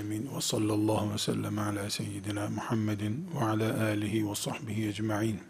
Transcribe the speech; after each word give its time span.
Alemin. 0.00 0.36
Ve 0.36 0.40
sallallahu 0.40 1.12
ve 1.12 1.18
sellem 1.18 1.58
ala 1.58 1.90
seyyidina 1.90 2.48
Muhammedin 2.48 3.30
ve 3.34 3.44
ala 3.44 3.84
alihi 3.84 4.30
ve 4.30 4.34
sahbihi 4.34 4.88
ecma'in. 4.88 5.40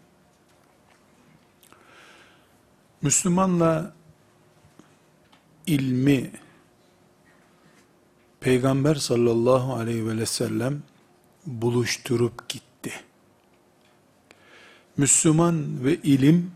Müslümanla 3.01 3.93
ilmi 5.67 6.31
Peygamber 8.39 8.95
sallallahu 8.95 9.73
aleyhi 9.73 10.07
ve 10.07 10.25
sellem 10.25 10.83
buluşturup 11.45 12.49
gitti. 12.49 12.91
Müslüman 14.97 15.85
ve 15.85 15.95
ilim 15.95 16.51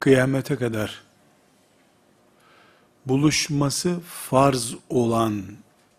kıyamete 0.00 0.56
kadar 0.56 1.02
buluşması 3.06 4.00
farz 4.00 4.74
olan 4.88 5.42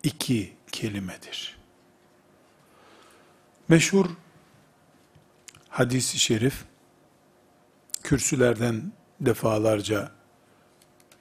iki 0.04 0.54
kelimedir. 0.72 1.58
Meşhur 3.68 4.06
hadis-i 5.70 6.20
şerif, 6.20 6.64
kürsülerden 8.04 8.92
defalarca 9.22 10.12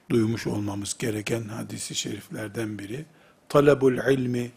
duymuş 0.09 0.47
olmamız 0.47 0.97
gereken 0.97 1.43
hadis-i 1.43 1.95
şeriflerden 1.95 2.79
biri, 2.79 3.05
talabul 3.49 3.97
ilmi 4.11 4.51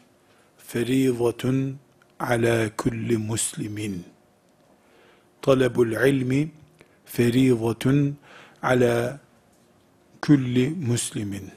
ferizatun 0.58 1.78
ala 2.20 2.77
kulli 2.77 3.19
muslimin. 3.19 4.04
Talabul 5.42 5.92
ilmi 5.92 6.50
ferizatun 7.04 8.16
ala 8.62 9.20
külli 10.27 10.69
muslimin. 10.69 11.50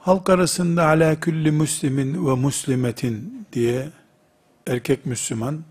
Halk 0.00 0.30
arasında 0.30 0.86
ala 0.86 1.20
külli 1.20 1.50
muslimin 1.50 2.26
ve 2.26 2.34
muslimetin 2.34 3.46
diye 3.52 3.88
erkek 4.66 5.06
Müslüman, 5.06 5.62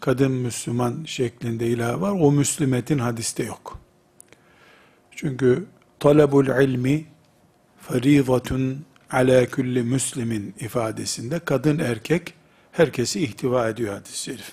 kadın 0.00 0.32
Müslüman 0.32 1.04
şeklinde 1.04 1.66
ilah 1.66 2.00
var. 2.00 2.10
O 2.20 2.32
müslimetin 2.32 2.98
hadiste 2.98 3.44
yok. 3.44 3.78
Çünkü 5.10 5.66
talabul 6.00 6.46
ilmi 6.46 7.04
faridatun 7.80 8.84
ala 9.10 9.46
külli 9.46 9.82
muslimin 9.82 10.54
ifadesinde 10.60 11.38
kadın 11.38 11.78
erkek 11.78 12.34
herkesi 12.72 13.20
ihtiva 13.20 13.68
ediyor 13.68 13.94
hadis-i 13.94 14.22
şerif. 14.22 14.52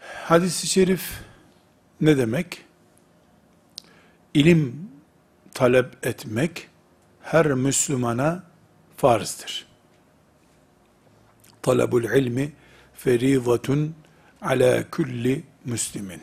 Hadis-i 0.00 0.66
şerif 0.66 1.23
ne 2.00 2.18
demek? 2.18 2.64
İlim 4.34 4.90
talep 5.54 6.06
etmek 6.06 6.68
her 7.22 7.46
Müslümana 7.46 8.44
farzdır. 8.96 9.66
Talabul 11.62 12.04
ilmi 12.04 12.52
ferizatun 12.94 13.94
ala 14.42 14.90
kulli 14.90 15.44
müslimin. 15.64 16.22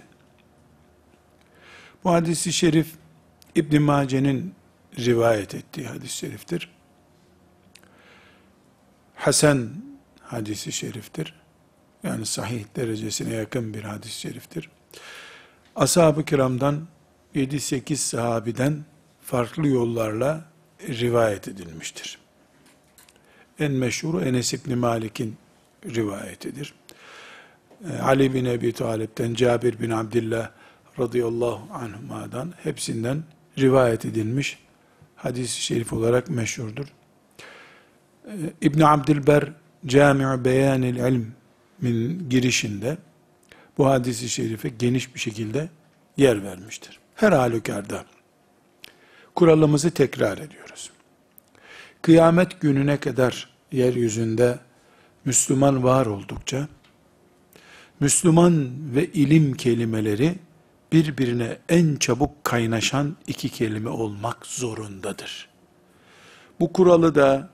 Bu 2.04 2.12
hadisi 2.12 2.54
şerif 2.54 2.88
İbn 3.56 3.81
Mace'nin 3.81 4.54
rivayet 5.00 5.56
ettiği 5.56 5.88
hadis-i 5.88 6.18
şeriftir. 6.18 6.70
Hasan 9.16 9.72
hadisi 10.22 10.72
şeriftir. 10.72 11.42
Yani 12.04 12.26
sahih 12.26 12.64
derecesine 12.76 13.34
yakın 13.34 13.74
bir 13.74 13.84
hadis-i 13.84 14.20
şeriftir. 14.20 14.70
Ashab-ı 15.76 16.26
kiramdan 16.26 16.88
7-8 17.36 17.96
sahabiden 17.96 18.86
farklı 19.22 19.68
yollarla 19.68 20.46
rivayet 20.90 21.48
edilmiştir. 21.48 22.18
En 23.59 23.72
meşhuru 23.72 24.22
Enes 24.22 24.54
İbni 24.54 24.76
Malik'in 24.76 25.36
rivayetidir. 25.86 26.74
Ee, 27.90 27.98
Ali 28.02 28.34
bin 28.34 28.46
Ebi 28.46 28.74
Talip'ten, 28.74 29.34
Cabir 29.34 29.80
bin 29.80 29.90
Abdillah 29.90 30.50
radıyallahu 31.00 31.74
anhuma'dan 31.74 32.54
hepsinden 32.64 33.24
rivayet 33.60 34.06
edilmiş 34.06 34.60
hadis-i 35.16 35.62
şerif 35.62 35.94
olarak 35.94 36.30
meşhurdur. 36.30 36.86
Ee, 38.26 38.31
İbn 38.62 38.81
Abdilber 38.81 39.52
Cami' 39.86 40.46
Beyanil 40.46 40.96
İlm'in 40.96 42.30
girişinde 42.30 42.98
bu 43.81 43.88
hadisi 43.88 44.30
şerife 44.30 44.69
geniş 44.69 45.16
bir 45.16 45.19
şekilde 45.19 45.69
yer 46.18 46.44
vermiştir. 46.44 47.00
Her 47.16 47.31
halükarda 47.31 48.06
kuralımızı 49.36 49.92
tekrar 49.92 50.38
ediyoruz. 50.38 50.92
Kıyamet 52.02 52.62
gününe 52.62 53.00
kadar 53.00 53.50
yeryüzünde 53.72 54.59
Müslüman 55.25 55.84
var 55.84 56.06
oldukça, 56.06 56.68
Müslüman 58.00 58.72
ve 58.96 59.06
ilim 59.06 59.53
kelimeleri 59.53 60.36
birbirine 60.92 61.58
en 61.69 61.96
çabuk 61.96 62.44
kaynaşan 62.44 63.16
iki 63.28 63.50
kelime 63.50 63.90
olmak 63.90 64.46
zorundadır. 64.46 65.50
Bu 66.59 66.74
kuralı 66.74 67.16
da 67.16 67.50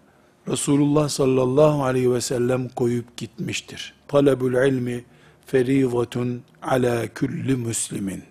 Resulullah 0.48 1.10
sallallahu 1.10 1.84
aleyhi 1.84 2.14
ve 2.14 2.22
sellem 2.22 2.70
koyup 2.70 3.18
gitmiştir. 3.18 3.94
Talebul 4.08 4.54
ilmi 4.54 5.06
ferivatun 5.48 6.44
ala 6.62 7.14
kulli 7.14 7.56
muslimin. 7.56 8.24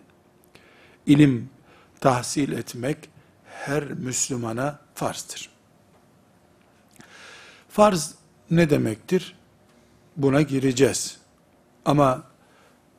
İlim 1.06 1.50
tahsil 2.00 2.52
etmek 2.52 3.08
her 3.44 3.84
Müslümana 3.84 4.78
farzdır. 4.94 5.50
Farz 7.68 8.14
ne 8.50 8.70
demektir? 8.70 9.36
Buna 10.16 10.42
gireceğiz. 10.42 11.18
Ama 11.84 12.22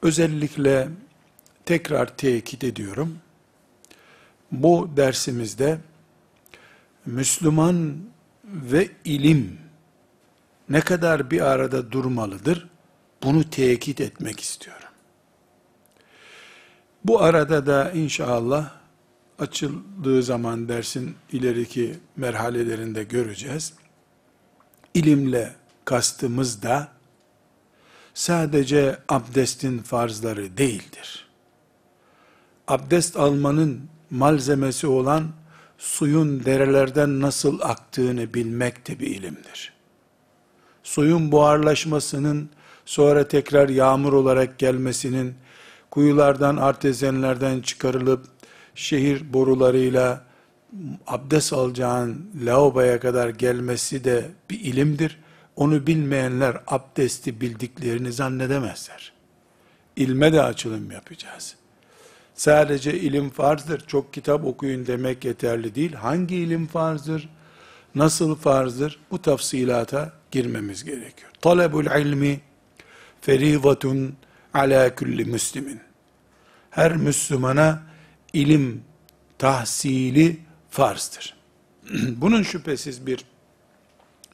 özellikle 0.01 0.87
tekrar 1.65 2.17
tekit 2.17 2.63
ediyorum. 2.63 3.19
Bu 4.51 4.89
dersimizde 4.97 5.77
Müslüman 7.05 7.97
ve 8.43 8.89
ilim 9.05 9.59
ne 10.69 10.81
kadar 10.81 11.31
bir 11.31 11.41
arada 11.41 11.91
durmalıdır? 11.91 12.67
Bunu 13.23 13.49
tekit 13.49 14.01
etmek 14.01 14.39
istiyorum. 14.39 14.87
Bu 17.05 17.21
arada 17.21 17.65
da 17.65 17.91
inşallah 17.91 18.71
açıldığı 19.39 20.23
zaman 20.23 20.69
dersin 20.69 21.15
ileriki 21.31 21.99
merhalelerinde 22.15 23.03
göreceğiz. 23.03 23.73
İlimle 24.93 25.55
kastımız 25.85 26.63
da 26.63 26.87
sadece 28.13 28.99
abdestin 29.09 29.79
farzları 29.79 30.57
değildir. 30.57 31.27
Abdest 32.67 33.17
almanın 33.17 33.89
malzemesi 34.09 34.87
olan 34.87 35.27
suyun 35.77 36.45
derelerden 36.45 37.21
nasıl 37.21 37.59
aktığını 37.61 38.33
bilmek 38.33 38.87
de 38.87 38.99
bir 38.99 39.07
ilimdir. 39.07 39.73
Suyun 40.83 41.31
buharlaşmasının 41.31 42.49
sonra 42.87 43.27
tekrar 43.27 43.69
yağmur 43.69 44.13
olarak 44.13 44.59
gelmesinin, 44.59 45.35
kuyulardan, 45.91 46.57
artezenlerden 46.57 47.61
çıkarılıp, 47.61 48.25
şehir 48.75 49.33
borularıyla 49.33 50.23
abdest 51.07 51.53
alacağın 51.53 52.29
lavaboya 52.45 52.99
kadar 52.99 53.29
gelmesi 53.29 54.03
de 54.03 54.25
bir 54.49 54.59
ilimdir. 54.59 55.19
Onu 55.55 55.87
bilmeyenler 55.87 56.57
abdesti 56.67 57.41
bildiklerini 57.41 58.11
zannedemezler. 58.11 59.13
İlme 59.95 60.33
de 60.33 60.41
açılım 60.41 60.91
yapacağız. 60.91 61.55
Sadece 62.35 62.99
ilim 62.99 63.29
farzdır, 63.29 63.87
çok 63.87 64.13
kitap 64.13 64.45
okuyun 64.45 64.85
demek 64.85 65.25
yeterli 65.25 65.75
değil. 65.75 65.93
Hangi 65.93 66.35
ilim 66.35 66.67
farzdır, 66.67 67.29
nasıl 67.95 68.35
farzdır, 68.35 68.99
bu 69.11 69.21
tafsilata 69.21 70.13
girmemiz 70.31 70.83
gerekiyor. 70.83 71.31
Talebul 71.41 71.85
ilmi 71.85 72.41
ferivatun 73.27 74.15
ala 74.53 74.95
kulli 74.95 75.25
müslimin. 75.25 75.79
Her 76.69 76.95
Müslümana 76.95 77.83
ilim 78.33 78.83
tahsili 79.37 80.39
farzdır. 80.69 81.35
Bunun 81.93 82.43
şüphesiz 82.43 83.07
bir 83.07 83.25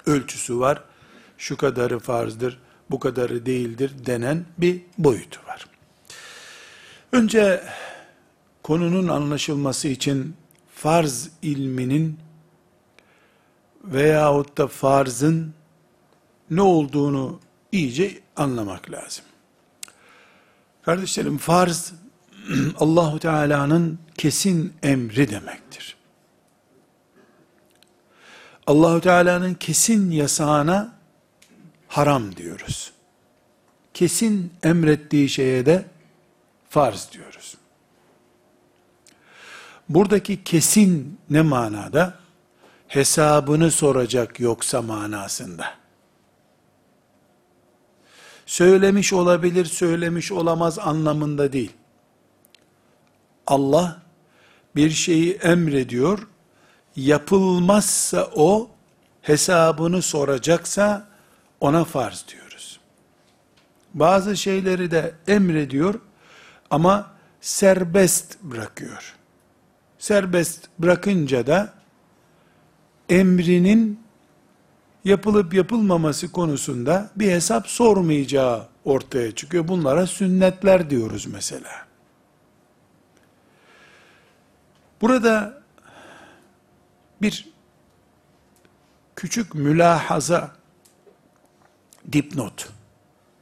ölçüsü 0.06 0.60
var. 0.60 0.84
Şu 1.38 1.58
kadarı 1.58 2.00
farzdır, 2.00 2.60
bu 2.92 3.00
kadarı 3.00 3.46
değildir 3.46 3.92
denen 4.06 4.46
bir 4.58 4.82
boyutu 4.98 5.40
var. 5.48 5.66
Önce 7.12 7.64
konunun 8.64 9.08
anlaşılması 9.08 9.88
için 9.88 10.36
farz 10.76 11.30
ilminin 11.42 12.20
veyahut 13.84 14.58
da 14.58 14.68
farzın 14.68 15.54
ne 16.50 16.62
olduğunu 16.62 17.40
iyice 17.72 18.23
anlamak 18.36 18.92
lazım. 18.92 19.26
Kardeşlerim 20.82 21.38
farz 21.38 21.94
Allahu 22.80 23.20
Teala'nın 23.20 24.00
kesin 24.18 24.74
emri 24.84 25.30
demektir. 25.30 25.96
Allahu 28.68 29.02
Teala'nın 29.02 29.54
kesin 29.54 30.12
yasağına 30.12 30.96
haram 31.88 32.36
diyoruz. 32.36 32.92
Kesin 33.94 34.54
emrettiği 34.64 35.30
şeye 35.30 35.66
de 35.66 35.86
farz 36.70 37.10
diyoruz. 37.12 37.58
Buradaki 39.90 40.44
kesin 40.44 41.20
ne 41.30 41.42
manada? 41.42 42.20
Hesabını 42.88 43.72
soracak 43.72 44.40
yoksa 44.40 44.82
manasında. 44.82 45.83
Söylemiş 48.54 49.14
olabilir, 49.14 49.66
söylemiş 49.66 50.32
olamaz 50.32 50.80
anlamında 50.80 51.54
değil. 51.54 51.72
Allah 53.48 54.02
bir 54.76 54.90
şeyi 54.90 55.34
emrediyor, 55.34 56.28
yapılmazsa 56.96 58.30
o 58.36 58.70
hesabını 59.22 60.02
soracaksa 60.02 61.08
ona 61.60 61.84
farz 61.84 62.26
diyoruz. 62.28 62.80
Bazı 63.94 64.38
şeyleri 64.38 64.92
de 64.92 65.14
emrediyor 65.28 66.00
ama 66.70 67.12
serbest 67.42 68.44
bırakıyor. 68.44 69.16
Serbest 70.00 70.70
bırakınca 70.80 71.48
da 71.48 71.74
emrinin 73.10 74.03
yapılıp 75.06 75.54
yapılmaması 75.54 76.32
konusunda 76.32 77.12
bir 77.16 77.32
hesap 77.32 77.68
sormayacağı 77.68 78.68
ortaya 78.86 79.36
çıkıyor. 79.36 79.68
Bunlara 79.68 80.08
sünnetler 80.08 80.90
diyoruz 80.90 81.26
mesela. 81.26 81.88
Burada 85.02 85.62
bir 87.22 87.54
küçük 89.16 89.56
mülahaza 89.56 90.56
dipnot 92.12 92.70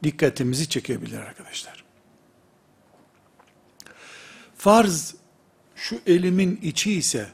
dikkatimizi 0.02 0.68
çekebilir 0.68 1.18
arkadaşlar. 1.18 1.84
Farz 4.56 5.14
şu 5.76 6.00
elimin 6.06 6.60
içi 6.62 6.92
ise 6.92 7.28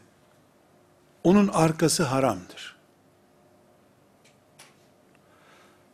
onun 1.25 1.49
arkası 1.49 2.03
haramdır. 2.03 2.68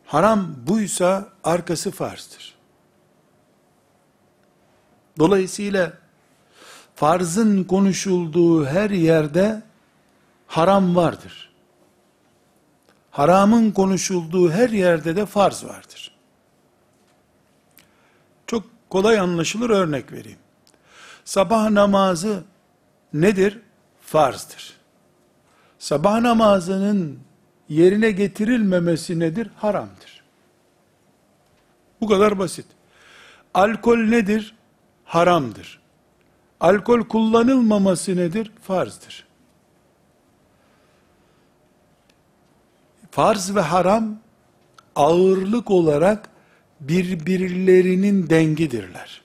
Haram 0.05 0.55
buysa 0.67 1.29
arkası 1.43 1.91
farzdır. 1.91 2.55
Dolayısıyla 5.19 5.93
farzın 6.95 7.63
konuşulduğu 7.63 8.65
her 8.65 8.89
yerde 8.89 9.61
haram 10.47 10.95
vardır. 10.95 11.51
Haramın 13.11 13.71
konuşulduğu 13.71 14.51
her 14.51 14.69
yerde 14.69 15.15
de 15.15 15.25
farz 15.25 15.65
vardır. 15.65 16.15
Çok 18.47 18.63
kolay 18.89 19.19
anlaşılır 19.19 19.69
örnek 19.69 20.11
vereyim. 20.11 20.39
Sabah 21.25 21.69
namazı 21.69 22.43
nedir? 23.13 23.61
Farzdır. 24.01 24.73
Sabah 25.79 26.19
namazının 26.19 27.19
yerine 27.69 28.11
getirilmemesi 28.11 29.19
nedir? 29.19 29.49
Haramdır. 29.55 30.23
Bu 32.01 32.07
kadar 32.07 32.39
basit. 32.39 32.65
Alkol 33.53 33.97
nedir? 33.97 34.55
Haramdır. 35.05 35.79
Alkol 36.59 37.01
kullanılmaması 37.01 38.15
nedir? 38.15 38.51
Farzdır. 38.61 39.25
Farz 43.11 43.55
ve 43.55 43.61
haram 43.61 44.17
ağırlık 44.95 45.71
olarak 45.71 46.29
birbirlerinin 46.79 48.29
dengidirler. 48.29 49.21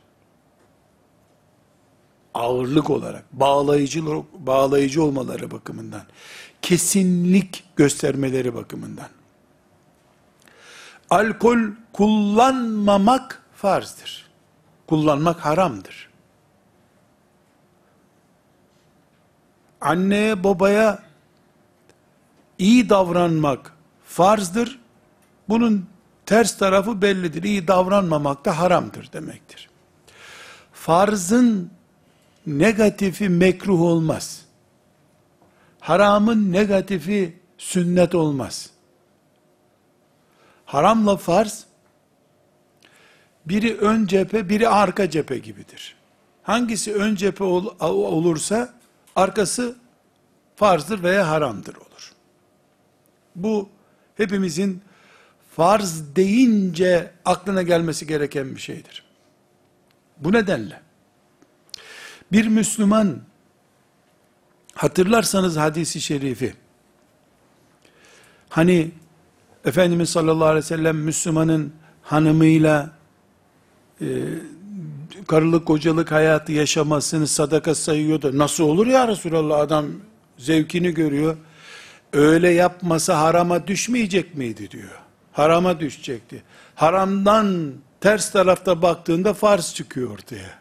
Ağırlık 2.35 2.91
olarak, 2.91 3.33
bağlayıcı, 3.33 4.05
bağlayıcı 4.35 5.05
olmaları 5.05 5.51
bakımından, 5.51 6.03
kesinlik 6.63 7.65
göstermeleri 7.77 8.55
bakımından. 8.55 9.09
Alkol 11.11 11.59
kullanmamak 11.93 13.43
farzdır. 13.55 14.31
Kullanmak 14.87 15.45
haramdır. 15.45 16.11
Anneye 19.81 20.45
babaya 20.45 21.03
iyi 22.59 22.89
davranmak 22.89 23.73
farzdır. 24.07 24.79
Bunun 25.49 25.87
ters 26.27 26.59
tarafı 26.59 27.03
bellidir. 27.03 27.43
İyi 27.43 27.69
davranmamak 27.69 28.45
da 28.45 28.59
haramdır 28.59 29.13
demektir. 29.13 29.71
Farzın 30.73 31.71
negatifi 32.47 33.29
mekruh 33.29 33.81
olmaz. 33.81 34.50
Haramın 35.81 36.53
negatifi 36.53 37.41
sünnet 37.59 38.15
olmaz. 38.15 38.71
Haramla 40.65 41.17
farz, 41.17 41.67
biri 43.47 43.77
ön 43.77 44.07
cephe, 44.07 44.49
biri 44.49 44.69
arka 44.69 45.11
cephe 45.11 45.39
gibidir. 45.39 45.97
Hangisi 46.43 46.95
ön 46.95 47.15
cephe 47.15 47.45
ol, 47.45 47.67
olursa, 47.81 48.75
arkası 49.17 49.77
farzdır 50.57 51.03
veya 51.03 51.29
haramdır 51.29 51.77
olur. 51.77 52.13
Bu, 53.37 53.69
hepimizin 54.17 54.83
farz 55.57 56.17
deyince 56.17 57.13
aklına 57.25 57.63
gelmesi 57.63 58.07
gereken 58.07 58.55
bir 58.55 58.61
şeydir. 58.61 59.05
Bu 60.19 60.33
nedenle, 60.33 60.81
bir 62.33 62.47
Müslüman, 62.47 63.21
hatırlarsanız 64.81 65.57
hadisi 65.57 66.01
şerifi, 66.01 66.55
hani 68.49 68.91
Efendimiz 69.65 70.11
sallallahu 70.11 70.49
aleyhi 70.49 70.65
ve 70.65 70.69
sellem 70.69 70.97
Müslümanın 70.97 71.73
hanımıyla 72.03 72.91
e, 74.01 74.07
karılık 75.27 75.67
kocalık 75.67 76.13
hayatı 76.13 76.53
yaşamasını 76.53 77.27
sadaka 77.27 77.75
sayıyordu. 77.75 78.39
Nasıl 78.39 78.65
olur 78.65 78.87
ya 78.87 79.09
Resulallah 79.09 79.59
adam 79.59 79.87
zevkini 80.39 80.95
görüyor. 80.95 81.37
Öyle 82.13 82.51
yapmasa 82.51 83.21
harama 83.21 83.67
düşmeyecek 83.67 84.35
miydi 84.35 84.71
diyor. 84.71 84.99
Harama 85.33 85.81
düşecekti. 85.81 86.43
Haramdan 86.75 87.73
ters 88.01 88.33
tarafta 88.33 88.83
baktığında 88.83 89.35
farz 89.35 89.75
çıkıyor 89.75 90.11
ortaya. 90.11 90.59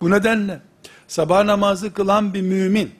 Bu 0.00 0.10
nedenle 0.10 0.60
sabah 1.08 1.44
namazı 1.44 1.92
kılan 1.92 2.34
bir 2.34 2.42
mümin 2.42 2.90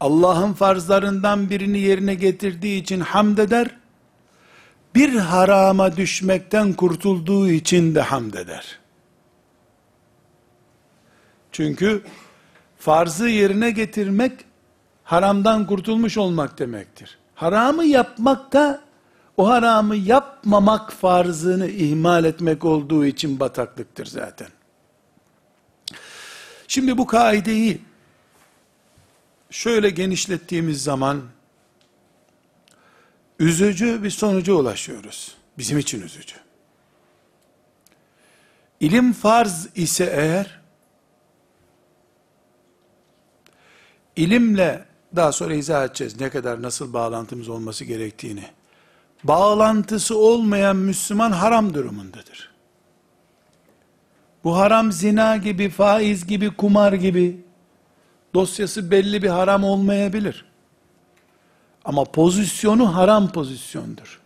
Allah'ın 0.00 0.52
farzlarından 0.52 1.50
birini 1.50 1.78
yerine 1.78 2.14
getirdiği 2.14 2.80
için 2.80 3.00
hamd 3.00 3.38
eder. 3.38 3.70
Bir 4.94 5.16
harama 5.16 5.96
düşmekten 5.96 6.72
kurtulduğu 6.72 7.50
için 7.50 7.94
de 7.94 8.00
hamd 8.00 8.34
eder. 8.34 8.78
Çünkü 11.52 12.02
farzı 12.78 13.28
yerine 13.28 13.70
getirmek 13.70 14.32
haramdan 15.04 15.66
kurtulmuş 15.66 16.18
olmak 16.18 16.58
demektir. 16.58 17.18
Haramı 17.34 17.84
yapmak 17.84 18.52
da 18.52 18.80
o 19.36 19.48
haramı 19.48 19.96
yapmamak 19.96 20.92
farzını 20.92 21.68
ihmal 21.68 22.24
etmek 22.24 22.64
olduğu 22.64 23.06
için 23.06 23.40
bataklıktır 23.40 24.06
zaten. 24.06 24.48
Şimdi 26.72 26.98
bu 26.98 27.06
kaideyi 27.06 27.80
şöyle 29.50 29.90
genişlettiğimiz 29.90 30.82
zaman 30.82 31.22
üzücü 33.38 34.02
bir 34.02 34.10
sonuca 34.10 34.52
ulaşıyoruz. 34.52 35.34
Bizim 35.58 35.78
için 35.78 36.02
üzücü. 36.02 36.34
İlim 38.80 39.12
farz 39.12 39.68
ise 39.74 40.04
eğer 40.04 40.60
ilimle 44.16 44.84
daha 45.16 45.32
sonra 45.32 45.54
izah 45.54 45.84
edeceğiz 45.84 46.20
ne 46.20 46.30
kadar 46.30 46.62
nasıl 46.62 46.92
bağlantımız 46.92 47.48
olması 47.48 47.84
gerektiğini. 47.84 48.44
Bağlantısı 49.24 50.18
olmayan 50.18 50.76
Müslüman 50.76 51.32
haram 51.32 51.74
durumundadır. 51.74 52.51
Bu 54.44 54.56
haram 54.56 54.92
zina 54.92 55.36
gibi, 55.36 55.68
faiz 55.68 56.26
gibi, 56.26 56.50
kumar 56.56 56.92
gibi, 56.92 57.40
dosyası 58.34 58.90
belli 58.90 59.22
bir 59.22 59.28
haram 59.28 59.64
olmayabilir. 59.64 60.44
Ama 61.84 62.04
pozisyonu 62.04 62.96
haram 62.96 63.32
pozisyondur. 63.32 64.20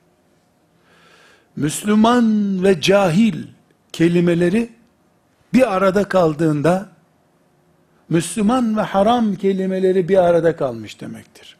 Müslüman 1.57 2.59
ve 2.65 2.81
cahil 2.81 3.47
kelimeleri 3.93 4.73
bir 5.53 5.75
arada 5.75 6.09
kaldığında 6.09 6.89
Müslüman 8.09 8.77
ve 8.77 8.81
haram 8.81 9.35
kelimeleri 9.35 10.09
bir 10.09 10.17
arada 10.17 10.57
kalmış 10.57 11.01
demektir. 11.01 11.57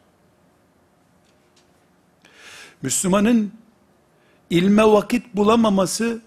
Müslümanın 2.83 3.53
ilme 4.51 4.85
vakit 4.85 5.37
bulamaması, 5.37 6.21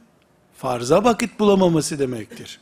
farza 0.59 1.03
vakit 1.03 1.39
bulamaması 1.39 1.99
demektir. 1.99 2.59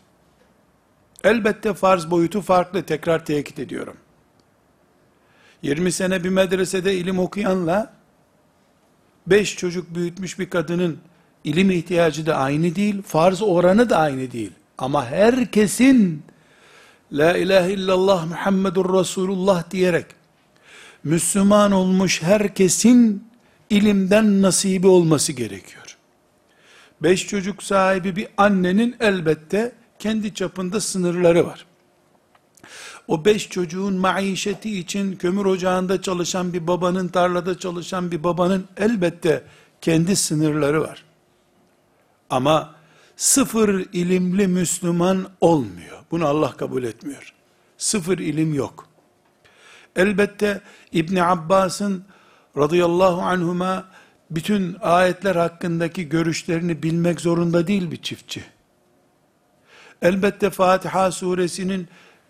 Elbette 1.23 1.73
farz 1.73 2.11
boyutu 2.11 2.41
farklı, 2.41 2.83
tekrar 2.83 3.25
tekit 3.25 3.59
ediyorum. 3.59 3.97
20 5.61 5.91
sene 5.91 6.23
bir 6.23 6.29
medresede 6.29 6.95
ilim 6.95 7.19
okuyanla, 7.19 7.93
5 9.27 9.55
çocuk 9.55 9.95
büyütmüş 9.95 10.39
bir 10.39 10.49
kadının 10.49 10.99
ilim 11.43 11.71
ihtiyacı 11.71 12.25
da 12.25 12.35
aynı 12.35 12.75
değil, 12.75 13.01
farz 13.01 13.41
oranı 13.41 13.89
da 13.89 13.97
aynı 13.97 14.31
değil. 14.31 14.51
Ama 14.77 15.05
herkesin, 15.05 16.23
La 17.11 17.37
ilahe 17.37 17.71
illallah 17.73 18.25
Muhammedur 18.25 18.99
Resulullah 18.99 19.71
diyerek, 19.71 20.05
Müslüman 21.03 21.71
olmuş 21.71 22.23
herkesin 22.23 23.27
ilimden 23.69 24.41
nasibi 24.41 24.87
olması 24.87 25.33
gerekiyor. 25.33 25.86
Beş 27.01 27.27
çocuk 27.27 27.63
sahibi 27.63 28.15
bir 28.15 28.27
annenin 28.37 28.95
elbette 28.99 29.75
kendi 29.99 30.33
çapında 30.33 30.81
sınırları 30.81 31.47
var. 31.47 31.65
O 33.07 33.25
beş 33.25 33.49
çocuğun 33.49 33.93
maişeti 33.93 34.79
için 34.79 35.15
kömür 35.15 35.45
ocağında 35.45 36.01
çalışan 36.01 36.53
bir 36.53 36.67
babanın, 36.67 37.07
tarlada 37.07 37.59
çalışan 37.59 38.11
bir 38.11 38.23
babanın 38.23 38.67
elbette 38.77 39.43
kendi 39.81 40.15
sınırları 40.15 40.81
var. 40.81 41.03
Ama 42.29 42.75
sıfır 43.15 43.85
ilimli 43.93 44.47
Müslüman 44.47 45.27
olmuyor. 45.41 45.97
Bunu 46.11 46.25
Allah 46.25 46.57
kabul 46.57 46.83
etmiyor. 46.83 47.33
Sıfır 47.77 48.17
ilim 48.17 48.53
yok. 48.53 48.87
Elbette 49.95 50.61
İbni 50.91 51.23
Abbas'ın 51.23 52.03
radıyallahu 52.57 53.21
anhuma 53.21 53.85
bütün 54.31 54.77
ayetler 54.81 55.35
hakkındaki 55.35 56.09
görüşlerini 56.09 56.83
bilmek 56.83 57.21
zorunda 57.21 57.67
değil 57.67 57.91
bir 57.91 58.01
çiftçi. 58.01 58.43
Elbette 60.01 60.49
Fatiha 60.49 61.11
suresinin 61.11 61.87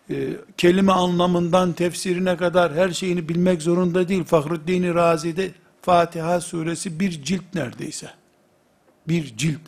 e, 0.10 0.16
kelime 0.58 0.92
anlamından 0.92 1.74
tefsirine 1.74 2.38
kadar 2.38 2.74
her 2.74 2.90
şeyini 2.90 3.30
bilmek 3.30 3.62
zorunda 3.62 4.08
değil. 4.08 4.24
Fahruddin 4.24 4.96
Razi'de 4.96 5.52
Fatiha 5.82 6.42
suresi 6.42 7.00
bir 7.00 7.24
cilt 7.24 7.44
neredeyse. 7.54 8.10
Bir 9.08 9.38
cilt. 9.38 9.62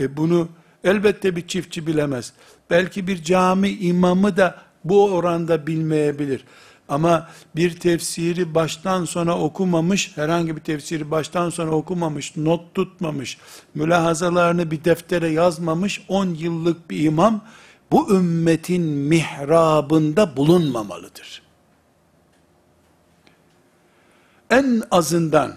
E 0.00 0.16
bunu 0.16 0.48
elbette 0.84 1.36
bir 1.36 1.48
çiftçi 1.48 1.86
bilemez. 1.86 2.32
Belki 2.70 3.06
bir 3.06 3.22
cami 3.22 3.68
imamı 3.68 4.36
da 4.36 4.56
bu 4.84 5.10
oranda 5.10 5.66
bilmeyebilir. 5.66 6.44
Ama 6.88 7.28
bir 7.56 7.80
tefsiri 7.80 8.54
baştan 8.54 9.04
sona 9.04 9.38
okumamış, 9.38 10.16
herhangi 10.16 10.56
bir 10.56 10.60
tefsiri 10.60 11.10
baştan 11.10 11.50
sona 11.50 11.70
okumamış, 11.70 12.36
not 12.36 12.74
tutmamış, 12.74 13.38
mülahazalarını 13.74 14.70
bir 14.70 14.84
deftere 14.84 15.28
yazmamış 15.28 16.04
10 16.08 16.26
yıllık 16.26 16.90
bir 16.90 17.04
imam, 17.04 17.44
bu 17.90 18.14
ümmetin 18.14 18.82
mihrabında 18.82 20.36
bulunmamalıdır. 20.36 21.42
En 24.50 24.82
azından, 24.90 25.56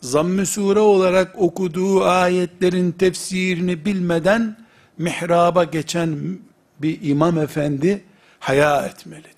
zamm-ı 0.00 0.46
sure 0.46 0.80
olarak 0.80 1.38
okuduğu 1.38 2.04
ayetlerin 2.04 2.92
tefsirini 2.92 3.84
bilmeden, 3.84 4.66
mihraba 4.98 5.64
geçen 5.64 6.38
bir 6.78 6.98
imam 7.02 7.38
efendi, 7.38 8.04
haya 8.38 8.86
etmelidir 8.86 9.35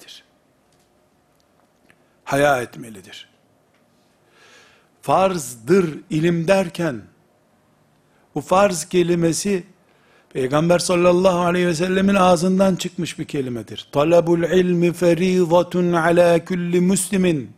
haya 2.28 2.62
etmelidir. 2.62 3.28
Farzdır 5.02 5.98
ilim 6.10 6.48
derken, 6.48 7.02
bu 8.34 8.40
farz 8.40 8.84
kelimesi, 8.84 9.64
Peygamber 10.32 10.78
sallallahu 10.78 11.38
aleyhi 11.38 11.66
ve 11.66 11.74
sellemin 11.74 12.14
ağzından 12.14 12.76
çıkmış 12.76 13.18
bir 13.18 13.24
kelimedir. 13.24 13.88
Talabul 13.92 14.42
ilmi 14.42 14.92
ferizatun 14.92 15.92
ala 15.92 16.44
kulli 16.44 16.80
muslimin. 16.80 17.50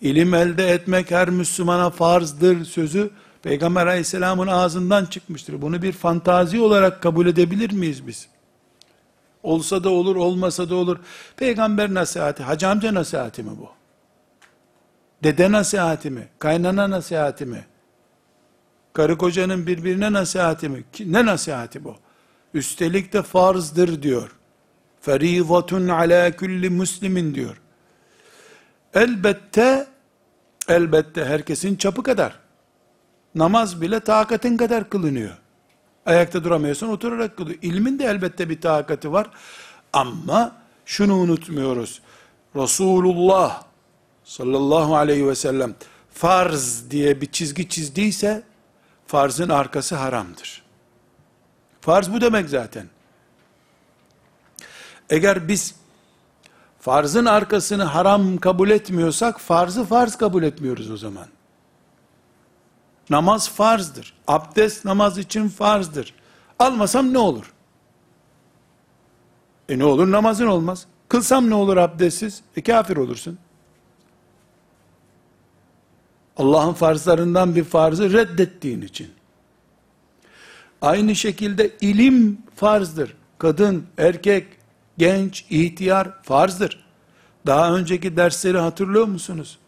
İlim 0.00 0.34
elde 0.34 0.68
etmek 0.68 1.10
her 1.10 1.30
Müslümana 1.30 1.90
farzdır 1.90 2.64
sözü, 2.64 3.10
Peygamber 3.42 3.86
aleyhisselamın 3.86 4.46
ağzından 4.46 5.06
çıkmıştır. 5.06 5.62
Bunu 5.62 5.82
bir 5.82 5.92
fantazi 5.92 6.60
olarak 6.60 7.02
kabul 7.02 7.26
edebilir 7.26 7.72
miyiz 7.72 8.06
biz? 8.06 8.28
Olsa 9.42 9.84
da 9.84 9.90
olur, 9.90 10.16
olmasa 10.16 10.70
da 10.70 10.74
olur. 10.74 10.98
Peygamber 11.36 11.94
nasihati, 11.94 12.42
hacı 12.42 12.68
amca 12.68 12.94
nasihati 12.94 13.42
mi 13.42 13.50
bu? 13.60 13.81
Dede 15.22 15.52
nasihati 15.52 16.10
mi? 16.10 16.28
Kaynana 16.38 16.90
nasihati 16.90 17.46
mi? 17.46 17.64
Karı 18.92 19.18
kocanın 19.18 19.66
birbirine 19.66 20.12
nasihati 20.12 20.68
mi? 20.68 20.84
Ne 21.06 21.26
nasihati 21.26 21.84
bu? 21.84 21.96
Üstelik 22.54 23.12
de 23.12 23.22
farzdır 23.22 24.02
diyor. 24.02 24.36
Ferizatun 25.00 25.88
ala 25.88 26.36
kulli 26.36 26.70
muslimin 26.70 27.34
diyor. 27.34 27.60
Elbette, 28.94 29.86
elbette 30.68 31.24
herkesin 31.24 31.76
çapı 31.76 32.02
kadar. 32.02 32.38
Namaz 33.34 33.80
bile 33.80 34.00
takatın 34.00 34.56
kadar 34.56 34.90
kılınıyor. 34.90 35.36
Ayakta 36.06 36.44
duramıyorsan 36.44 36.88
oturarak 36.88 37.36
kılıyor. 37.36 37.58
İlmin 37.62 37.98
de 37.98 38.04
elbette 38.04 38.48
bir 38.48 38.60
takati 38.60 39.12
var. 39.12 39.30
Ama 39.92 40.56
şunu 40.86 41.16
unutmuyoruz. 41.16 42.02
Resulullah 42.56 43.62
sallallahu 44.24 44.96
aleyhi 44.96 45.28
ve 45.28 45.34
sellem 45.34 45.74
farz 46.10 46.90
diye 46.90 47.20
bir 47.20 47.32
çizgi 47.32 47.68
çizdiyse 47.68 48.42
farzın 49.06 49.48
arkası 49.48 49.96
haramdır. 49.96 50.62
Farz 51.80 52.12
bu 52.12 52.20
demek 52.20 52.48
zaten. 52.48 52.86
Eğer 55.10 55.48
biz 55.48 55.74
farzın 56.80 57.24
arkasını 57.24 57.84
haram 57.84 58.36
kabul 58.36 58.70
etmiyorsak 58.70 59.40
farzı 59.40 59.84
farz 59.84 60.16
kabul 60.16 60.42
etmiyoruz 60.42 60.90
o 60.90 60.96
zaman. 60.96 61.26
Namaz 63.10 63.50
farzdır. 63.50 64.14
Abdest 64.26 64.84
namaz 64.84 65.18
için 65.18 65.48
farzdır. 65.48 66.14
Almasam 66.58 67.12
ne 67.12 67.18
olur? 67.18 67.52
E 69.68 69.78
ne 69.78 69.84
olur 69.84 70.10
namazın 70.10 70.46
olmaz. 70.46 70.86
Kılsam 71.08 71.50
ne 71.50 71.54
olur 71.54 71.76
abdestsiz? 71.76 72.42
E 72.56 72.62
kafir 72.62 72.96
olursun. 72.96 73.38
Allah'ın 76.36 76.72
farzlarından 76.72 77.54
bir 77.54 77.64
farzı 77.64 78.12
reddettiğin 78.12 78.82
için. 78.82 79.10
Aynı 80.82 81.14
şekilde 81.14 81.70
ilim 81.80 82.38
farzdır. 82.54 83.14
Kadın, 83.38 83.86
erkek, 83.98 84.46
genç, 84.98 85.44
ihtiyar 85.50 86.22
farzdır. 86.22 86.84
Daha 87.46 87.76
önceki 87.76 88.16
dersleri 88.16 88.58
hatırlıyor 88.58 89.06
musunuz? 89.06 89.58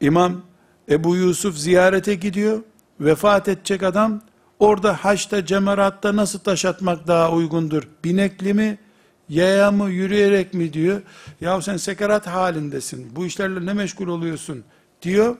İmam 0.00 0.42
Ebu 0.88 1.16
Yusuf 1.16 1.56
ziyarete 1.56 2.14
gidiyor. 2.14 2.62
Vefat 3.00 3.48
edecek 3.48 3.82
adam 3.82 4.20
orada 4.58 4.92
haçta 5.04 5.46
cemeratta 5.46 6.16
nasıl 6.16 6.38
taş 6.38 6.64
atmak 6.64 7.06
daha 7.06 7.32
uygundur? 7.32 7.88
Binekli 8.04 8.54
mi? 8.54 8.78
Yaya 9.28 9.70
mı? 9.70 9.90
Yürüyerek 9.90 10.54
mi 10.54 10.72
diyor. 10.72 11.02
Ya 11.40 11.62
sen 11.62 11.76
sekarat 11.76 12.26
halindesin. 12.26 13.16
Bu 13.16 13.26
işlerle 13.26 13.66
ne 13.66 13.72
meşgul 13.72 14.08
oluyorsun? 14.08 14.64
diyor. 15.04 15.36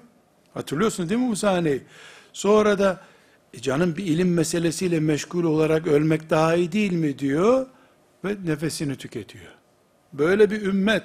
Hatırlıyorsun 0.55 1.09
değil 1.09 1.21
mi 1.21 1.31
bu 1.31 1.37
sahneyi? 1.37 1.83
Sonra 2.33 2.79
da 2.79 3.01
e 3.55 3.61
canım 3.61 3.97
bir 3.97 4.07
ilim 4.07 4.35
meselesiyle 4.35 5.01
meşgul 5.01 5.45
olarak 5.45 5.87
ölmek 5.87 6.31
daha 6.31 6.55
iyi 6.55 6.73
değil 6.73 6.93
mi 6.93 7.19
diyor 7.19 7.67
ve 8.25 8.37
nefesini 8.45 8.97
tüketiyor. 8.97 9.53
Böyle 10.13 10.51
bir 10.51 10.63
ümmet 10.63 11.03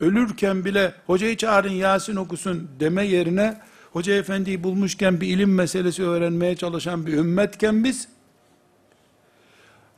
ölürken 0.00 0.64
bile 0.64 0.94
hocayı 1.06 1.36
çağırın 1.36 1.72
Yasin 1.72 2.16
okusun 2.16 2.70
deme 2.80 3.06
yerine 3.06 3.60
hoca 3.92 4.14
efendiyi 4.14 4.64
bulmuşken 4.64 5.20
bir 5.20 5.28
ilim 5.28 5.54
meselesi 5.54 6.02
öğrenmeye 6.02 6.56
çalışan 6.56 7.06
bir 7.06 7.12
ümmetken 7.12 7.84
biz 7.84 8.08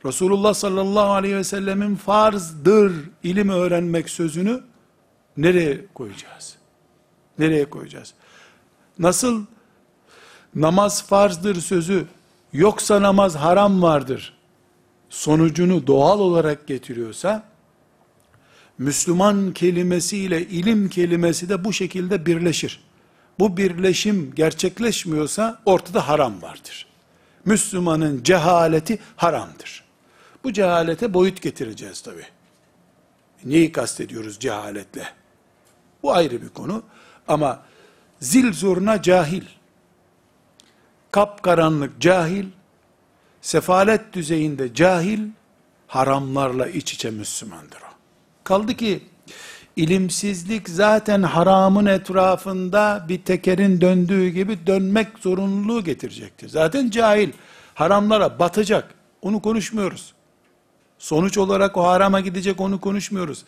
Resulullah 0.05 0.53
sallallahu 0.53 1.11
aleyhi 1.11 1.35
ve 1.35 1.43
sellemin 1.43 1.95
farzdır 1.95 2.93
ilim 3.23 3.49
öğrenmek 3.49 4.09
sözünü 4.09 4.63
nereye 5.37 5.85
koyacağız? 5.93 6.55
Nereye 7.39 7.69
koyacağız? 7.69 8.13
Nasıl 8.99 9.45
namaz 10.55 11.03
farzdır 11.03 11.55
sözü 11.55 12.05
yoksa 12.53 13.01
namaz 13.01 13.35
haram 13.35 13.81
vardır 13.81 14.33
sonucunu 15.09 15.87
doğal 15.87 16.19
olarak 16.19 16.67
getiriyorsa 16.67 17.43
Müslüman 18.77 19.53
kelimesiyle 19.53 20.47
ilim 20.47 20.89
kelimesi 20.89 21.49
de 21.49 21.63
bu 21.63 21.73
şekilde 21.73 22.25
birleşir. 22.25 22.83
Bu 23.39 23.57
birleşim 23.57 24.35
gerçekleşmiyorsa 24.35 25.61
ortada 25.65 26.07
haram 26.07 26.41
vardır. 26.41 26.87
Müslümanın 27.45 28.23
cehaleti 28.23 28.99
haramdır. 29.15 29.90
Bu 30.43 30.53
cehalete 30.53 31.13
boyut 31.13 31.41
getireceğiz 31.41 32.01
tabi. 32.01 32.25
Neyi 33.45 33.71
kastediyoruz 33.71 34.39
cehaletle? 34.39 35.07
Bu 36.03 36.13
ayrı 36.13 36.41
bir 36.41 36.49
konu. 36.49 36.83
Ama 37.27 37.63
zil 38.19 38.53
zurna 38.53 39.01
cahil, 39.01 39.43
kapkaranlık 41.11 42.01
cahil, 42.01 42.45
sefalet 43.41 44.13
düzeyinde 44.13 44.73
cahil, 44.73 45.19
haramlarla 45.87 46.67
iç 46.67 46.93
içe 46.93 47.11
Müslümandır 47.11 47.81
o. 47.81 47.91
Kaldı 48.43 48.73
ki, 48.73 49.03
ilimsizlik 49.75 50.69
zaten 50.69 51.23
haramın 51.23 51.85
etrafında 51.85 53.05
bir 53.09 53.21
tekerin 53.21 53.81
döndüğü 53.81 54.29
gibi 54.29 54.67
dönmek 54.67 55.19
zorunluluğu 55.19 55.83
getirecektir. 55.83 56.49
Zaten 56.49 56.89
cahil, 56.89 57.31
haramlara 57.73 58.39
batacak. 58.39 58.95
Onu 59.21 59.41
konuşmuyoruz. 59.41 60.13
Sonuç 61.01 61.37
olarak 61.37 61.77
o 61.77 61.83
harama 61.83 62.19
gidecek 62.19 62.61
onu 62.61 62.81
konuşmuyoruz. 62.81 63.43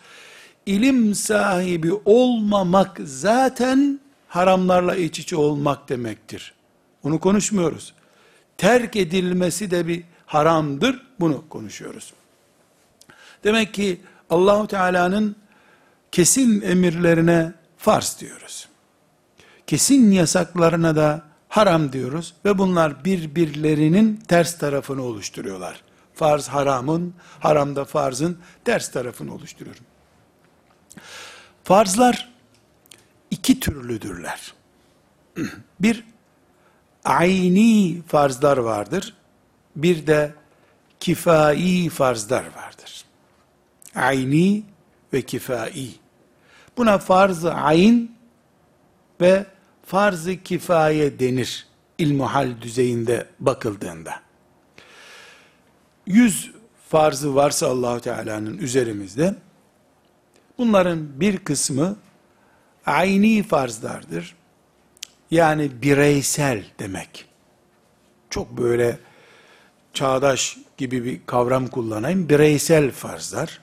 İlim 0.66 1.14
sahibi 1.14 1.92
olmamak 2.04 3.00
zaten 3.04 4.00
haramlarla 4.28 4.96
iç 4.96 5.18
içe 5.18 5.36
olmak 5.36 5.88
demektir. 5.88 6.54
Bunu 7.04 7.20
konuşmuyoruz. 7.20 7.94
Terk 8.58 8.96
edilmesi 8.96 9.70
de 9.70 9.86
bir 9.86 10.02
haramdır. 10.26 11.02
Bunu 11.20 11.48
konuşuyoruz. 11.48 12.12
Demek 13.44 13.74
ki 13.74 14.00
Allahu 14.30 14.66
Teala'nın 14.66 15.36
kesin 16.12 16.60
emirlerine 16.60 17.52
farz 17.78 18.16
diyoruz. 18.20 18.68
Kesin 19.66 20.10
yasaklarına 20.10 20.96
da 20.96 21.22
haram 21.48 21.92
diyoruz 21.92 22.34
ve 22.44 22.58
bunlar 22.58 23.04
birbirlerinin 23.04 24.16
ters 24.16 24.58
tarafını 24.58 25.02
oluşturuyorlar. 25.02 25.83
Farz 26.14 26.48
haramın, 26.48 27.14
haramda 27.40 27.84
farzın 27.84 28.38
ters 28.64 28.90
tarafını 28.90 29.34
oluşturuyor. 29.34 29.76
Farzlar 31.64 32.32
iki 33.30 33.60
türlüdürler. 33.60 34.54
Bir, 35.80 36.04
ayni 37.04 38.02
farzlar 38.06 38.56
vardır. 38.56 39.14
Bir 39.76 40.06
de 40.06 40.34
kifai 41.00 41.88
farzlar 41.88 42.44
vardır. 42.56 43.04
Ayni 43.94 44.62
ve 45.12 45.22
kifai. 45.22 45.90
Buna 46.76 46.98
farz-ı 46.98 47.54
ayn 47.54 48.10
ve 49.20 49.46
farz-ı 49.86 50.42
kifaye 50.42 51.18
denir 51.18 51.66
ilmuhal 51.98 52.50
düzeyinde 52.62 53.26
bakıldığında. 53.40 54.23
Yüz 56.06 56.50
farzı 56.88 57.34
varsa 57.34 57.68
Allahu 57.68 58.00
Teala'nın 58.00 58.58
üzerimizde 58.58 59.34
bunların 60.58 61.20
bir 61.20 61.38
kısmı 61.38 61.96
ayni 62.86 63.42
farzlardır. 63.42 64.34
Yani 65.30 65.82
bireysel 65.82 66.64
demek. 66.78 67.24
Çok 68.30 68.58
böyle 68.58 68.98
çağdaş 69.92 70.58
gibi 70.76 71.04
bir 71.04 71.20
kavram 71.26 71.66
kullanayım. 71.66 72.28
Bireysel 72.28 72.90
farzlar. 72.90 73.60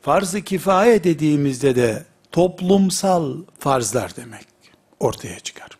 Farz-ı 0.00 0.42
kifaye 0.42 1.04
dediğimizde 1.04 1.76
de 1.76 2.04
toplumsal 2.32 3.36
farzlar 3.58 4.16
demek 4.16 4.46
ortaya 5.00 5.40
çıkar. 5.40 5.77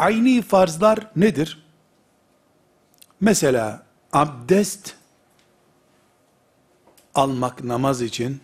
Ayni 0.00 0.42
farzlar 0.42 0.98
nedir? 1.16 1.62
Mesela 3.20 3.82
abdest 4.12 4.94
almak 7.14 7.64
namaz 7.64 8.02
için 8.02 8.40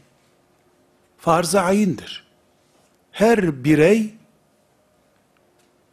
farz-ı 1.18 1.60
ayindir. 1.60 2.26
Her 3.12 3.64
birey 3.64 4.14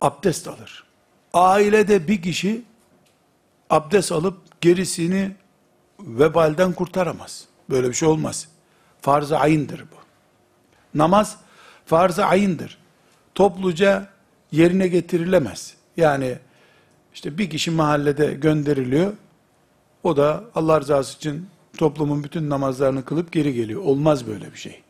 abdest 0.02 0.48
alır. 0.48 0.84
Ailede 1.34 2.08
bir 2.08 2.22
kişi 2.22 2.64
abdest 3.70 4.12
alıp 4.12 4.62
gerisini 4.62 5.36
vebalden 6.00 6.74
kurtaramaz. 6.74 7.46
Böyle 7.70 7.90
bir 7.90 7.94
şey 7.94 8.10
olmaz. 8.10 8.48
Farz-ı 9.02 9.38
ayindir 9.38 9.82
bu. 9.82 9.98
Namaz 11.00 11.38
farz-ı 11.86 12.26
ayindir. 12.26 12.78
Topluca 13.36 14.13
yerine 14.54 14.88
getirilemez. 14.88 15.74
Yani 15.98 16.38
işte 17.14 17.38
bir 17.38 17.50
kişi 17.50 17.72
mahallede 17.72 18.34
gönderiliyor. 18.34 19.14
O 20.04 20.18
da 20.18 20.44
Allah 20.56 20.82
rızası 20.82 21.18
için 21.18 21.48
toplumun 21.78 22.24
bütün 22.24 22.50
namazlarını 22.50 23.06
kılıp 23.06 23.32
geri 23.32 23.54
geliyor. 23.54 23.82
Olmaz 23.82 24.28
böyle 24.28 24.54
bir 24.54 24.58
şey. 24.58 24.82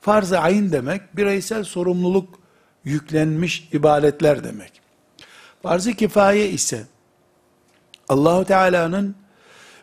Farz-ı 0.00 0.38
ayın 0.38 0.72
demek 0.72 1.16
bireysel 1.16 1.64
sorumluluk 1.64 2.38
yüklenmiş 2.84 3.68
ibadetler 3.72 4.44
demek. 4.44 4.80
Farz-ı 5.62 5.92
kifaye 5.92 6.48
ise 6.48 6.86
Allahu 8.08 8.44
Teala'nın 8.44 9.14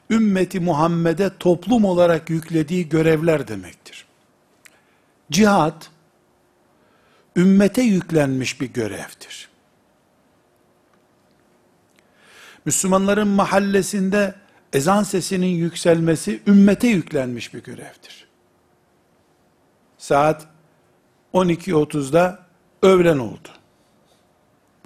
ümmeti 0.10 0.60
Muhammed'e 0.60 1.32
toplum 1.40 1.86
olarak 1.86 2.30
yüklediği 2.30 2.90
görevler 2.90 3.48
demektir. 3.48 4.06
Cihad 5.32 5.86
ümmete 7.36 7.82
yüklenmiş 7.82 8.62
bir 8.62 8.74
görevdir. 8.74 9.50
Müslümanların 12.66 13.28
mahallesinde 13.28 14.36
ezan 14.74 15.04
sesinin 15.04 15.48
yükselmesi 15.48 16.42
ümmete 16.48 16.88
yüklenmiş 16.88 17.54
bir 17.54 17.64
görevdir. 17.64 18.28
Saat 19.98 20.48
12.30'da 21.34 22.46
öğlen 22.82 23.18
oldu. 23.18 23.50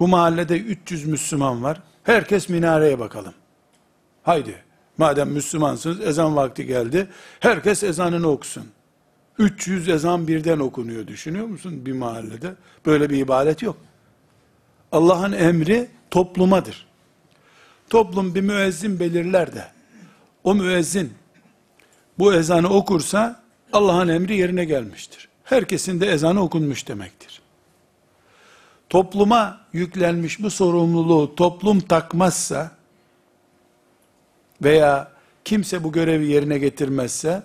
Bu 0.00 0.08
mahallede 0.08 0.58
300 0.58 1.06
Müslüman 1.06 1.62
var. 1.62 1.82
Herkes 2.02 2.48
minareye 2.48 2.98
bakalım. 2.98 3.34
Haydi, 4.22 4.64
madem 4.98 5.28
Müslümansınız, 5.28 6.00
ezan 6.00 6.36
vakti 6.36 6.66
geldi. 6.66 7.08
Herkes 7.40 7.82
ezanını 7.82 8.28
okusun. 8.28 8.66
300 9.40 9.88
ezan 9.88 10.28
birden 10.28 10.58
okunuyor 10.58 11.06
düşünüyor 11.06 11.46
musun 11.46 11.86
bir 11.86 11.92
mahallede? 11.92 12.54
Böyle 12.86 13.10
bir 13.10 13.18
ibadet 13.18 13.62
yok. 13.62 13.76
Allah'ın 14.92 15.32
emri 15.32 15.88
toplumadır. 16.10 16.86
Toplum 17.90 18.34
bir 18.34 18.40
müezzin 18.40 19.00
belirler 19.00 19.54
de, 19.54 19.66
o 20.44 20.54
müezzin 20.54 21.12
bu 22.18 22.34
ezanı 22.34 22.68
okursa 22.68 23.42
Allah'ın 23.72 24.08
emri 24.08 24.36
yerine 24.36 24.64
gelmiştir. 24.64 25.28
Herkesin 25.44 26.00
de 26.00 26.06
ezanı 26.06 26.42
okunmuş 26.42 26.88
demektir. 26.88 27.40
Topluma 28.88 29.60
yüklenmiş 29.72 30.42
bu 30.42 30.50
sorumluluğu 30.50 31.34
toplum 31.34 31.80
takmazsa 31.80 32.70
veya 34.62 35.12
kimse 35.44 35.84
bu 35.84 35.92
görevi 35.92 36.26
yerine 36.26 36.58
getirmezse 36.58 37.42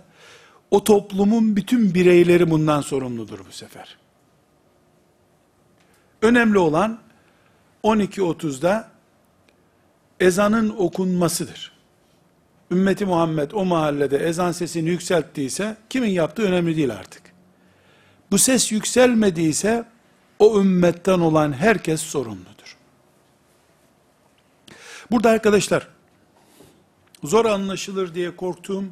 o 0.76 0.84
toplumun 0.84 1.56
bütün 1.56 1.94
bireyleri 1.94 2.52
bundan 2.52 2.82
sorumludur 2.82 3.40
bu 3.48 3.52
sefer. 3.52 3.98
Önemli 6.22 6.58
olan 6.58 7.00
12.30'da 7.84 8.92
ezanın 10.20 10.70
okunmasıdır. 10.78 11.72
Ümmeti 12.72 13.06
Muhammed 13.06 13.52
o 13.52 13.66
mahallede 13.66 14.18
ezan 14.18 14.52
sesini 14.52 14.90
yükselttiyse 14.90 15.78
kimin 15.90 16.10
yaptığı 16.10 16.44
önemli 16.44 16.76
değil 16.76 16.94
artık. 16.94 17.24
Bu 18.32 18.38
ses 18.38 18.72
yükselmediyse 18.72 19.86
o 20.40 20.60
ümmetten 20.60 21.20
olan 21.20 21.54
herkes 21.54 22.02
sorumludur. 22.02 22.78
Burada 25.12 25.30
arkadaşlar 25.30 25.88
zor 27.24 27.46
anlaşılır 27.46 28.16
diye 28.16 28.36
korktuğum 28.36 28.86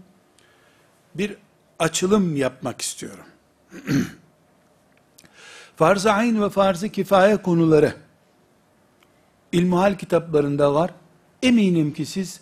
bir 1.15 1.37
açılım 1.79 2.35
yapmak 2.35 2.81
istiyorum. 2.81 3.25
farz-ı 5.75 6.11
ayn 6.11 6.41
ve 6.41 6.49
farz-ı 6.49 6.89
kifaye 6.89 7.37
konuları 7.37 7.93
ilmuhal 9.51 9.97
kitaplarında 9.97 10.73
var. 10.73 10.91
Eminim 11.43 11.93
ki 11.93 12.05
siz 12.05 12.39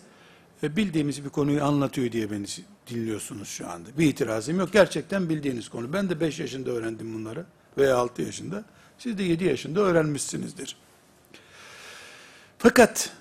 e, 0.64 0.76
bildiğimiz 0.76 1.26
bir 1.26 1.30
konuyu 1.30 1.64
anlatıyor 1.64 2.12
diye 2.12 2.32
beni 2.32 2.46
dinliyorsunuz 2.88 3.48
şu 3.48 3.70
anda. 3.70 3.90
Bir 3.98 4.08
itirazım 4.08 4.60
yok. 4.60 4.74
Gerçekten 4.74 5.30
bildiğiniz 5.30 5.70
konu. 5.70 5.94
Ben 5.94 6.10
de 6.10 6.20
5 6.20 6.40
yaşında 6.40 6.72
öğrendim 6.72 7.14
bunları 7.14 7.46
veya 7.78 7.98
6 7.98 8.22
yaşında. 8.22 8.64
Siz 8.98 9.18
de 9.18 9.24
7 9.24 9.44
yaşında 9.44 9.80
öğrenmişsinizdir. 9.80 10.78
Fakat 12.58 13.12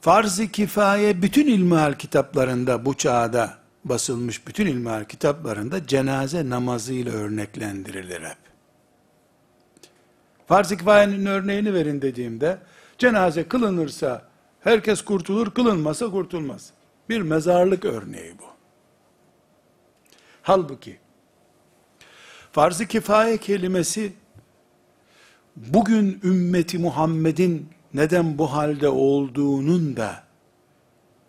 farz-ı 0.00 0.48
kifaye 0.48 1.22
bütün 1.22 1.46
ilmihal 1.46 1.94
kitaplarında 1.94 2.84
bu 2.84 2.96
çağda 2.96 3.59
basılmış 3.84 4.46
bütün 4.46 4.66
ilmihal 4.66 5.04
kitaplarında 5.04 5.86
cenaze 5.86 6.50
namazıyla 6.50 7.12
örneklendirilir 7.12 8.22
hep. 8.22 8.38
Farz-ı 10.46 10.76
kifayenin 10.76 11.26
örneğini 11.26 11.74
verin 11.74 12.02
dediğimde, 12.02 12.58
cenaze 12.98 13.48
kılınırsa 13.48 14.28
herkes 14.60 15.02
kurtulur, 15.02 15.50
kılınmasa 15.50 16.10
kurtulmaz. 16.10 16.70
Bir 17.08 17.20
mezarlık 17.20 17.84
örneği 17.84 18.38
bu. 18.38 18.44
Halbuki, 20.42 20.98
farz-ı 22.52 22.86
kifaye 22.86 23.36
kelimesi, 23.36 24.12
bugün 25.56 26.20
ümmeti 26.24 26.78
Muhammed'in 26.78 27.68
neden 27.94 28.38
bu 28.38 28.52
halde 28.52 28.88
olduğunun 28.88 29.96
da 29.96 30.24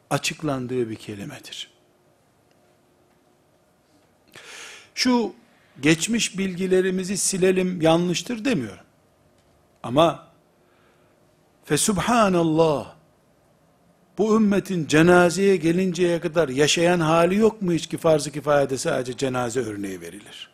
açıklandığı 0.10 0.90
bir 0.90 0.96
kelimedir. 0.96 1.71
Şu 5.02 5.34
geçmiş 5.80 6.38
bilgilerimizi 6.38 7.18
silelim 7.18 7.82
yanlıştır 7.82 8.46
demiyorum. 8.46 8.86
Ama 9.84 10.28
fesubhanallah 11.66 12.96
bu 14.18 14.36
ümmetin 14.36 14.88
cenazeye 14.88 15.56
gelinceye 15.56 16.20
kadar 16.20 16.50
yaşayan 16.50 17.00
hali 17.00 17.36
yok 17.36 17.62
mu 17.62 17.72
hiç 17.74 17.88
ki 17.88 17.98
farz-ı 17.98 18.32
kifayede 18.32 18.78
sadece 18.78 19.18
cenaze 19.18 19.60
örneği 19.60 20.02
verilir? 20.02 20.50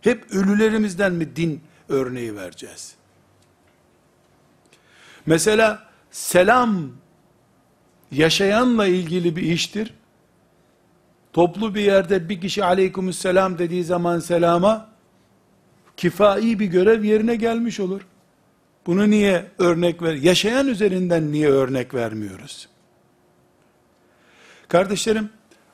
Hep 0.00 0.30
ölülerimizden 0.30 1.12
mi 1.12 1.36
din 1.36 1.60
örneği 1.88 2.36
vereceğiz? 2.36 2.94
Mesela 5.26 5.88
selam 6.10 6.92
yaşayanla 8.10 8.86
ilgili 8.86 9.36
bir 9.36 9.42
iştir. 9.42 9.94
Toplu 11.34 11.74
bir 11.74 11.80
yerde 11.80 12.28
bir 12.28 12.40
kişi 12.40 12.64
aleykümselam 12.64 13.58
dediği 13.58 13.84
zaman 13.84 14.18
selama 14.18 14.88
kifai 15.96 16.58
bir 16.58 16.66
görev 16.66 17.04
yerine 17.04 17.36
gelmiş 17.36 17.80
olur. 17.80 18.06
Bunu 18.86 19.10
niye 19.10 19.50
örnek 19.58 20.02
ver? 20.02 20.14
Yaşayan 20.14 20.66
üzerinden 20.66 21.32
niye 21.32 21.48
örnek 21.48 21.94
vermiyoruz? 21.94 22.68
Kardeşlerim, 24.68 25.30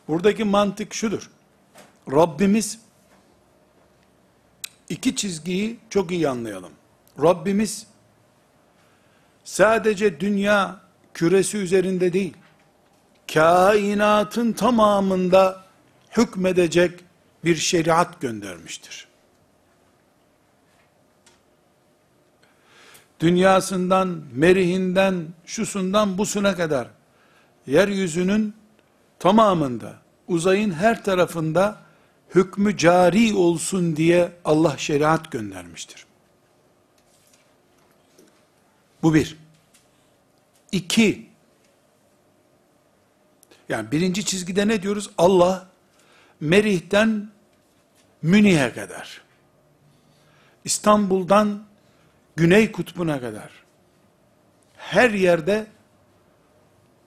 buradaki 0.09 0.44
mantık 0.44 0.94
şudur. 0.94 1.31
Rabbimiz 2.12 2.81
iki 4.88 5.16
çizgiyi 5.16 5.79
çok 5.90 6.11
iyi 6.11 6.29
anlayalım. 6.29 6.73
Rabbimiz 7.23 7.87
sadece 9.44 10.20
dünya 10.20 10.81
küresi 11.14 11.59
üzerinde 11.59 12.12
değil, 12.12 12.37
kainatın 13.34 14.52
tamamında 14.52 15.64
hükmedecek 16.16 17.00
bir 17.44 17.56
şeriat 17.56 18.20
göndermiştir. 18.20 19.08
Dünyasından, 23.20 24.22
merihinden, 24.32 25.26
şusundan 25.46 26.18
busuna 26.18 26.56
kadar 26.56 26.88
yeryüzünün 27.66 28.54
tamamında, 29.18 29.94
uzayın 30.28 30.70
her 30.70 31.04
tarafında 31.04 31.82
hükmü 32.34 32.76
cari 32.76 33.34
olsun 33.34 33.96
diye 33.96 34.32
Allah 34.44 34.78
şeriat 34.78 35.32
göndermiştir. 35.32 36.06
Bu 39.02 39.14
bir. 39.14 39.36
İki, 40.72 41.29
yani 43.70 43.92
birinci 43.92 44.24
çizgide 44.24 44.68
ne 44.68 44.83
diyoruz? 44.83 45.11
Allah, 45.18 45.68
Merih'ten 46.40 47.30
Münih'e 48.22 48.72
kadar, 48.72 49.22
İstanbul'dan 50.64 51.62
Güney 52.37 52.72
Kutbu'na 52.72 53.20
kadar, 53.20 53.50
her 54.76 55.11
yerde 55.11 55.66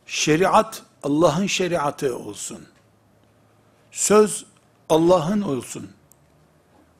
şeriat, 0.05 0.83
Allah'ın 1.03 1.47
şeriatı 1.47 2.17
olsun. 2.17 2.67
Söz 3.91 4.45
Allah'ın 4.89 5.41
olsun. 5.41 5.91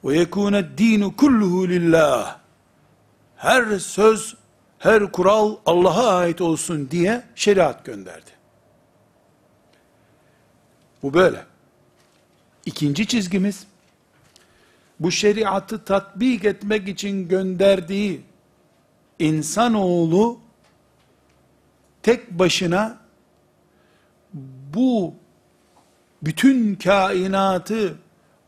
Ve 0.04 0.18
yekûne 0.18 0.78
dinu 0.78 1.16
kulluhu 1.16 1.68
lillah. 1.68 2.38
Her 3.36 3.78
söz, 3.78 4.36
her 4.78 5.12
kural 5.12 5.56
Allah'a 5.66 6.16
ait 6.16 6.40
olsun 6.40 6.90
diye 6.90 7.24
şeriat 7.34 7.84
gönderdi. 7.84 8.33
Bu 11.04 11.14
böyle. 11.14 11.44
İkinci 12.66 13.06
çizgimiz, 13.06 13.66
bu 15.00 15.10
şeriatı 15.10 15.84
tatbik 15.84 16.44
etmek 16.44 16.88
için 16.88 17.28
gönderdiği 17.28 18.22
insanoğlu 19.18 20.40
tek 22.02 22.30
başına 22.30 22.98
bu 24.74 25.14
bütün 26.22 26.74
kainatı 26.74 27.98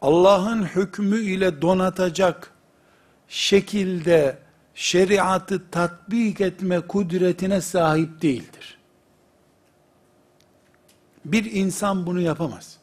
Allah'ın 0.03 0.65
hükmü 0.65 1.21
ile 1.21 1.63
donatacak 1.63 2.53
şekilde 3.29 4.39
şeriatı 4.75 5.71
tatbik 5.71 6.41
etme 6.41 6.81
kudretine 6.81 7.61
sahip 7.61 8.23
değildir. 8.23 8.76
Bir 11.27 11.53
insan 11.53 12.07
bunu 12.07 12.21
yapamaz. 12.21 12.77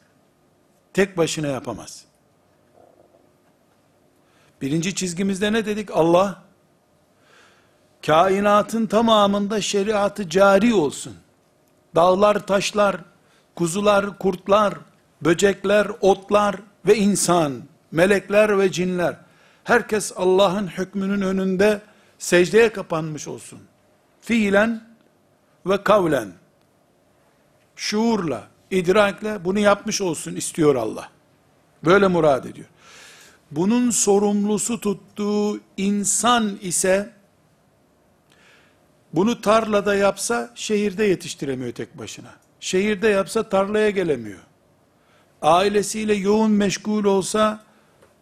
Tek 0.92 1.16
başına 1.16 1.46
yapamaz. 1.46 2.04
Birinci 4.62 4.94
çizgimizde 4.94 5.52
ne 5.52 5.66
dedik? 5.66 5.90
Allah, 5.90 6.42
kainatın 8.06 8.86
tamamında 8.86 9.60
şeriatı 9.60 10.28
cari 10.28 10.74
olsun. 10.74 11.16
Dağlar, 11.94 12.46
taşlar, 12.46 12.96
kuzular, 13.54 14.18
kurtlar, 14.18 14.74
böcekler, 15.22 15.88
otlar 16.00 16.56
ve 16.86 16.96
insan, 16.96 17.62
melekler 17.92 18.58
ve 18.58 18.72
cinler, 18.72 19.16
herkes 19.64 20.12
Allah'ın 20.16 20.66
hükmünün 20.66 21.20
önünde 21.20 21.80
secdeye 22.18 22.72
kapanmış 22.72 23.28
olsun. 23.28 23.60
Fiilen 24.20 24.88
ve 25.66 25.84
kavlen, 25.84 26.32
şuurla, 27.76 28.48
idrakle 28.70 29.44
bunu 29.44 29.58
yapmış 29.58 30.00
olsun 30.00 30.34
istiyor 30.36 30.74
Allah. 30.74 31.10
Böyle 31.84 32.08
murad 32.08 32.44
ediyor. 32.44 32.66
Bunun 33.50 33.90
sorumlusu 33.90 34.80
tuttuğu 34.80 35.60
insan 35.76 36.58
ise, 36.62 37.12
bunu 39.12 39.40
tarlada 39.40 39.94
yapsa 39.94 40.52
şehirde 40.54 41.04
yetiştiremiyor 41.04 41.72
tek 41.72 41.98
başına. 41.98 42.34
Şehirde 42.60 43.08
yapsa 43.08 43.48
tarlaya 43.48 43.90
gelemiyor. 43.90 44.40
Ailesiyle 45.42 46.14
yoğun 46.14 46.50
meşgul 46.50 47.04
olsa 47.04 47.64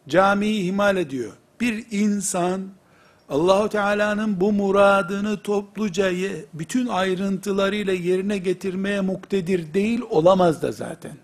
camiyi 0.09 0.65
ihmal 0.65 0.97
ediyor. 0.97 1.33
Bir 1.61 1.87
insan 1.91 2.69
Allahu 3.29 3.69
Teala'nın 3.69 4.41
bu 4.41 4.53
muradını 4.53 5.43
topluca 5.43 6.11
bütün 6.55 6.87
ayrıntılarıyla 6.87 7.93
yerine 7.93 8.39
getirmeye 8.39 9.01
muktedir 9.01 9.75
değil 9.75 10.01
olamaz 10.11 10.63
da 10.63 10.73
zaten. 10.73 11.17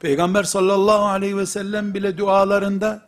Peygamber 0.00 0.42
sallallahu 0.42 1.04
aleyhi 1.04 1.36
ve 1.36 1.46
sellem 1.46 1.94
bile 1.94 2.18
dualarında 2.18 3.06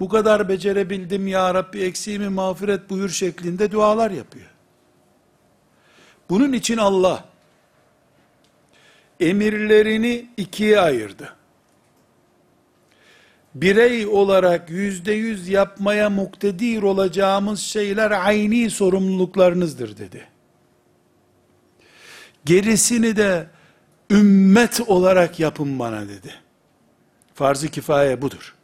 bu 0.00 0.08
kadar 0.08 0.48
becerebildim 0.48 1.26
ya 1.26 1.54
Rabbi 1.54 1.80
eksiğimi 1.80 2.28
mağfiret 2.28 2.90
buyur 2.90 3.08
şeklinde 3.08 3.72
dualar 3.72 4.10
yapıyor. 4.10 4.50
Bunun 6.30 6.52
için 6.52 6.76
Allah 6.76 7.24
emirlerini 9.20 10.28
ikiye 10.36 10.80
ayırdı. 10.80 11.34
Birey 13.54 14.06
olarak 14.06 14.70
yüzde 14.70 15.12
yüz 15.12 15.48
yapmaya 15.48 16.10
muktedir 16.10 16.82
olacağımız 16.82 17.60
şeyler 17.60 18.10
ayni 18.10 18.70
sorumluluklarınızdır 18.70 19.98
dedi. 19.98 20.28
Gerisini 22.44 23.16
de 23.16 23.46
ümmet 24.10 24.80
olarak 24.86 25.40
yapın 25.40 25.78
bana 25.78 26.08
dedi. 26.08 26.34
Farz-ı 27.34 27.68
kifaye 27.68 28.22
budur. 28.22 28.54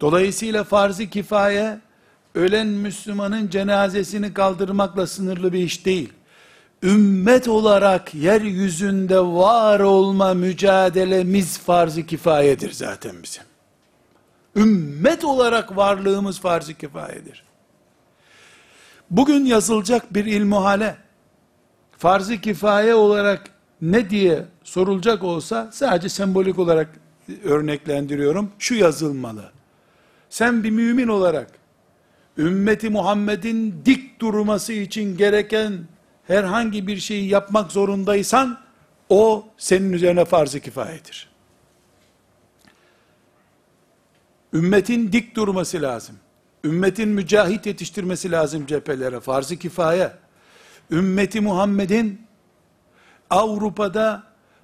Dolayısıyla 0.00 0.64
farz-ı 0.64 1.06
kifaye 1.06 1.78
ölen 2.34 2.66
Müslümanın 2.66 3.48
cenazesini 3.48 4.34
kaldırmakla 4.34 5.06
sınırlı 5.06 5.52
bir 5.52 5.58
iş 5.58 5.86
değil. 5.86 6.12
Ümmet 6.82 7.48
olarak 7.48 8.14
yeryüzünde 8.14 9.20
var 9.20 9.80
olma 9.80 10.34
mücadelemiz 10.34 11.58
farz-ı 11.58 12.06
kifayedir 12.06 12.72
zaten 12.72 13.22
bizim. 13.22 13.42
Ümmet 14.56 15.24
olarak 15.24 15.76
varlığımız 15.76 16.40
farz-ı 16.40 16.74
kifayedir. 16.74 17.44
Bugün 19.10 19.44
yazılacak 19.44 20.14
bir 20.14 20.24
ilmuhale, 20.24 20.96
farz-ı 21.98 22.40
kifaye 22.40 22.94
olarak 22.94 23.50
ne 23.82 24.10
diye 24.10 24.44
sorulacak 24.64 25.24
olsa, 25.24 25.70
sadece 25.72 26.08
sembolik 26.08 26.58
olarak 26.58 26.88
örneklendiriyorum. 27.44 28.50
Şu 28.58 28.74
yazılmalı. 28.74 29.50
Sen 30.30 30.64
bir 30.64 30.70
mümin 30.70 31.08
olarak 31.08 31.50
ümmeti 32.38 32.90
Muhammed'in 32.90 33.82
dik 33.84 34.20
durması 34.20 34.72
için 34.72 35.16
gereken 35.16 35.78
herhangi 36.28 36.86
bir 36.86 36.96
şeyi 36.96 37.28
yapmak 37.28 37.72
zorundaysan 37.72 38.58
o 39.08 39.46
senin 39.58 39.92
üzerine 39.92 40.24
farz-ı 40.24 40.60
kifayedir. 40.60 41.28
Ümmetin 44.52 45.12
dik 45.12 45.36
durması 45.36 45.82
lazım. 45.82 46.16
Ümmetin 46.64 47.08
mücahit 47.08 47.66
yetiştirmesi 47.66 48.30
lazım 48.30 48.66
cephelere. 48.66 49.20
Farz-ı 49.20 49.56
kifaye. 49.56 50.12
Ümmeti 50.90 51.40
Muhammed'in 51.40 52.26
Avrupa'da 53.30 54.22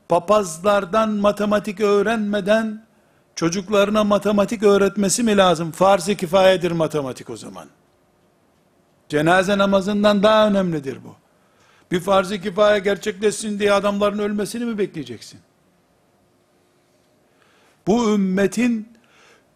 papazlardan 0.09 1.11
matematik 1.11 1.81
öğrenmeden 1.81 2.85
çocuklarına 3.35 4.05
matematik 4.05 4.63
öğretmesi 4.63 5.23
mi 5.23 5.37
lazım? 5.37 5.73
Farz-ı 5.73 6.15
kifayedir 6.15 6.71
matematik 6.71 7.31
o 7.31 7.37
zaman. 7.37 7.69
Cenaze 9.09 9.59
namazından 9.59 10.23
daha 10.23 10.49
önemlidir 10.49 10.99
bu. 11.05 11.24
Bir 11.91 12.01
farz-ı 12.01 12.41
kifaye 12.41 12.79
gerçekleşsin 12.79 13.59
diye 13.59 13.73
adamların 13.73 14.19
ölmesini 14.19 14.65
mi 14.65 14.79
bekleyeceksin? 14.79 15.41
Bu 17.87 18.15
ümmetin 18.15 18.89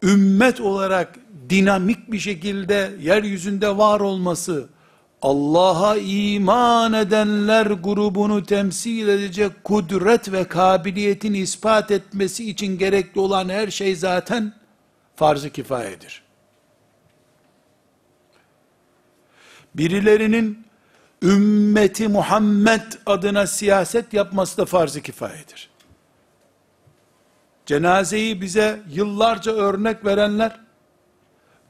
ümmet 0.03 0.61
olarak 0.61 1.19
dinamik 1.51 2.13
bir 2.13 2.19
şekilde 2.19 2.93
yeryüzünde 3.01 3.77
var 3.77 4.01
olması, 4.01 4.69
Allah'a 5.23 5.97
iman 5.97 6.93
edenler 6.93 7.67
grubunu 7.67 8.45
temsil 8.47 9.09
edecek 9.09 9.65
kudret 9.65 10.33
ve 10.33 10.45
kabiliyetin 10.45 11.35
ispat 11.35 11.91
etmesi 11.91 12.51
için 12.51 12.79
gerekli 12.79 13.21
olan 13.21 13.49
her 13.49 13.71
şey 13.71 13.97
zaten 13.97 14.53
farz-ı 15.17 15.51
kifayedir. 15.51 16.23
Birilerinin 19.75 20.68
ümmeti 21.23 22.09
Muhammed 22.09 22.93
adına 23.07 23.47
siyaset 23.47 24.13
yapması 24.13 24.57
da 24.57 24.65
farz-ı 24.65 25.01
kifayedir. 25.01 25.71
Cenazeyi 27.67 28.41
bize 28.41 28.81
yıllarca 28.91 29.53
örnek 29.53 30.05
verenler, 30.05 30.61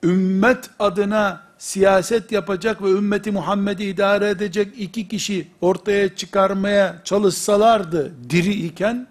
ümmet 0.03 0.71
adına 0.79 1.43
siyaset 1.59 2.33
yapacak 2.33 2.83
ve 2.83 2.91
ümmeti 2.91 3.31
Muhammed'i 3.31 3.85
idare 3.85 4.29
edecek 4.29 4.75
iki 4.79 5.09
kişi 5.09 5.49
ortaya 5.61 6.17
çıkarmaya 6.17 7.01
çalışsalardı 7.05 8.31
diri 8.31 8.53
iken, 8.53 9.09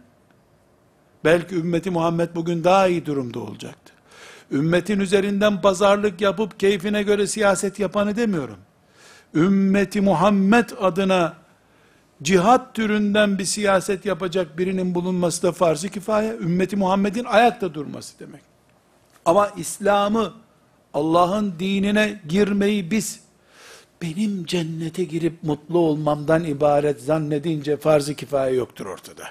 belki 1.23 1.55
ümmeti 1.55 1.89
Muhammed 1.89 2.29
bugün 2.35 2.63
daha 2.63 2.87
iyi 2.87 3.05
durumda 3.05 3.39
olacaktı. 3.39 3.93
Ümmetin 4.51 4.99
üzerinden 4.99 5.61
pazarlık 5.61 6.21
yapıp 6.21 6.59
keyfine 6.59 7.03
göre 7.03 7.27
siyaset 7.27 7.79
yapanı 7.79 8.15
demiyorum. 8.15 8.57
Ümmeti 9.33 10.01
Muhammed 10.01 10.69
adına 10.79 11.37
cihat 12.21 12.75
türünden 12.75 13.39
bir 13.39 13.45
siyaset 13.45 14.05
yapacak 14.05 14.57
birinin 14.57 14.95
bulunması 14.95 15.43
da 15.43 15.51
farz-ı 15.51 15.89
kifaye, 15.89 16.31
ümmeti 16.33 16.75
Muhammed'in 16.75 17.25
ayakta 17.25 17.73
durması 17.73 18.19
demek. 18.19 18.41
Ama 19.25 19.49
İslam'ı, 19.57 20.33
Allah'ın 20.93 21.55
dinine 21.59 22.21
girmeyi 22.29 22.91
biz, 22.91 23.19
benim 24.01 24.45
cennete 24.45 25.03
girip 25.03 25.43
mutlu 25.43 25.79
olmamdan 25.79 26.43
ibaret 26.43 27.01
zannedince 27.01 27.77
farz-ı 27.77 28.15
kifaye 28.15 28.55
yoktur 28.55 28.85
ortada. 28.85 29.23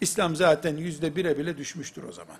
İslam 0.00 0.36
zaten 0.36 0.76
yüzde 0.76 1.16
bire 1.16 1.38
bile 1.38 1.58
düşmüştür 1.58 2.02
o 2.02 2.12
zaman. 2.12 2.36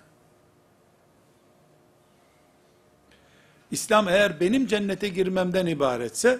İslam 3.71 4.09
eğer 4.09 4.39
benim 4.39 4.67
cennete 4.67 5.09
girmemden 5.09 5.65
ibaretse, 5.65 6.39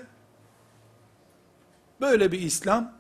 böyle 2.01 2.31
bir 2.31 2.41
İslam, 2.41 2.93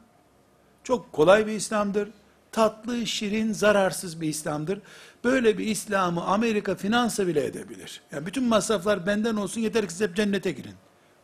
çok 0.83 1.13
kolay 1.13 1.47
bir 1.47 1.51
İslam'dır. 1.51 2.09
Tatlı, 2.51 3.07
şirin, 3.07 3.53
zararsız 3.53 4.21
bir 4.21 4.29
İslam'dır. 4.29 4.81
Böyle 5.23 5.57
bir 5.57 5.67
İslam'ı 5.67 6.23
Amerika 6.23 6.75
finansa 6.75 7.27
bile 7.27 7.45
edebilir. 7.45 8.01
Yani 8.11 8.25
bütün 8.25 8.43
masraflar 8.43 9.05
benden 9.05 9.35
olsun 9.35 9.61
yeter 9.61 9.85
ki 9.87 9.93
siz 9.93 10.01
hep 10.01 10.15
cennete 10.15 10.51
girin. 10.51 10.75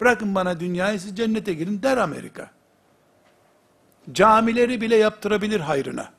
Bırakın 0.02 0.36
bana 0.36 0.60
dünyayı 0.60 1.00
siz 1.00 1.18
cennete 1.18 1.54
girin 1.54 1.84
der 1.84 1.98
Amerika. 1.98 2.52
Camileri 4.12 4.82
bile 4.82 4.96
yaptırabilir 4.96 5.60
hayrına. 5.60 6.12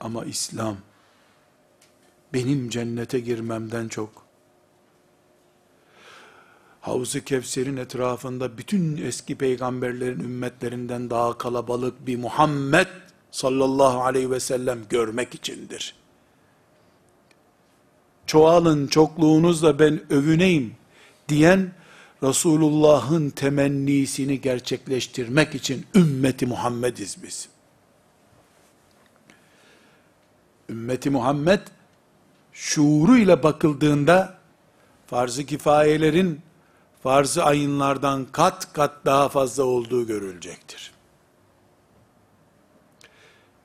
Ama 0.00 0.24
İslam 0.24 0.76
benim 2.32 2.68
cennete 2.68 3.20
girmemden 3.20 3.88
çok 3.88 4.29
Havz-ı 6.80 7.24
Kevser'in 7.24 7.76
etrafında 7.76 8.58
bütün 8.58 8.96
eski 8.96 9.34
peygamberlerin 9.34 10.20
ümmetlerinden 10.20 11.10
daha 11.10 11.38
kalabalık 11.38 12.06
bir 12.06 12.16
Muhammed 12.16 12.86
sallallahu 13.30 14.02
aleyhi 14.02 14.30
ve 14.30 14.40
sellem 14.40 14.78
görmek 14.88 15.34
içindir. 15.34 15.94
Çoğalın 18.26 18.86
çokluğunuzla 18.86 19.78
ben 19.78 20.12
övüneyim 20.12 20.74
diyen 21.28 21.72
Resulullah'ın 22.22 23.30
temennisini 23.30 24.40
gerçekleştirmek 24.40 25.54
için 25.54 25.86
ümmeti 25.94 26.46
Muhammediz 26.46 27.16
biz. 27.22 27.48
Ümmeti 30.68 31.10
Muhammed 31.10 31.60
şuuruyla 32.52 33.42
bakıldığında 33.42 34.38
farz-ı 35.06 35.46
kifayelerin 35.46 36.40
farz-ı 37.02 37.44
ayınlardan 37.44 38.26
kat 38.32 38.72
kat 38.72 38.94
daha 39.04 39.28
fazla 39.28 39.64
olduğu 39.64 40.06
görülecektir. 40.06 40.92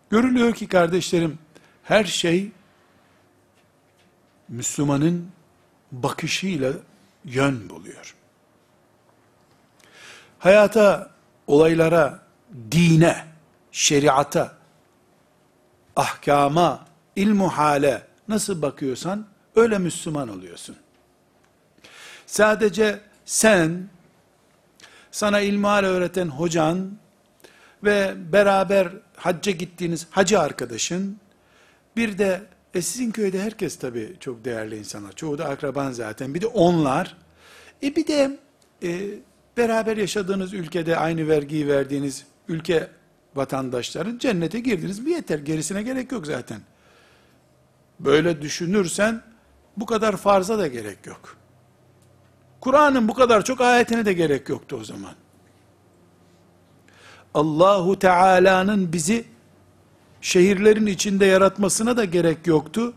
Görülüyor 0.10 0.54
ki 0.54 0.68
kardeşlerim, 0.68 1.40
her 1.84 2.04
şey 2.04 2.52
Müslümanın 4.50 5.32
bakışıyla 5.92 6.74
yön 7.26 7.70
buluyor. 7.70 8.16
Hayata, 10.40 11.12
olaylara, 11.48 12.20
dine, 12.72 13.26
şeriata, 13.72 14.58
ahkama, 15.96 16.86
ilmu 17.16 17.50
hale 17.50 18.08
nasıl 18.28 18.62
bakıyorsan 18.62 19.28
öyle 19.56 19.78
Müslüman 19.78 20.30
oluyorsun. 20.30 20.76
Sadece 22.26 23.02
sen, 23.26 23.90
sana 25.12 25.40
ilmihal 25.40 25.84
öğreten 25.84 26.28
hocan 26.28 26.98
ve 27.84 28.14
beraber 28.34 28.88
hacca 29.16 29.52
gittiğiniz 29.52 30.08
hacı 30.10 30.40
arkadaşın, 30.40 31.18
bir 31.96 32.18
de 32.18 32.42
e 32.74 32.82
sizin 32.82 33.12
köyde 33.12 33.42
herkes 33.42 33.76
tabi 33.76 34.16
çok 34.20 34.46
değerli 34.46 34.78
insanlar. 34.78 35.12
Çoğu 35.12 35.38
da 35.38 35.46
akraban 35.46 35.92
zaten. 35.92 36.34
Bir 36.34 36.42
de 36.42 36.48
onlar. 36.48 37.18
E 37.84 37.96
bir 37.96 38.08
de 38.08 38.40
e, 38.84 39.10
beraber 39.58 39.98
yaşadığınız 39.98 40.54
ülkede 40.54 40.98
aynı 40.98 41.28
vergiyi 41.28 41.68
verdiğiniz 41.68 42.26
ülke 42.48 42.90
vatandaşların 43.36 44.18
cennete 44.18 44.60
girdiniz. 44.60 45.06
Bir 45.06 45.12
yeter. 45.12 45.40
Gerisine 45.40 45.84
gerek 45.84 46.12
yok 46.12 46.28
zaten. 46.28 46.62
Böyle 48.00 48.42
düşünürsen 48.42 49.22
bu 49.78 49.86
kadar 49.86 50.18
farza 50.18 50.58
da 50.60 50.68
gerek 50.68 51.06
yok. 51.06 51.38
Kur'an'ın 52.66 53.08
bu 53.08 53.14
kadar 53.14 53.44
çok 53.44 53.62
ayetine 53.62 54.06
de 54.06 54.14
gerek 54.14 54.50
yoktu 54.50 54.78
o 54.82 54.84
zaman. 54.84 55.14
Allahu 57.34 58.00
Teala'nın 58.00 58.94
bizi 58.94 59.26
şehirlerin 60.22 60.86
içinde 60.86 61.26
yaratmasına 61.26 61.98
da 61.98 62.06
gerek 62.06 62.48
yoktu. 62.48 62.94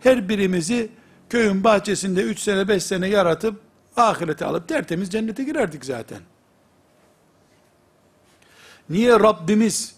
Her 0.00 0.28
birimizi 0.28 0.90
köyün 1.30 1.64
bahçesinde 1.64 2.22
3 2.22 2.38
sene 2.38 2.68
5 2.68 2.84
sene 2.84 3.08
yaratıp 3.08 3.60
ahirete 3.96 4.44
alıp 4.44 4.68
tertemiz 4.68 5.10
cennete 5.10 5.44
girerdik 5.44 5.84
zaten. 5.84 6.20
Niye 8.90 9.12
Rabbimiz 9.12 9.94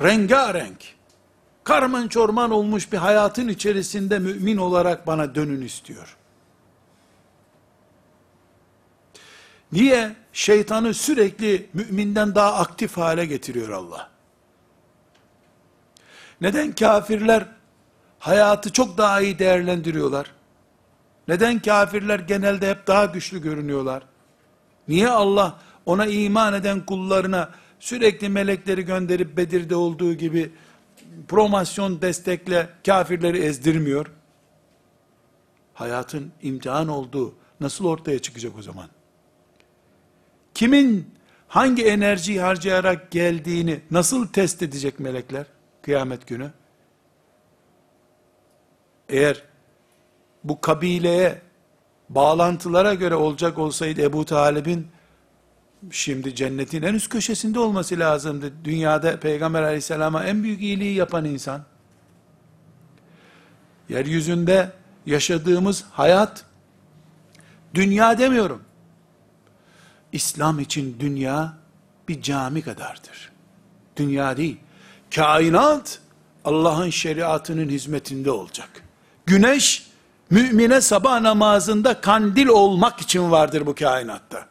rengarenk, 0.00 0.94
karman 1.64 2.08
çorman 2.08 2.50
olmuş 2.50 2.92
bir 2.92 2.98
hayatın 2.98 3.48
içerisinde 3.48 4.18
mümin 4.18 4.56
olarak 4.56 5.06
bana 5.06 5.34
dönün 5.34 5.62
istiyor? 5.62 6.16
Niye? 9.74 10.16
Şeytanı 10.32 10.94
sürekli 10.94 11.68
müminden 11.72 12.34
daha 12.34 12.54
aktif 12.54 12.96
hale 12.96 13.26
getiriyor 13.26 13.68
Allah. 13.68 14.10
Neden 16.40 16.72
kafirler 16.72 17.46
hayatı 18.18 18.72
çok 18.72 18.98
daha 18.98 19.20
iyi 19.20 19.38
değerlendiriyorlar? 19.38 20.32
Neden 21.28 21.58
kafirler 21.58 22.18
genelde 22.18 22.70
hep 22.70 22.86
daha 22.86 23.04
güçlü 23.04 23.42
görünüyorlar? 23.42 24.02
Niye 24.88 25.08
Allah 25.08 25.58
ona 25.86 26.06
iman 26.06 26.54
eden 26.54 26.86
kullarına 26.86 27.50
sürekli 27.80 28.28
melekleri 28.28 28.82
gönderip 28.82 29.36
Bedir'de 29.36 29.76
olduğu 29.76 30.14
gibi 30.14 30.52
promosyon 31.28 32.02
destekle 32.02 32.68
kafirleri 32.86 33.38
ezdirmiyor. 33.38 34.06
Hayatın 35.74 36.32
imtihan 36.42 36.88
olduğu 36.88 37.34
nasıl 37.60 37.84
ortaya 37.84 38.18
çıkacak 38.18 38.58
o 38.58 38.62
zaman? 38.62 38.93
Kimin 40.54 41.14
hangi 41.48 41.84
enerjiyi 41.84 42.40
harcayarak 42.40 43.10
geldiğini 43.10 43.80
nasıl 43.90 44.26
test 44.26 44.62
edecek 44.62 45.00
melekler 45.00 45.46
kıyamet 45.82 46.26
günü? 46.26 46.50
Eğer 49.08 49.42
bu 50.44 50.60
kabileye 50.60 51.42
bağlantılara 52.08 52.94
göre 52.94 53.14
olacak 53.14 53.58
olsaydı 53.58 54.02
Ebu 54.02 54.24
Talib'in 54.24 54.88
şimdi 55.90 56.34
cennetin 56.34 56.82
en 56.82 56.94
üst 56.94 57.08
köşesinde 57.08 57.58
olması 57.58 57.98
lazımdı. 57.98 58.52
Dünyada 58.64 59.20
Peygamber 59.20 59.62
aleyhisselama 59.62 60.24
en 60.24 60.42
büyük 60.42 60.62
iyiliği 60.62 60.94
yapan 60.94 61.24
insan. 61.24 61.64
Yeryüzünde 63.88 64.72
yaşadığımız 65.06 65.84
hayat, 65.90 66.44
dünya 67.74 68.18
demiyorum. 68.18 68.63
İslam 70.14 70.60
için 70.60 70.96
dünya 71.00 71.54
bir 72.08 72.22
cami 72.22 72.62
kadardır. 72.62 73.32
Dünya 73.96 74.36
değil. 74.36 74.56
Kainat 75.14 75.98
Allah'ın 76.44 76.90
şeriatının 76.90 77.68
hizmetinde 77.68 78.30
olacak. 78.30 78.68
Güneş 79.26 79.90
mümine 80.30 80.80
sabah 80.80 81.20
namazında 81.20 82.00
kandil 82.00 82.46
olmak 82.46 83.00
için 83.00 83.30
vardır 83.30 83.66
bu 83.66 83.74
kainatta. 83.74 84.46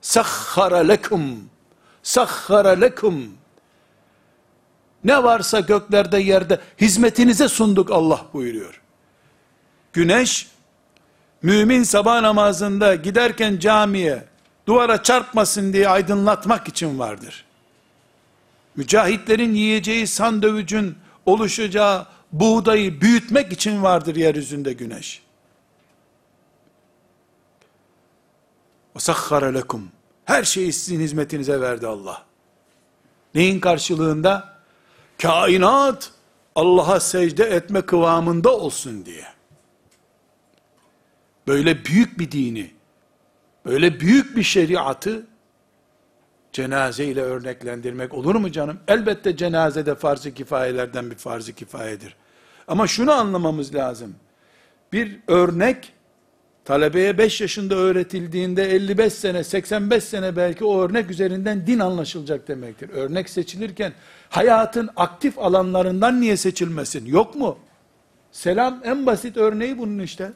Sahhara 0.00 0.78
lekum 0.78 1.48
sahhara 2.02 2.70
lekum 2.70 3.32
ne 5.04 5.22
varsa 5.22 5.60
göklerde 5.60 6.18
yerde 6.18 6.60
hizmetinize 6.80 7.48
sunduk 7.48 7.90
Allah 7.90 8.26
buyuruyor. 8.32 8.80
Güneş 9.92 10.48
mümin 11.42 11.82
sabah 11.82 12.20
namazında 12.20 12.94
giderken 12.94 13.58
camiye 13.58 14.35
duvara 14.67 15.03
çarpmasın 15.03 15.73
diye 15.73 15.89
aydınlatmak 15.89 16.67
için 16.67 16.99
vardır. 16.99 17.45
Mücahitlerin 18.75 19.53
yiyeceği 19.53 20.07
sandviçin 20.07 20.97
oluşacağı 21.25 22.07
buğdayı 22.31 23.01
büyütmek 23.01 23.51
için 23.51 23.83
vardır 23.83 24.15
yeryüzünde 24.15 24.73
güneş. 24.73 25.21
وَسَخَّرَ 28.95 29.53
lekum. 29.53 29.91
Her 30.25 30.43
şeyi 30.43 30.73
sizin 30.73 30.99
hizmetinize 30.99 31.61
verdi 31.61 31.87
Allah. 31.87 32.25
Neyin 33.35 33.59
karşılığında? 33.59 34.57
Kainat 35.21 36.11
Allah'a 36.55 36.99
secde 36.99 37.43
etme 37.43 37.81
kıvamında 37.81 38.57
olsun 38.57 39.05
diye. 39.05 39.25
Böyle 41.47 41.85
büyük 41.85 42.19
bir 42.19 42.31
dini, 42.31 42.71
böyle 43.66 44.00
büyük 44.00 44.36
bir 44.36 44.42
şeriatı 44.42 45.26
cenaze 46.52 47.04
ile 47.04 47.20
örneklendirmek 47.20 48.14
olur 48.14 48.34
mu 48.34 48.52
canım? 48.52 48.78
Elbette 48.88 49.36
cenazede 49.36 49.94
farz-ı 49.94 50.34
kifayelerden 50.34 51.10
bir 51.10 51.16
farz-ı 51.16 51.52
kifayedir. 51.52 52.16
Ama 52.68 52.86
şunu 52.86 53.12
anlamamız 53.12 53.74
lazım. 53.74 54.14
Bir 54.92 55.18
örnek 55.28 55.92
talebeye 56.64 57.18
5 57.18 57.40
yaşında 57.40 57.74
öğretildiğinde 57.74 58.64
55 58.64 59.12
sene, 59.12 59.44
85 59.44 60.04
sene 60.04 60.36
belki 60.36 60.64
o 60.64 60.80
örnek 60.80 61.10
üzerinden 61.10 61.66
din 61.66 61.78
anlaşılacak 61.78 62.48
demektir. 62.48 62.90
Örnek 62.90 63.30
seçilirken 63.30 63.92
hayatın 64.30 64.90
aktif 64.96 65.38
alanlarından 65.38 66.20
niye 66.20 66.36
seçilmesin? 66.36 67.06
Yok 67.06 67.34
mu? 67.34 67.58
Selam 68.32 68.80
en 68.84 69.06
basit 69.06 69.36
örneği 69.36 69.78
bunun 69.78 69.98
işte. 69.98 70.32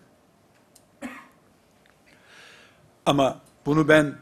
Ama 3.10 3.38
bunu 3.66 3.88
ben 3.88 4.14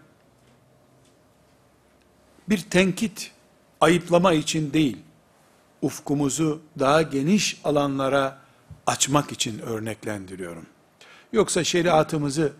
bir 2.48 2.58
tenkit, 2.70 3.32
ayıplama 3.80 4.32
için 4.32 4.72
değil, 4.72 4.96
ufkumuzu 5.82 6.60
daha 6.78 7.02
geniş 7.02 7.60
alanlara 7.64 8.38
açmak 8.86 9.32
için 9.32 9.58
örneklendiriyorum. 9.58 10.66
Yoksa 11.32 11.64
şeriatımızı 11.64 12.52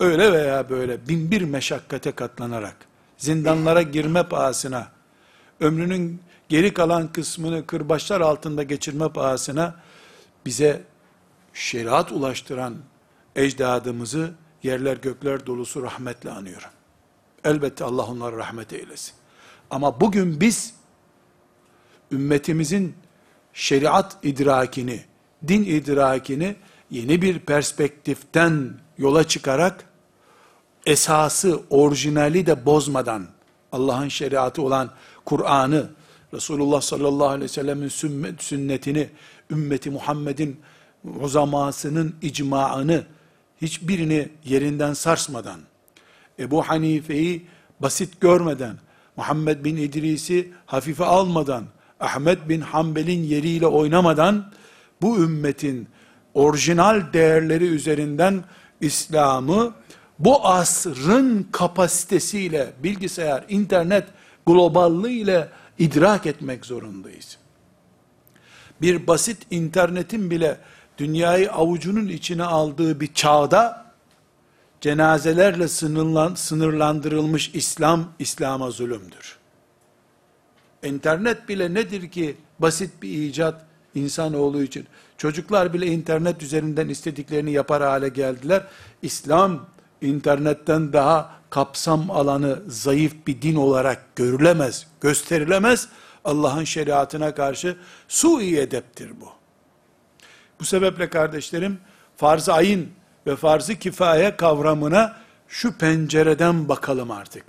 öyle 0.00 0.32
veya 0.32 0.70
böyle 0.70 1.08
bin 1.08 1.30
bir 1.30 1.42
meşakkate 1.42 2.12
katlanarak, 2.12 2.76
zindanlara 3.16 3.82
girme 3.82 4.28
pahasına, 4.28 4.88
ömrünün 5.60 6.20
geri 6.48 6.74
kalan 6.74 7.12
kısmını 7.12 7.66
kırbaçlar 7.66 8.20
altında 8.20 8.62
geçirme 8.62 9.08
pahasına, 9.08 9.74
bize 10.46 10.82
şeriat 11.54 12.12
ulaştıran 12.12 12.74
ecdadımızı 13.36 14.34
yerler 14.62 14.96
gökler 14.96 15.46
dolusu 15.46 15.82
rahmetle 15.82 16.30
anıyorum. 16.30 16.70
Elbette 17.44 17.84
Allah 17.84 18.06
onları 18.06 18.36
rahmet 18.36 18.72
eylesin. 18.72 19.14
Ama 19.70 20.00
bugün 20.00 20.40
biz, 20.40 20.74
ümmetimizin 22.12 22.94
şeriat 23.52 24.16
idrakini, 24.22 25.04
din 25.48 25.64
idrakini 25.64 26.56
yeni 26.90 27.22
bir 27.22 27.38
perspektiften 27.38 28.74
yola 28.98 29.28
çıkarak 29.28 29.84
esası, 30.86 31.60
orijinali 31.70 32.46
de 32.46 32.66
bozmadan 32.66 33.26
Allah'ın 33.72 34.08
şeriatı 34.08 34.62
olan 34.62 34.90
Kur'an'ı, 35.24 35.90
Resulullah 36.34 36.80
sallallahu 36.80 37.28
aleyhi 37.28 37.44
ve 37.44 37.48
sellemin 37.48 37.88
sünnetini, 38.38 39.10
ümmeti 39.50 39.90
Muhammed'in 39.90 40.60
uzamasının 41.20 42.16
icmaını, 42.22 43.06
hiçbirini 43.62 44.28
yerinden 44.44 44.92
sarsmadan, 44.92 45.60
Ebu 46.38 46.62
Hanife'yi 46.62 47.46
basit 47.80 48.20
görmeden, 48.20 48.76
Muhammed 49.16 49.64
bin 49.64 49.76
İdris'i 49.76 50.52
hafife 50.66 51.04
almadan, 51.04 51.64
Ahmet 52.00 52.48
bin 52.48 52.60
Hanbel'in 52.60 53.22
yeriyle 53.22 53.66
oynamadan, 53.66 54.52
bu 55.02 55.18
ümmetin 55.18 55.88
orijinal 56.34 57.12
değerleri 57.12 57.64
üzerinden 57.64 58.44
İslam'ı 58.80 59.74
bu 60.18 60.46
asrın 60.46 61.48
kapasitesiyle 61.52 62.72
bilgisayar, 62.82 63.44
internet 63.48 64.04
globallığı 64.46 65.48
idrak 65.78 66.26
etmek 66.26 66.66
zorundayız. 66.66 67.38
Bir 68.82 69.06
basit 69.06 69.38
internetin 69.50 70.30
bile 70.30 70.58
dünyayı 70.98 71.52
avucunun 71.52 72.08
içine 72.08 72.44
aldığı 72.44 73.00
bir 73.00 73.14
çağda 73.14 73.88
cenazelerle 74.80 75.68
sınırlandırılmış 76.36 77.50
İslam, 77.54 78.12
İslam'a 78.18 78.70
zulümdür. 78.70 79.38
İnternet 80.84 81.48
bile 81.48 81.74
nedir 81.74 82.10
ki 82.10 82.36
basit 82.58 82.90
bir 83.02 83.22
icat 83.22 83.64
insanoğlu 83.94 84.62
için. 84.62 84.86
Çocuklar 85.18 85.72
bile 85.72 85.86
internet 85.86 86.42
üzerinden 86.42 86.88
istediklerini 86.88 87.50
yapar 87.50 87.82
hale 87.82 88.08
geldiler. 88.08 88.62
İslam 89.02 89.66
internetten 90.02 90.92
daha 90.92 91.38
kapsam 91.50 92.10
alanı 92.10 92.58
zayıf 92.68 93.26
bir 93.26 93.42
din 93.42 93.56
olarak 93.56 94.16
görülemez, 94.16 94.86
gösterilemez. 95.00 95.88
Allah'ın 96.24 96.64
şeriatına 96.64 97.34
karşı 97.34 97.76
sui 98.08 98.56
edeptir 98.56 99.10
bu. 99.20 99.28
Bu 100.60 100.64
sebeple 100.64 101.08
kardeşlerim 101.10 101.78
farz 102.16 102.48
ayın 102.48 102.88
ve 103.26 103.36
farz-ı 103.36 103.74
kifaye 103.74 104.36
kavramına 104.36 105.16
şu 105.48 105.78
pencereden 105.78 106.68
bakalım 106.68 107.10
artık. 107.10 107.44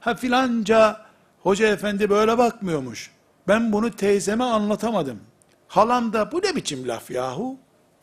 Ha 0.00 0.14
filanca 0.14 1.06
hoca 1.40 1.68
efendi 1.68 2.10
böyle 2.10 2.38
bakmıyormuş. 2.38 3.10
Ben 3.48 3.72
bunu 3.72 3.90
teyzeme 3.90 4.44
anlatamadım. 4.44 5.20
Halam 5.68 6.12
da 6.12 6.32
bu 6.32 6.42
ne 6.42 6.56
biçim 6.56 6.88
laf 6.88 7.10
yahu 7.10 7.56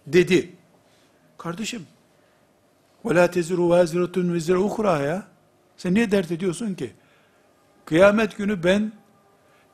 dedi. 0.08 0.56
Kardeşim 1.38 1.88
وَلَا 3.06 3.26
تَزِرُ 3.28 3.60
وَازِرَةٌ 3.72 4.16
وِزِرَ 4.36 4.58
اُخْرَى 4.68 5.08
ya. 5.08 5.24
Sen 5.78 5.94
niye 5.94 6.12
dert 6.12 6.32
ediyorsun 6.32 6.74
ki? 6.74 6.94
Kıyamet 7.86 8.38
günü 8.38 8.64
ben 8.64 8.92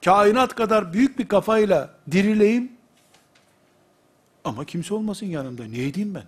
kainat 0.06 0.56
kadar 0.56 0.94
büyük 0.94 1.20
bir 1.20 1.28
kafayla 1.28 1.90
dirileyim 2.12 2.72
ama 4.50 4.66
kimse 4.66 4.94
olmasın 4.94 5.26
yanımda. 5.26 5.66
Ne 5.66 5.84
edeyim 5.84 6.16
ben? 6.16 6.26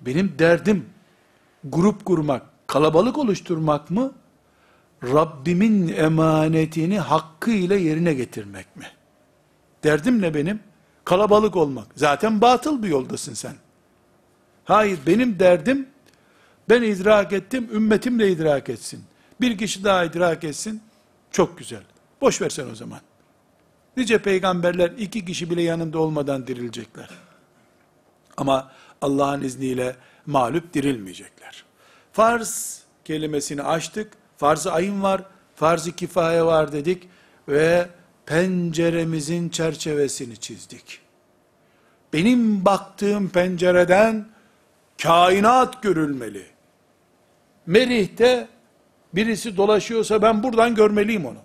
Benim 0.00 0.34
derdim 0.38 0.86
grup 1.64 2.04
kurmak, 2.04 2.42
kalabalık 2.66 3.18
oluşturmak 3.18 3.90
mı? 3.90 4.12
Rabbimin 5.02 5.88
emanetini 5.88 6.98
hakkıyla 6.98 7.76
yerine 7.76 8.14
getirmek 8.14 8.76
mi? 8.76 8.86
Derdim 9.84 10.22
ne 10.22 10.34
benim? 10.34 10.60
Kalabalık 11.04 11.56
olmak. 11.56 11.86
Zaten 11.96 12.40
batıl 12.40 12.82
bir 12.82 12.88
yoldasın 12.88 13.34
sen. 13.34 13.54
Hayır 14.64 14.98
benim 15.06 15.38
derdim 15.38 15.88
ben 16.68 16.82
idrak 16.82 17.32
ettim, 17.32 17.68
ümmetim 17.72 18.18
de 18.18 18.30
idrak 18.30 18.68
etsin. 18.68 19.04
Bir 19.40 19.58
kişi 19.58 19.84
daha 19.84 20.04
idrak 20.04 20.44
etsin. 20.44 20.82
Çok 21.30 21.58
güzel. 21.58 21.82
Boş 22.20 22.42
versen 22.42 22.70
o 22.72 22.74
zaman. 22.74 23.00
Nice 24.00 24.18
peygamberler 24.18 24.90
iki 24.98 25.24
kişi 25.24 25.50
bile 25.50 25.62
yanında 25.62 25.98
olmadan 25.98 26.46
dirilecekler. 26.46 27.08
Ama 28.36 28.70
Allah'ın 29.02 29.42
izniyle 29.42 29.96
mağlup 30.26 30.74
dirilmeyecekler. 30.74 31.64
Farz 32.12 32.82
kelimesini 33.04 33.62
açtık. 33.62 34.12
Farz-ı 34.36 34.72
ayın 34.72 35.02
var, 35.02 35.22
farz-ı 35.56 35.92
kifaye 35.92 36.44
var 36.44 36.72
dedik 36.72 37.08
ve 37.48 37.88
penceremizin 38.26 39.48
çerçevesini 39.48 40.36
çizdik. 40.36 41.00
Benim 42.12 42.64
baktığım 42.64 43.28
pencereden 43.28 44.28
kainat 45.02 45.82
görülmeli. 45.82 46.46
Merih'te 47.66 48.48
birisi 49.14 49.56
dolaşıyorsa 49.56 50.22
ben 50.22 50.42
buradan 50.42 50.74
görmeliyim 50.74 51.26
onu. 51.26 51.38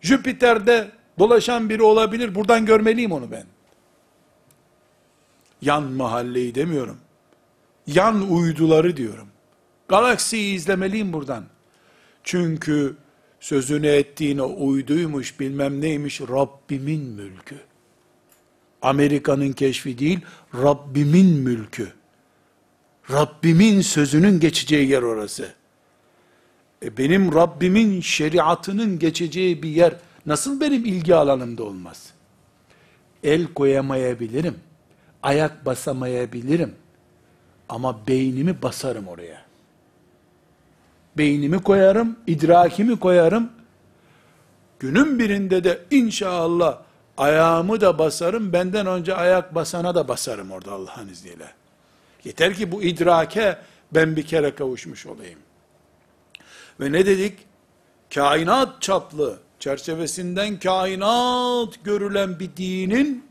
Jüpiter'de 0.00 1.01
dolaşan 1.18 1.68
biri 1.68 1.82
olabilir, 1.82 2.34
buradan 2.34 2.66
görmeliyim 2.66 3.12
onu 3.12 3.30
ben. 3.30 3.44
Yan 5.62 5.82
mahalleyi 5.82 6.54
demiyorum. 6.54 6.98
Yan 7.86 8.30
uyduları 8.30 8.96
diyorum. 8.96 9.28
Galaksiyi 9.88 10.54
izlemeliyim 10.54 11.12
buradan. 11.12 11.44
Çünkü 12.24 12.96
sözünü 13.40 13.86
ettiğine 13.86 14.42
uyduymuş 14.42 15.40
bilmem 15.40 15.80
neymiş 15.80 16.20
Rabbimin 16.20 17.04
mülkü. 17.04 17.56
Amerika'nın 18.82 19.52
keşfi 19.52 19.98
değil, 19.98 20.20
Rabbimin 20.54 21.26
mülkü. 21.26 21.92
Rabbimin 23.10 23.80
sözünün 23.80 24.40
geçeceği 24.40 24.88
yer 24.88 25.02
orası. 25.02 25.54
E 26.82 26.96
benim 26.96 27.34
Rabbimin 27.34 28.00
şeriatının 28.00 28.98
geçeceği 28.98 29.62
bir 29.62 29.68
yer 29.68 29.96
nasıl 30.26 30.60
benim 30.60 30.84
ilgi 30.84 31.14
alanımda 31.14 31.64
olmaz? 31.64 32.12
El 33.24 33.46
koyamayabilirim. 33.46 34.58
Ayak 35.22 35.66
basamayabilirim. 35.66 36.74
Ama 37.68 38.06
beynimi 38.06 38.62
basarım 38.62 39.08
oraya. 39.08 39.42
Beynimi 41.18 41.62
koyarım, 41.62 42.16
idrakimi 42.26 43.00
koyarım. 43.00 43.50
Günün 44.78 45.18
birinde 45.18 45.64
de 45.64 45.82
inşallah 45.90 46.78
ayağımı 47.16 47.80
da 47.80 47.98
basarım, 47.98 48.52
benden 48.52 48.86
önce 48.86 49.14
ayak 49.14 49.54
basana 49.54 49.94
da 49.94 50.08
basarım 50.08 50.50
orada 50.50 50.72
Allah'ın 50.72 51.08
izniyle. 51.08 51.52
Yeter 52.24 52.54
ki 52.54 52.72
bu 52.72 52.82
idrake 52.82 53.58
ben 53.92 54.16
bir 54.16 54.26
kere 54.26 54.54
kavuşmuş 54.54 55.06
olayım. 55.06 55.38
Ve 56.80 56.92
ne 56.92 57.06
dedik? 57.06 57.38
Kainat 58.14 58.82
çaplı, 58.82 59.38
çerçevesinden 59.62 60.58
kainat 60.58 61.84
görülen 61.84 62.40
bir 62.40 62.56
dinin, 62.56 63.24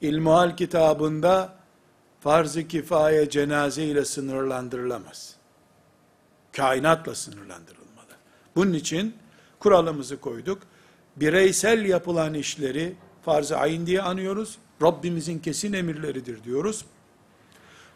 İlmuhal 0.00 0.56
kitabında 0.56 1.54
farz-ı 2.20 2.68
kifaye 2.68 3.30
cenaze 3.30 3.84
ile 3.84 4.04
sınırlandırılamaz. 4.04 5.34
Kainatla 6.52 7.14
sınırlandırılmalı. 7.14 8.12
Bunun 8.56 8.72
için 8.72 9.14
kuralımızı 9.58 10.20
koyduk. 10.20 10.62
Bireysel 11.16 11.84
yapılan 11.84 12.34
işleri 12.34 12.94
farz-ı 13.24 13.56
ayin 13.56 13.86
diye 13.86 14.02
anıyoruz. 14.02 14.58
Rabbimizin 14.82 15.38
kesin 15.38 15.72
emirleridir 15.72 16.44
diyoruz. 16.44 16.84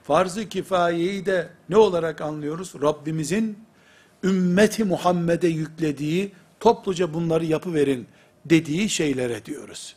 Farz-ı 0.02 0.48
kifayeyi 0.48 1.26
de 1.26 1.50
ne 1.68 1.76
olarak 1.76 2.20
anlıyoruz? 2.20 2.72
Rabbimizin 2.82 3.58
ümmeti 4.24 4.84
Muhammed'e 4.84 5.48
yüklediği, 5.48 6.32
topluca 6.60 7.14
bunları 7.14 7.44
yapıverin 7.44 8.08
dediği 8.44 8.88
şeylere 8.88 9.44
diyoruz. 9.44 9.96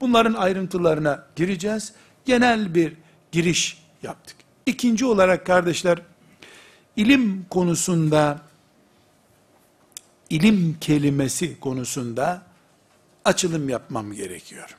Bunların 0.00 0.34
ayrıntılarına 0.34 1.26
gireceğiz. 1.36 1.92
Genel 2.24 2.74
bir 2.74 2.92
giriş 3.32 3.82
yaptık. 4.02 4.36
İkinci 4.66 5.06
olarak 5.06 5.46
kardeşler, 5.46 5.98
ilim 6.96 7.46
konusunda, 7.50 8.42
ilim 10.30 10.76
kelimesi 10.80 11.60
konusunda 11.60 12.42
açılım 13.24 13.68
yapmam 13.68 14.12
gerekiyor. 14.12 14.76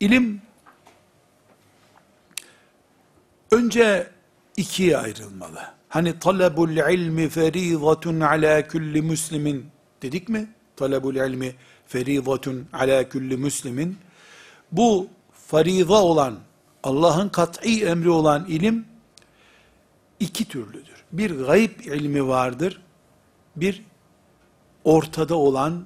İlim, 0.00 0.42
önce 3.50 4.10
ikiye 4.56 4.98
ayrılmalı. 4.98 5.62
Hani 5.88 6.18
talabul 6.18 6.70
ilmi 6.70 7.28
ferizatun 7.28 8.20
ala 8.20 8.68
kulli 8.68 9.02
muslimin 9.02 9.66
dedik 10.02 10.28
mi? 10.28 10.48
Talabul 10.76 11.14
ilmi 11.14 11.54
feridatun 11.86 12.66
ala 12.72 13.08
kulli 13.08 13.36
muslimin. 13.36 13.96
Bu 14.72 15.08
fariza 15.32 16.02
olan, 16.02 16.38
Allah'ın 16.82 17.28
kat'i 17.28 17.84
emri 17.84 18.10
olan 18.10 18.46
ilim 18.48 18.86
iki 20.20 20.44
türlüdür. 20.44 21.04
Bir 21.12 21.30
gayb 21.30 21.80
ilmi 21.80 22.28
vardır. 22.28 22.82
Bir 23.56 23.82
ortada 24.84 25.34
olan 25.34 25.84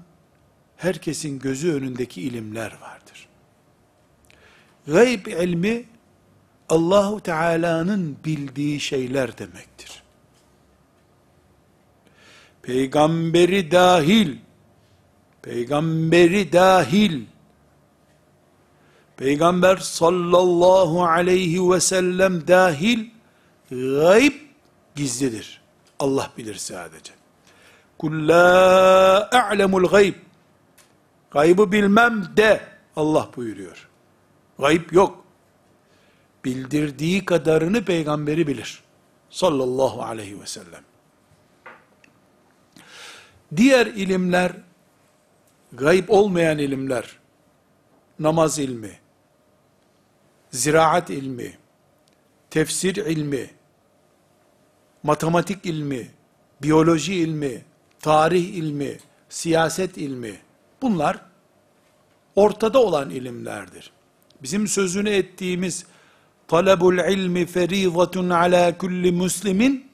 herkesin 0.77 1.39
gözü 1.39 1.73
önündeki 1.73 2.23
ilimler 2.23 2.77
vardır. 2.81 3.29
Gayb 4.87 5.27
ilmi 5.27 5.85
Allahu 6.69 7.21
Teala'nın 7.21 8.17
bildiği 8.25 8.81
şeyler 8.81 9.39
demektir. 9.39 10.03
Peygamberi 12.67 13.71
dahil 13.71 14.37
peygamberi 15.47 16.53
dahil, 16.53 17.23
peygamber 19.17 19.77
sallallahu 19.77 21.05
aleyhi 21.05 21.71
ve 21.71 21.81
sellem 21.81 22.49
dahil, 22.49 23.11
gayb 23.71 24.33
gizlidir. 24.95 25.61
Allah 25.99 26.31
bilir 26.39 26.55
sadece. 26.55 27.13
Kul 27.99 28.29
la 28.29 29.31
a'lemul 29.33 29.89
gayb. 29.89 30.15
Gaybı 31.31 31.73
bilmem 31.73 32.33
de 32.37 32.61
Allah 32.97 33.31
buyuruyor. 33.37 33.89
Gayb 34.59 34.93
yok. 34.93 35.25
Bildirdiği 36.45 37.25
kadarını 37.25 37.85
peygamberi 37.85 38.47
bilir. 38.47 38.83
Sallallahu 39.31 40.03
aleyhi 40.03 40.41
ve 40.41 40.47
sellem. 40.47 40.83
Diğer 43.57 43.87
ilimler 43.87 44.53
gayb 45.73 46.09
olmayan 46.09 46.59
ilimler, 46.59 47.17
namaz 48.19 48.59
ilmi, 48.59 48.99
ziraat 50.51 51.11
ilmi, 51.11 51.59
tefsir 52.51 52.97
ilmi, 52.97 53.51
matematik 55.03 55.67
ilmi, 55.67 56.11
biyoloji 56.63 57.15
ilmi, 57.15 57.65
tarih 58.01 58.45
ilmi, 58.45 58.99
siyaset 59.29 59.97
ilmi, 59.97 60.39
bunlar 60.83 61.21
ortada 62.37 62.79
olan 62.83 63.11
ilimlerdir. 63.11 63.93
Bizim 64.43 64.69
sözünü 64.69 65.11
ettiğimiz 65.11 65.87
talabul 66.49 66.99
ilmi 66.99 67.47
ferizatun 67.47 68.31
ala 68.31 68.79
kulli 68.79 69.13
muslimin 69.13 69.86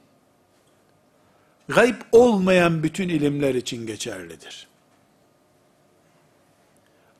gayb 1.69 1.97
olmayan 2.13 2.83
bütün 2.83 3.09
ilimler 3.09 3.55
için 3.55 3.87
geçerlidir. 3.87 4.69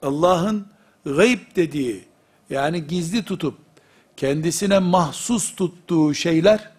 Allah'ın 0.03 0.67
gayb 1.05 1.41
dediği, 1.57 2.05
yani 2.51 2.87
gizli 2.87 3.25
tutup, 3.25 3.59
kendisine 4.17 4.79
mahsus 4.79 5.55
tuttuğu 5.55 6.15
şeyler, 6.15 6.71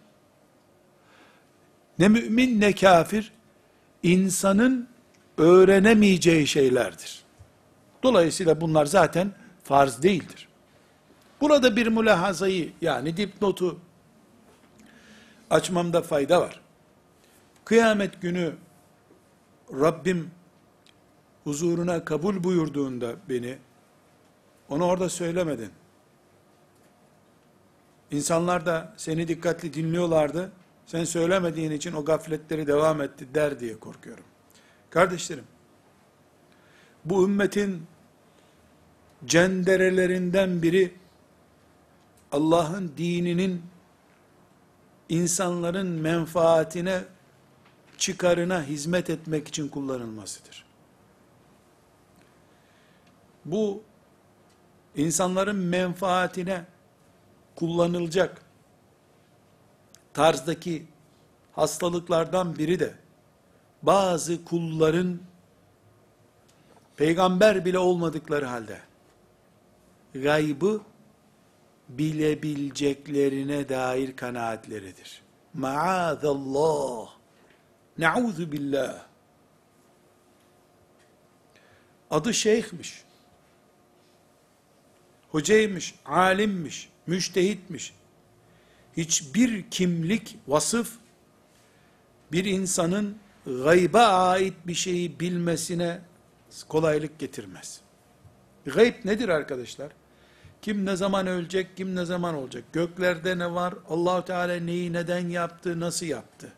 ne 2.00 2.08
mümin 2.08 2.62
ne 2.62 2.76
kafir, 2.76 3.32
insanın 4.04 4.88
öğrenemeyeceği 5.38 6.48
şeylerdir. 6.48 7.24
Dolayısıyla 8.04 8.62
bunlar 8.62 8.86
zaten 8.86 9.32
farz 9.64 10.04
değildir. 10.04 10.48
Burada 11.42 11.76
bir 11.76 11.88
mülahazayı, 11.88 12.72
yani 12.82 13.18
dipnotu 13.18 13.80
açmamda 15.50 16.02
fayda 16.02 16.42
var. 16.42 16.63
Kıyamet 17.66 18.22
günü 18.22 18.56
Rabbim 19.72 20.32
huzuruna 21.44 22.06
kabul 22.06 22.44
buyurduğunda 22.44 23.16
beni, 23.30 23.58
onu 24.70 24.86
orada 24.86 25.10
söylemedin. 25.10 25.72
İnsanlar 28.12 28.66
da 28.66 28.94
seni 28.98 29.28
dikkatli 29.28 29.74
dinliyorlardı, 29.74 30.52
sen 30.86 31.04
söylemediğin 31.04 31.72
için 31.72 31.94
o 31.94 32.06
gafletleri 32.06 32.68
devam 32.68 33.02
etti 33.02 33.28
der 33.34 33.60
diye 33.60 33.80
korkuyorum. 33.80 34.24
Kardeşlerim, 34.90 35.44
bu 37.06 37.26
ümmetin 37.26 37.84
cenderelerinden 39.26 40.62
biri, 40.62 40.94
Allah'ın 42.32 42.94
dininin 42.98 43.62
insanların 45.10 45.88
menfaatine, 45.88 47.04
çıkarına 48.04 48.64
hizmet 48.64 49.10
etmek 49.10 49.48
için 49.48 49.68
kullanılmasıdır. 49.68 50.66
bu 53.46 53.84
insanların 54.96 55.56
menfaatine 55.56 56.66
kullanılacak 57.56 58.42
tarzdaki 60.14 60.88
hastalıklardan 61.52 62.58
biri 62.58 62.80
de 62.80 62.94
bazı 63.84 64.46
kulların 64.46 65.20
peygamber 66.98 67.66
bile 67.66 67.80
olmadıkları 67.80 68.46
halde 68.46 68.80
gaybı 70.14 70.82
bilebileceklerine 71.90 73.70
dair 73.70 74.16
kanaatleridir. 74.16 75.22
Maazallah. 75.54 77.23
Nauzu 77.98 78.52
billah. 78.52 79.06
Adı 82.12 82.34
şeyhmiş. 82.34 83.04
Hocaymış, 85.32 85.96
alimmiş, 86.06 86.90
müştehitmiş. 87.08 87.94
Hiçbir 88.98 89.70
kimlik, 89.70 90.38
vasıf 90.48 90.94
bir 92.32 92.46
insanın 92.46 93.18
gayba 93.46 94.08
ait 94.08 94.54
bir 94.68 94.74
şeyi 94.74 95.20
bilmesine 95.20 96.02
kolaylık 96.68 97.20
getirmez. 97.20 97.82
Gayb 98.66 99.06
nedir 99.06 99.30
arkadaşlar? 99.30 99.92
Kim 100.62 100.86
ne 100.86 100.96
zaman 100.96 101.28
ölecek, 101.28 101.78
kim 101.78 101.96
ne 101.96 102.06
zaman 102.06 102.36
olacak? 102.36 102.64
Göklerde 102.74 103.38
ne 103.38 103.54
var? 103.54 103.74
Allahu 103.90 104.26
Teala 104.26 104.56
neyi 104.56 104.94
neden 104.94 105.30
yaptı, 105.30 105.80
nasıl 105.80 106.06
yaptı? 106.06 106.54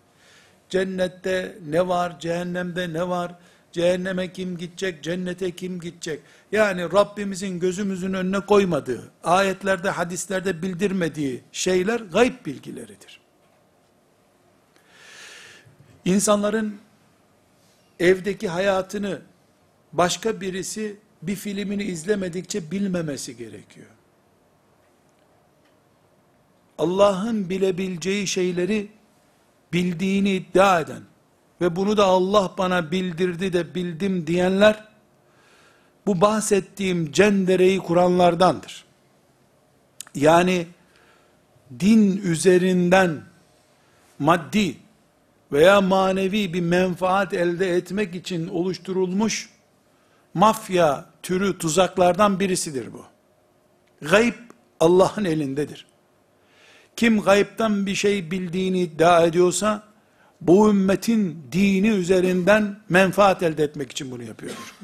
Cennette 0.76 1.58
ne 1.68 1.88
var, 1.88 2.20
cehennemde 2.20 2.94
ne 2.94 3.08
var? 3.08 3.36
Cehenneme 3.72 4.34
kim 4.34 4.58
gidecek, 4.58 5.04
cennete 5.04 5.52
kim 5.52 5.80
gidecek? 5.80 6.22
Yani 6.52 6.84
Rabbimizin 6.84 7.60
gözümüzün 7.60 8.14
önüne 8.14 8.40
koymadığı, 8.40 9.12
ayetlerde, 9.24 9.90
hadislerde 9.90 10.62
bildirmediği 10.62 11.42
şeyler 11.52 12.00
gayb 12.00 12.46
bilgileridir. 12.46 13.20
İnsanların 16.06 16.78
evdeki 18.00 18.48
hayatını 18.48 19.22
başka 19.94 20.42
birisi 20.42 20.98
bir 21.22 21.36
filmini 21.36 21.84
izlemedikçe 21.84 22.72
bilmemesi 22.72 23.38
gerekiyor. 23.38 23.88
Allah'ın 26.78 27.50
bilebileceği 27.50 28.28
şeyleri 28.28 28.95
bildiğini 29.74 30.32
iddia 30.32 30.80
eden 30.80 31.02
ve 31.62 31.76
bunu 31.76 31.98
da 31.98 32.06
Allah 32.06 32.52
bana 32.58 32.92
bildirdi 32.92 33.54
de 33.54 33.76
bildim 33.76 34.28
diyenler 34.28 34.84
bu 36.06 36.22
bahsettiğim 36.22 37.12
cendereyi 37.12 37.80
kuranlardandır. 37.80 38.86
Yani 40.16 40.68
din 41.80 42.18
üzerinden 42.18 43.22
maddi 44.20 44.78
veya 45.52 45.82
manevi 45.82 46.54
bir 46.54 46.62
menfaat 46.62 47.34
elde 47.34 47.76
etmek 47.76 48.16
için 48.16 48.48
oluşturulmuş 48.48 49.50
mafya 50.34 51.06
türü 51.24 51.58
tuzaklardan 51.58 52.40
birisidir 52.40 52.94
bu. 52.94 53.06
Gayb 54.02 54.34
Allah'ın 54.80 55.26
elindedir. 55.26 55.86
Kim 56.96 57.22
gaybtan 57.22 57.86
bir 57.86 57.96
şey 57.96 58.32
bildiğini 58.32 58.80
iddia 58.80 59.26
ediyorsa, 59.26 59.84
bu 60.42 60.70
ümmetin 60.70 61.44
dini 61.52 61.88
üzerinden 61.88 62.80
menfaat 62.90 63.44
elde 63.44 63.64
etmek 63.64 63.92
için 63.92 64.12
bunu 64.12 64.24
yapıyordur. 64.24 64.76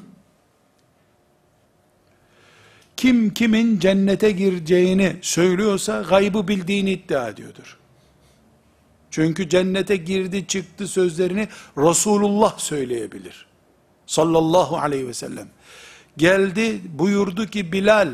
Kim 2.97 3.33
kimin 3.33 3.79
cennete 3.79 4.31
gireceğini 4.31 5.15
söylüyorsa, 5.21 6.01
gaybı 6.09 6.47
bildiğini 6.47 6.91
iddia 6.91 7.29
ediyordur. 7.29 7.77
Çünkü 9.11 9.49
cennete 9.49 9.95
girdi 9.95 10.47
çıktı 10.47 10.87
sözlerini 10.87 11.47
Resulullah 11.77 12.57
söyleyebilir. 12.57 13.45
Sallallahu 14.05 14.77
aleyhi 14.77 15.07
ve 15.07 15.13
sellem. 15.13 15.47
Geldi 16.17 16.81
buyurdu 16.99 17.45
ki 17.45 17.71
Bilal, 17.71 18.09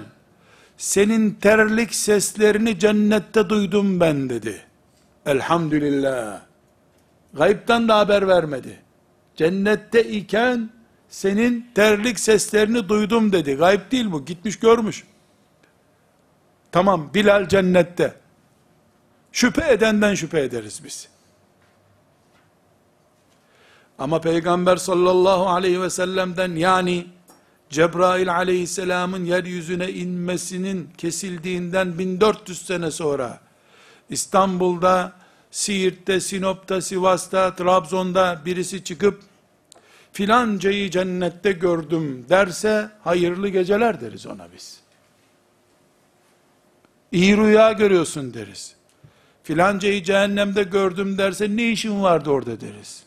senin 0.77 1.31
terlik 1.31 1.95
seslerini 1.95 2.79
cennette 2.79 3.49
duydum 3.49 3.99
ben 3.99 4.29
dedi. 4.29 4.61
Elhamdülillah. 5.25 6.41
Gaybtan 7.33 7.87
da 7.87 7.97
haber 7.97 8.27
vermedi. 8.27 8.79
Cennette 9.35 10.03
iken 10.03 10.69
senin 11.09 11.69
terlik 11.75 12.19
seslerini 12.19 12.89
duydum 12.89 13.31
dedi. 13.31 13.55
Gayb 13.55 13.91
değil 13.91 14.11
bu. 14.11 14.25
Gitmiş 14.25 14.59
görmüş. 14.59 15.03
Tamam 16.71 17.09
Bilal 17.13 17.47
cennette. 17.47 18.13
Şüphe 19.31 19.71
edenden 19.71 20.15
şüphe 20.15 20.41
ederiz 20.41 20.81
biz. 20.83 21.09
Ama 23.99 24.21
Peygamber 24.21 24.77
sallallahu 24.77 25.49
aleyhi 25.49 25.81
ve 25.81 25.89
sellem'den 25.89 26.55
yani 26.55 27.07
Cebrail 27.69 28.35
aleyhisselamın 28.35 29.25
yeryüzüne 29.25 29.91
inmesinin 29.91 30.89
kesildiğinden 30.97 31.99
1400 31.99 32.65
sene 32.65 32.91
sonra 32.91 33.39
İstanbul'da, 34.09 35.13
Siirt'te, 35.51 36.19
Sinop'ta, 36.19 36.81
Sivas'ta, 36.81 37.55
Trabzon'da 37.55 38.41
birisi 38.45 38.83
çıkıp 38.83 39.21
filancayı 40.11 40.91
cennette 40.91 41.51
gördüm 41.51 42.25
derse 42.29 42.89
hayırlı 43.03 43.49
geceler 43.49 44.01
deriz 44.01 44.27
ona 44.27 44.47
biz. 44.55 44.79
İyi 47.11 47.37
rüya 47.37 47.71
görüyorsun 47.71 48.33
deriz. 48.33 48.75
Filancayı 49.43 50.03
cehennemde 50.03 50.63
gördüm 50.63 51.17
derse 51.17 51.55
ne 51.55 51.71
işin 51.71 52.03
vardı 52.03 52.29
orada 52.29 52.61
deriz. 52.61 53.03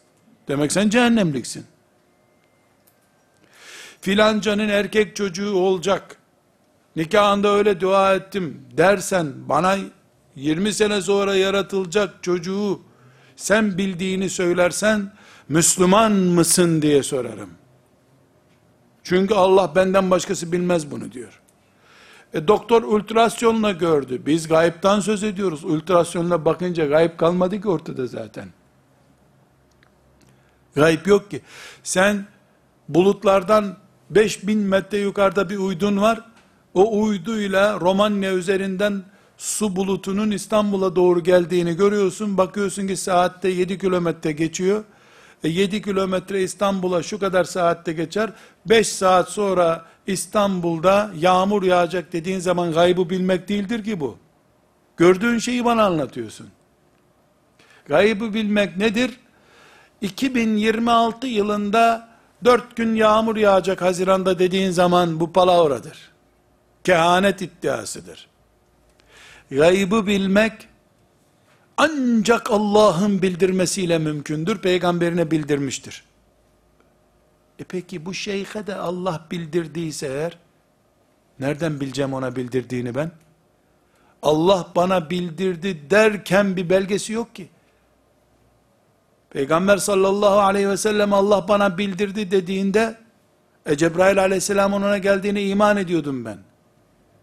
Demek 0.49 0.73
sen 0.73 0.89
cehennemliksin. 0.89 1.67
Filancanın 4.01 4.69
erkek 4.69 5.17
çocuğu 5.17 5.55
olacak. 5.55 6.17
Nikahında 6.97 7.49
öyle 7.49 7.81
dua 7.81 8.15
ettim 8.15 8.63
dersen 8.77 9.33
bana 9.49 9.77
20 10.37 10.73
sene 10.73 11.03
sonra 11.03 11.35
yaratılacak 11.35 12.23
çocuğu 12.23 12.81
sen 13.37 13.79
bildiğini 13.79 14.31
söylersen 14.31 15.13
Müslüman 15.49 16.13
mısın 16.13 16.83
diye 16.83 17.03
sorarım. 17.03 17.51
Çünkü 19.03 19.35
Allah 19.35 19.73
benden 19.75 20.11
başkası 20.11 20.53
bilmez 20.53 20.91
bunu 20.91 21.13
diyor. 21.13 21.41
E, 22.35 22.49
doktor 22.49 22.83
ultrasyonla 22.83 23.73
gördü. 23.73 24.23
Biz 24.27 24.49
gayiptan 24.49 25.01
söz 25.01 25.25
ediyoruz. 25.25 25.65
Ultrasyonla 25.65 26.45
bakınca 26.45 26.87
gayip 26.87 27.19
kalmadı 27.19 27.61
ki 27.61 27.69
ortada 27.69 28.07
zaten. 28.07 28.49
Gayip 30.75 31.07
yok 31.07 31.31
ki. 31.31 31.41
Sen 31.83 32.27
bulutlardan 32.89 33.77
5000 34.11 34.59
metre 34.59 34.99
yukarıda 34.99 35.51
bir 35.51 35.57
uydun 35.59 36.01
var. 36.01 36.21
O 36.75 37.01
uyduyla 37.01 37.81
Romanya 37.81 38.33
üzerinden 38.33 39.03
su 39.39 39.77
bulutunun 39.77 40.31
İstanbul'a 40.31 40.97
doğru 40.97 41.23
geldiğini 41.23 41.77
görüyorsun. 41.77 42.39
Bakıyorsun 42.39 42.87
ki 42.87 42.97
saatte 42.97 43.49
7 43.49 43.79
kilometre 43.79 44.33
geçiyor. 44.33 44.85
E 45.45 45.49
7 45.49 45.83
kilometre 45.83 46.43
İstanbul'a 46.43 47.03
şu 47.03 47.19
kadar 47.19 47.45
saatte 47.45 47.93
geçer. 47.93 48.31
5 48.67 48.89
saat 48.89 49.29
sonra 49.29 49.87
İstanbul'da 50.07 51.11
yağmur 51.19 51.63
yağacak 51.63 52.13
dediğin 52.13 52.39
zaman 52.39 52.73
gaybı 52.73 53.11
bilmek 53.11 53.49
değildir 53.49 53.85
ki 53.85 54.01
bu. 54.01 54.19
Gördüğün 54.97 55.39
şeyi 55.39 55.65
bana 55.65 55.85
anlatıyorsun. 55.85 56.47
Gaybı 57.89 58.35
bilmek 58.35 58.77
nedir? 58.77 59.21
2026 60.01 61.27
yılında 61.27 62.10
dört 62.45 62.77
gün 62.77 62.95
yağmur 62.95 63.37
yağacak 63.37 63.83
Haziran'da 63.83 64.39
dediğin 64.39 64.71
zaman 64.71 65.21
bu 65.21 65.33
palavradır. 65.33 66.11
Kehanet 66.85 67.43
iddiasıdır. 67.43 68.29
Gaybı 69.51 70.07
bilmek 70.07 70.53
ancak 71.77 72.51
Allah'ın 72.51 73.23
bildirmesiyle 73.23 73.99
mümkündür. 73.99 74.59
Peygamberine 74.59 75.31
bildirmiştir. 75.31 76.05
E 77.59 77.65
peki 77.65 78.07
bu 78.07 78.15
şeyhe 78.15 78.67
de 78.67 78.75
Allah 78.75 79.27
bildirdiyse 79.31 80.07
eğer, 80.07 80.39
nereden 81.41 81.81
bileceğim 81.81 82.15
ona 82.15 82.37
bildirdiğini 82.37 82.95
ben? 82.95 83.11
Allah 84.23 84.69
bana 84.77 85.11
bildirdi 85.11 85.91
derken 85.91 86.57
bir 86.57 86.71
belgesi 86.71 87.13
yok 87.13 87.35
ki. 87.35 87.49
Peygamber 89.31 89.77
sallallahu 89.77 90.41
aleyhi 90.41 90.69
ve 90.69 90.77
sellem 90.77 91.13
Allah 91.13 91.49
bana 91.49 91.79
bildirdi 91.79 92.31
dediğinde, 92.31 92.99
e 93.67 93.77
Cebrail 93.77 94.21
aleyhisselam 94.21 94.73
ona 94.73 94.99
geldiğine 94.99 95.43
iman 95.43 95.77
ediyordum 95.77 96.25
ben. 96.25 96.39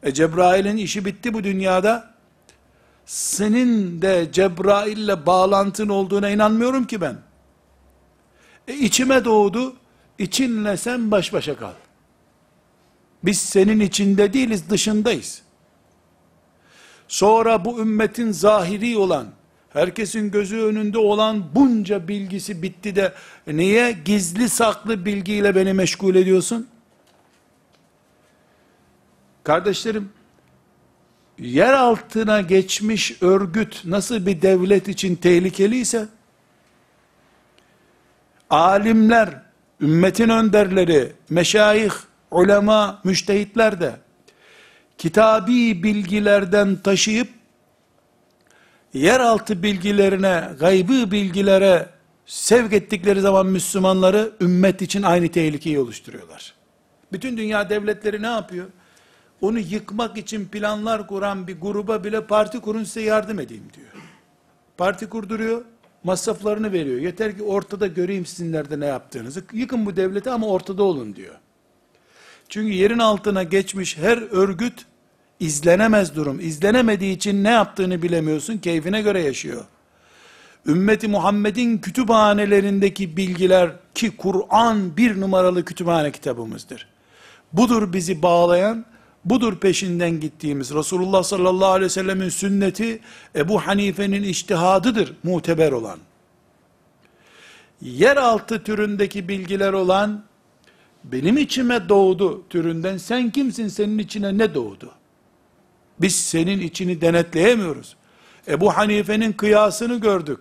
E 0.04 0.14
Cebrail'in 0.14 0.78
işi 0.78 1.06
bitti 1.06 1.34
bu 1.34 1.44
dünyada. 1.44 2.14
Senin 3.06 4.02
de 4.02 4.30
Cebrail'le 4.32 5.26
bağlantın 5.26 5.90
olduğuna 5.90 6.30
inanmıyorum 6.30 6.88
ki 6.88 7.02
ben. 7.02 7.18
E 8.68 8.74
içime 8.74 9.26
doğdu, 9.26 9.76
içinle 10.18 10.78
sen 10.78 11.12
baş 11.12 11.34
başa 11.34 11.56
kal. 11.56 11.74
Biz 13.24 13.42
senin 13.42 13.80
içinde 13.80 14.34
değiliz, 14.34 14.70
dışındayız. 14.70 15.42
Sonra 17.08 17.66
bu 17.66 17.80
ümmetin 17.80 18.32
zahiri 18.32 18.98
olan, 18.98 19.28
herkesin 19.74 20.32
gözü 20.32 20.58
önünde 20.58 20.98
olan 20.98 21.56
bunca 21.56 22.08
bilgisi 22.08 22.62
bitti 22.62 22.96
de 22.96 23.14
niye 23.48 23.92
gizli 24.06 24.50
saklı 24.50 25.06
bilgiyle 25.06 25.56
beni 25.56 25.74
meşgul 25.74 26.16
ediyorsun? 26.16 26.68
Kardeşlerim, 29.44 30.10
yer 31.40 31.74
altına 31.74 32.42
geçmiş 32.42 33.22
örgüt 33.22 33.82
nasıl 33.86 34.26
bir 34.26 34.42
devlet 34.42 34.88
için 34.88 35.16
tehlikeliyse, 35.16 36.08
alimler, 38.50 39.30
ümmetin 39.82 40.30
önderleri, 40.30 41.12
meşayih, 41.30 41.92
ulema, 42.32 43.02
müştehitler 43.04 43.82
de, 43.82 43.96
kitabi 44.98 45.84
bilgilerden 45.84 46.76
taşıyıp, 46.76 47.37
yeraltı 48.98 49.64
bilgilerine, 49.64 50.50
gaybı 50.60 51.12
bilgilere 51.12 51.90
sevk 52.26 52.74
ettikleri 52.74 53.22
zaman 53.22 53.46
Müslümanları 53.46 54.32
ümmet 54.42 54.82
için 54.82 55.04
aynı 55.04 55.32
tehlikeyi 55.32 55.80
oluşturuyorlar. 55.80 56.54
Bütün 57.12 57.38
dünya 57.38 57.70
devletleri 57.70 58.22
ne 58.22 58.28
yapıyor? 58.28 58.66
Onu 59.42 59.60
yıkmak 59.60 60.18
için 60.18 60.48
planlar 60.48 61.08
kuran 61.08 61.48
bir 61.48 61.62
gruba 61.62 62.04
bile 62.04 62.26
parti 62.26 62.60
kurun 62.60 62.84
size 62.84 63.02
yardım 63.02 63.40
edeyim 63.40 63.64
diyor. 63.74 64.04
Parti 64.78 65.10
kurduruyor, 65.10 65.62
masraflarını 66.04 66.72
veriyor. 66.72 67.00
Yeter 67.00 67.38
ki 67.38 67.44
ortada 67.44 67.88
göreyim 67.88 68.26
sizin 68.26 68.52
nerede 68.52 68.80
ne 68.80 68.86
yaptığınızı. 68.86 69.44
Yıkın 69.54 69.86
bu 69.86 69.96
devleti 69.96 70.30
ama 70.30 70.48
ortada 70.48 70.84
olun 70.84 71.16
diyor. 71.16 71.36
Çünkü 72.50 72.74
yerin 72.74 73.00
altına 73.00 73.44
geçmiş 73.44 73.98
her 73.98 74.18
örgüt 74.18 74.86
izlenemez 75.40 76.16
durum. 76.16 76.40
İzlenemediği 76.40 77.16
için 77.16 77.44
ne 77.44 77.50
yaptığını 77.50 78.02
bilemiyorsun, 78.02 78.58
keyfine 78.58 79.02
göre 79.02 79.22
yaşıyor. 79.22 79.66
Ümmeti 80.68 81.08
Muhammed'in 81.08 81.78
kütüphanelerindeki 81.78 83.18
bilgiler 83.18 83.72
ki 83.96 84.18
Kur'an 84.18 84.98
bir 84.98 85.22
numaralı 85.22 85.66
kütüphane 85.66 86.12
kitabımızdır. 86.12 86.88
Budur 87.54 87.94
bizi 87.94 88.22
bağlayan, 88.22 88.86
budur 89.26 89.60
peşinden 89.60 90.20
gittiğimiz. 90.20 90.74
Resulullah 90.74 91.24
sallallahu 91.24 91.70
aleyhi 91.70 91.86
ve 91.86 91.90
sellemin 91.90 92.30
sünneti 92.30 93.00
Ebu 93.36 93.60
Hanife'nin 93.60 94.24
iştihadıdır 94.24 95.14
muteber 95.24 95.72
olan. 95.72 96.00
Yeraltı 97.82 98.64
türündeki 98.64 99.28
bilgiler 99.28 99.74
olan 99.74 100.24
benim 101.04 101.38
içime 101.38 101.90
doğdu 101.90 102.44
türünden 102.50 102.98
sen 102.98 103.30
kimsin 103.30 103.68
senin 103.68 103.98
içine 103.98 104.38
ne 104.38 104.54
doğdu? 104.54 104.92
Biz 106.02 106.16
senin 106.16 106.60
içini 106.60 107.02
denetleyemiyoruz. 107.02 107.96
Ebu 108.48 108.78
Hanife'nin 108.78 109.34
kıyasını 109.34 110.00
gördük. 110.00 110.40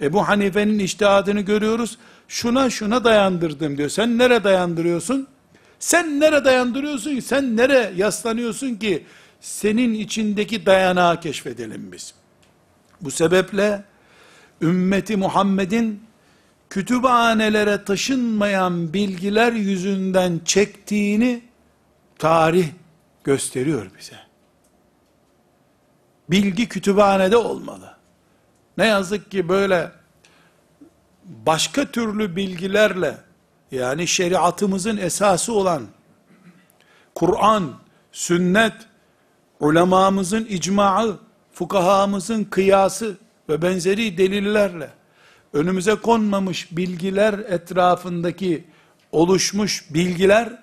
Ebu 0.00 0.28
Hanife'nin 0.28 0.78
iştihadını 0.78 1.40
görüyoruz. 1.40 1.98
Şuna 2.28 2.70
şuna 2.70 3.04
dayandırdım 3.04 3.78
diyor. 3.78 3.88
Sen 3.88 4.18
nere 4.18 4.44
dayandırıyorsun? 4.44 5.28
Sen 5.78 6.20
nere 6.20 6.44
dayandırıyorsun? 6.44 7.20
Sen 7.20 7.56
nere 7.56 7.92
yaslanıyorsun 7.96 8.74
ki? 8.74 9.04
Senin 9.40 9.94
içindeki 9.94 10.66
dayanağı 10.66 11.20
keşfedelim 11.20 11.92
biz. 11.92 12.14
Bu 13.00 13.10
sebeple 13.10 13.84
ümmeti 14.62 15.16
Muhammed'in 15.16 16.02
kütüphanelere 16.70 17.84
taşınmayan 17.84 18.92
bilgiler 18.92 19.52
yüzünden 19.52 20.40
çektiğini 20.44 21.42
tarih 22.18 22.68
gösteriyor 23.24 23.90
bize. 23.98 24.29
Bilgi 26.30 26.68
kütüphanede 26.68 27.36
olmalı. 27.36 27.94
Ne 28.78 28.86
yazık 28.86 29.30
ki 29.30 29.48
böyle 29.48 29.90
başka 31.24 31.84
türlü 31.84 32.36
bilgilerle 32.36 33.16
yani 33.70 34.06
şeriatımızın 34.06 34.96
esası 34.96 35.52
olan 35.52 35.82
Kur'an, 37.14 37.72
sünnet, 38.12 38.72
ulemamızın 39.60 40.44
icmaı, 40.44 41.18
fukahamızın 41.52 42.44
kıyası 42.44 43.16
ve 43.48 43.62
benzeri 43.62 44.18
delillerle 44.18 44.90
önümüze 45.52 45.94
konmamış 45.94 46.68
bilgiler 46.76 47.34
etrafındaki 47.38 48.64
oluşmuş 49.12 49.94
bilgiler 49.94 50.62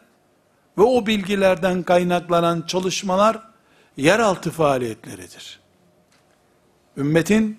ve 0.77 0.81
o 0.81 1.05
bilgilerden 1.05 1.83
kaynaklanan 1.83 2.63
çalışmalar 2.67 3.46
yeraltı 3.97 4.51
faaliyetleridir. 4.51 5.59
Ümmetin 6.97 7.57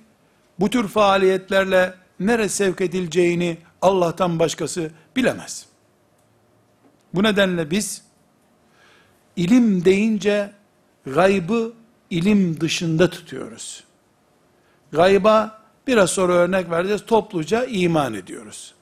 bu 0.58 0.70
tür 0.70 0.88
faaliyetlerle 0.88 1.94
nere 2.20 2.48
sevk 2.48 2.80
edileceğini 2.80 3.58
Allah'tan 3.82 4.38
başkası 4.38 4.90
bilemez. 5.16 5.66
Bu 7.14 7.22
nedenle 7.22 7.70
biz 7.70 8.02
ilim 9.36 9.84
deyince 9.84 10.50
gaybı 11.06 11.72
ilim 12.10 12.60
dışında 12.60 13.10
tutuyoruz. 13.10 13.84
Gayba 14.92 15.62
biraz 15.86 16.10
sonra 16.10 16.32
örnek 16.32 16.70
vereceğiz. 16.70 17.06
Topluca 17.06 17.64
iman 17.64 18.14
ediyoruz. 18.14 18.74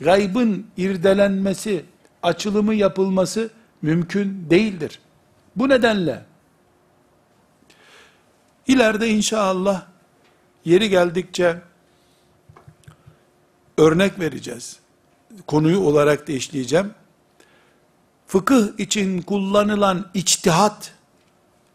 Gaybın 0.00 0.66
irdelenmesi, 0.76 1.84
açılımı 2.22 2.74
yapılması 2.74 3.50
mümkün 3.82 4.46
değildir. 4.50 4.98
Bu 5.56 5.68
nedenle 5.68 6.24
ileride 8.66 9.08
inşallah 9.08 9.86
yeri 10.64 10.88
geldikçe 10.88 11.60
örnek 13.78 14.20
vereceğiz. 14.20 14.76
Konuyu 15.46 15.80
olarak 15.80 16.28
da 16.28 16.32
işleyeceğim. 16.32 16.94
Fıkıh 18.26 18.78
için 18.78 19.22
kullanılan 19.22 20.10
içtihat, 20.14 20.92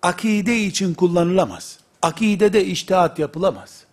akide 0.01 0.59
için 0.59 0.93
kullanılamaz. 0.93 1.79
Akidede 2.01 2.65
içtihat 2.65 3.19
yapılamaz. 3.19 3.83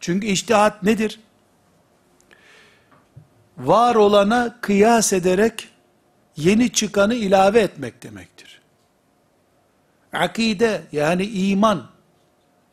Çünkü 0.00 0.26
içtihat 0.26 0.82
nedir? 0.82 1.20
Var 3.58 3.94
olana 3.94 4.58
kıyas 4.60 5.12
ederek 5.12 5.68
yeni 6.36 6.72
çıkanı 6.72 7.14
ilave 7.14 7.60
etmek 7.60 8.02
demektir. 8.02 8.53
Akide 10.14 10.82
yani 10.92 11.24
iman 11.24 11.86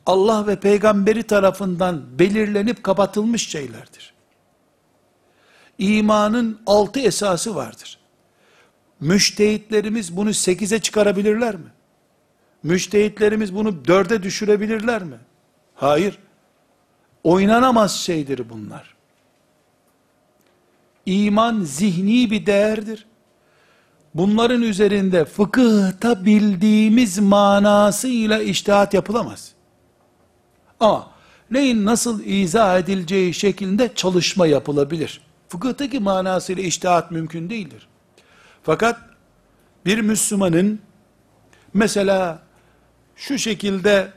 Allah 0.06 0.48
ve 0.48 0.60
peygamberi 0.60 1.24
tarafından 1.24 2.20
belirlenip 2.20 2.84
kapatılmış 2.84 3.50
şeylerdir. 3.50 4.14
İmanın 5.78 6.62
altı 6.66 7.00
esası 7.00 7.56
vardır. 7.56 7.98
Müştehitlerimiz 9.00 10.18
bunu 10.18 10.34
sekize 10.34 10.80
çıkarabilirler 10.80 11.56
mi? 11.56 11.72
Müştehitlerimiz 12.64 13.56
bunu 13.56 13.86
dörde 13.86 14.24
düşürebilirler 14.24 15.04
mi? 15.04 15.18
Hayır. 15.76 16.20
Oynanamaz 17.24 17.96
şeydir 17.96 18.50
bunlar. 18.50 18.96
İman 21.06 21.62
zihni 21.62 22.32
bir 22.32 22.46
değerdir. 22.46 23.06
Bunların 24.16 24.62
üzerinde 24.62 25.26
fıkıhta 25.26 26.26
bildiğimiz 26.26 27.20
manasıyla 27.20 28.42
iştihat 28.42 28.94
yapılamaz. 28.94 29.52
Ama 30.80 31.12
neyin 31.52 31.86
nasıl 31.86 32.24
izah 32.26 32.80
edileceği 32.80 33.34
şeklinde 33.34 33.92
çalışma 33.96 34.48
yapılabilir. 34.48 35.22
Fıkıhtaki 35.48 36.00
manasıyla 36.00 36.64
iştihat 36.64 37.12
mümkün 37.12 37.50
değildir. 37.50 37.88
Fakat 38.64 39.00
bir 39.86 40.02
Müslümanın 40.02 40.80
mesela 41.74 42.40
şu 43.16 43.38
şekilde 43.38 44.12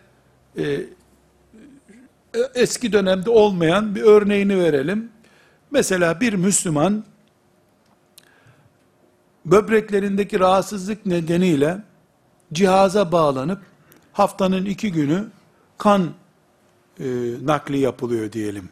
e, 0.59 0.81
eski 2.55 2.93
dönemde 2.93 3.31
olmayan 3.31 3.95
bir 3.95 4.03
örneğini 4.03 4.59
verelim. 4.59 5.11
Mesela 5.71 6.21
bir 6.21 6.33
Müslüman 6.33 7.05
böbreklerindeki 9.45 10.41
rahatsızlık 10.41 11.07
nedeniyle 11.07 11.83
cihaza 12.53 13.13
bağlanıp 13.13 13.63
haftanın 14.13 14.65
iki 14.65 14.93
günü 14.93 15.29
kan 15.79 16.11
e, 17.01 17.05
nakli 17.43 17.79
yapılıyor 17.79 18.33
diyelim. 18.33 18.69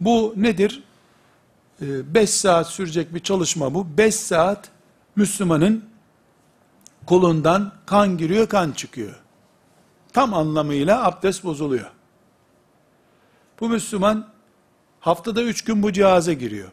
Bu 0.00 0.34
nedir? 0.36 0.82
5 1.80 2.22
e, 2.22 2.26
saat 2.26 2.66
sürecek 2.66 3.14
bir 3.14 3.20
çalışma 3.20 3.74
bu. 3.74 3.86
5 3.98 4.14
saat 4.14 4.70
Müslümanın 5.16 5.84
kolundan 7.06 7.72
kan 7.86 8.18
giriyor, 8.18 8.48
kan 8.48 8.72
çıkıyor. 8.72 9.20
Tam 10.12 10.34
anlamıyla 10.34 11.04
abdest 11.04 11.44
bozuluyor. 11.44 11.90
Bu 13.60 13.68
Müslüman 13.68 14.28
haftada 15.00 15.42
üç 15.42 15.64
gün 15.64 15.82
bu 15.82 15.92
cihaza 15.92 16.32
giriyor. 16.32 16.70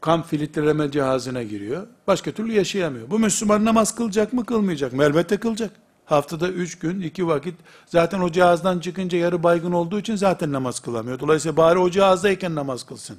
Kan 0.00 0.22
filtreleme 0.22 0.90
cihazına 0.90 1.42
giriyor. 1.42 1.86
Başka 2.06 2.32
türlü 2.32 2.52
yaşayamıyor. 2.52 3.10
Bu 3.10 3.18
Müslüman 3.18 3.64
namaz 3.64 3.94
kılacak 3.94 4.32
mı 4.32 4.44
kılmayacak 4.44 4.92
mı? 4.92 5.04
Elbette 5.04 5.36
kılacak. 5.36 5.70
Haftada 6.04 6.48
üç 6.48 6.78
gün, 6.78 7.00
iki 7.00 7.26
vakit. 7.26 7.54
Zaten 7.86 8.20
o 8.20 8.32
cihazdan 8.32 8.80
çıkınca 8.80 9.18
yarı 9.18 9.42
baygın 9.42 9.72
olduğu 9.72 10.00
için 10.00 10.16
zaten 10.16 10.52
namaz 10.52 10.80
kılamıyor. 10.80 11.20
Dolayısıyla 11.20 11.56
bari 11.56 11.78
o 11.78 11.90
cihazdayken 11.90 12.54
namaz 12.54 12.86
kılsın 12.86 13.18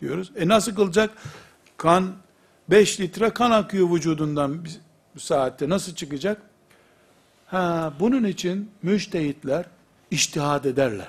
diyoruz. 0.00 0.32
E 0.36 0.48
nasıl 0.48 0.74
kılacak? 0.74 1.10
Kan, 1.76 2.12
5 2.70 3.00
litre 3.00 3.30
kan 3.30 3.50
akıyor 3.50 3.90
vücudundan 3.90 4.64
bu 5.14 5.20
saatte. 5.20 5.68
Nasıl 5.68 5.94
çıkacak? 5.94 6.42
Ha, 7.46 7.92
bunun 8.00 8.24
için 8.24 8.70
müştehitler 8.82 9.64
iştihad 10.10 10.64
ederler. 10.64 11.08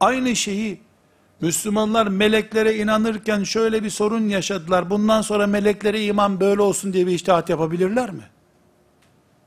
Aynı 0.00 0.36
şeyi 0.36 0.80
Müslümanlar 1.40 2.06
meleklere 2.06 2.76
inanırken 2.76 3.42
şöyle 3.42 3.84
bir 3.84 3.90
sorun 3.90 4.28
yaşadılar. 4.28 4.90
Bundan 4.90 5.22
sonra 5.22 5.46
meleklere 5.46 6.04
iman 6.04 6.40
böyle 6.40 6.62
olsun 6.62 6.92
diye 6.92 7.06
bir 7.06 7.12
iştihat 7.12 7.48
yapabilirler 7.48 8.10
mi? 8.10 8.22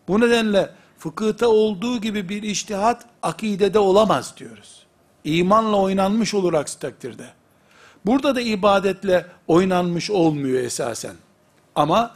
Bu 0.07 0.21
nedenle 0.21 0.69
fıkıhta 0.97 1.47
olduğu 1.47 2.01
gibi 2.01 2.29
bir 2.29 2.43
iştihat 2.43 3.05
akidede 3.21 3.79
olamaz 3.79 4.33
diyoruz. 4.37 4.83
İmanla 5.23 5.77
oynanmış 5.77 6.33
olur 6.33 6.53
aksi 6.53 6.79
takdirde. 6.79 7.25
Burada 8.05 8.35
da 8.35 8.41
ibadetle 8.41 9.25
oynanmış 9.47 10.11
olmuyor 10.11 10.63
esasen. 10.63 11.15
Ama 11.75 12.15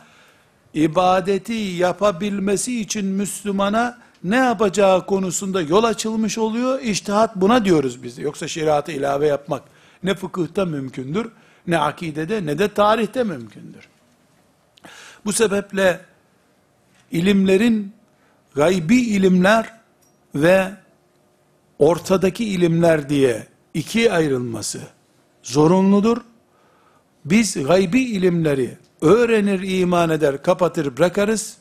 ibadeti 0.73 1.53
yapabilmesi 1.53 2.81
için 2.81 3.05
Müslümana 3.05 3.97
ne 4.23 4.35
yapacağı 4.35 5.05
konusunda 5.05 5.61
yol 5.61 5.83
açılmış 5.83 6.37
oluyor. 6.37 6.81
İştihat 6.81 7.35
buna 7.35 7.65
diyoruz 7.65 8.03
biz. 8.03 8.17
Yoksa 8.17 8.47
şeriatı 8.47 8.91
ilave 8.91 9.27
yapmak 9.27 9.63
ne 10.03 10.15
fıkıhta 10.15 10.65
mümkündür, 10.65 11.31
ne 11.67 11.79
akidede 11.79 12.45
ne 12.45 12.59
de 12.59 12.73
tarihte 12.73 13.23
mümkündür. 13.23 13.87
Bu 15.25 15.33
sebeple 15.33 15.99
ilimlerin 17.11 17.93
gaybi 18.55 19.01
ilimler 19.01 19.73
ve 20.35 20.71
ortadaki 21.79 22.45
ilimler 22.45 23.09
diye 23.09 23.47
iki 23.73 24.11
ayrılması 24.11 24.81
zorunludur. 25.43 26.17
Biz 27.25 27.65
gaybi 27.67 28.01
ilimleri 28.01 28.77
öğrenir, 29.01 29.79
iman 29.79 30.09
eder, 30.09 30.43
kapatır, 30.43 30.97
bırakarız. 30.97 31.57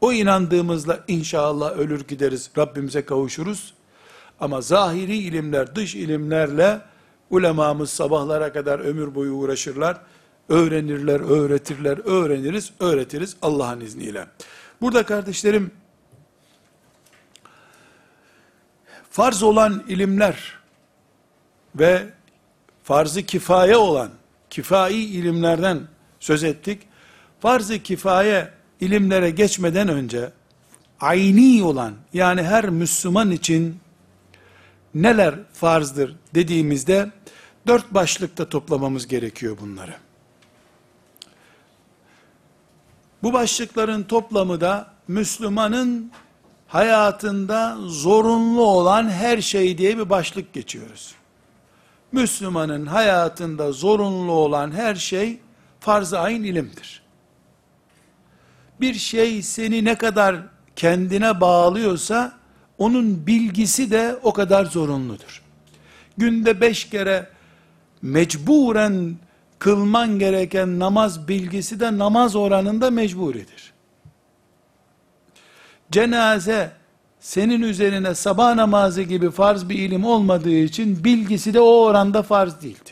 O 0.00 0.12
inandığımızla 0.12 1.00
inşallah 1.08 1.78
ölür 1.78 2.00
gideriz, 2.00 2.50
Rabbimize 2.58 3.04
kavuşuruz. 3.04 3.74
Ama 4.40 4.60
zahiri 4.60 5.16
ilimler, 5.16 5.74
dış 5.74 5.94
ilimlerle 5.94 6.80
ulemamız 7.30 7.90
sabahlara 7.90 8.52
kadar 8.52 8.78
ömür 8.78 9.14
boyu 9.14 9.32
uğraşırlar. 9.32 10.00
Öğrenirler, 10.48 11.20
öğretirler, 11.20 11.98
öğreniriz, 12.04 12.72
öğretiriz 12.80 13.36
Allah'ın 13.42 13.80
izniyle. 13.80 14.26
Burada 14.80 15.02
kardeşlerim, 15.02 15.70
farz 19.10 19.42
olan 19.42 19.84
ilimler 19.88 20.58
ve 21.74 22.06
farzı 22.82 23.22
kifaye 23.22 23.76
olan, 23.76 24.10
kifai 24.50 24.94
ilimlerden 24.94 25.80
söz 26.20 26.44
ettik. 26.44 26.82
Farz-ı 27.40 27.78
kifaye 27.78 28.55
ilimlere 28.80 29.30
geçmeden 29.30 29.88
önce 29.88 30.32
ayni 31.00 31.64
olan 31.64 31.94
yani 32.12 32.42
her 32.42 32.68
Müslüman 32.68 33.30
için 33.30 33.78
neler 34.94 35.34
farzdır 35.52 36.16
dediğimizde 36.34 37.10
dört 37.66 37.94
başlıkta 37.94 38.48
toplamamız 38.48 39.06
gerekiyor 39.06 39.56
bunları. 39.60 39.94
Bu 43.22 43.32
başlıkların 43.32 44.02
toplamı 44.02 44.60
da 44.60 44.86
Müslümanın 45.08 46.12
hayatında 46.68 47.76
zorunlu 47.86 48.62
olan 48.62 49.08
her 49.08 49.40
şey 49.40 49.78
diye 49.78 49.98
bir 49.98 50.10
başlık 50.10 50.52
geçiyoruz. 50.52 51.14
Müslümanın 52.12 52.86
hayatında 52.86 53.72
zorunlu 53.72 54.32
olan 54.32 54.72
her 54.72 54.94
şey 54.94 55.38
farz-ı 55.80 56.18
ayn 56.18 56.42
ilimdir. 56.42 57.05
Bir 58.80 58.94
şey 58.94 59.42
seni 59.42 59.84
ne 59.84 59.94
kadar 59.94 60.36
kendine 60.76 61.40
bağlıyorsa, 61.40 62.32
onun 62.78 63.26
bilgisi 63.26 63.90
de 63.90 64.16
o 64.22 64.32
kadar 64.32 64.64
zorunludur. 64.64 65.42
Günde 66.18 66.60
beş 66.60 66.90
kere 66.90 67.28
mecburen 68.02 69.16
kılman 69.58 70.18
gereken 70.18 70.78
namaz 70.78 71.28
bilgisi 71.28 71.80
de 71.80 71.98
namaz 71.98 72.36
oranında 72.36 72.90
mecburidir. 72.90 73.72
Cenaze 75.92 76.72
senin 77.20 77.62
üzerine 77.62 78.14
sabah 78.14 78.54
namazı 78.54 79.02
gibi 79.02 79.30
farz 79.30 79.68
bir 79.68 79.78
ilim 79.78 80.04
olmadığı 80.04 80.56
için 80.56 81.04
bilgisi 81.04 81.54
de 81.54 81.60
o 81.60 81.84
oranda 81.84 82.22
farz 82.22 82.62
değildir. 82.62 82.85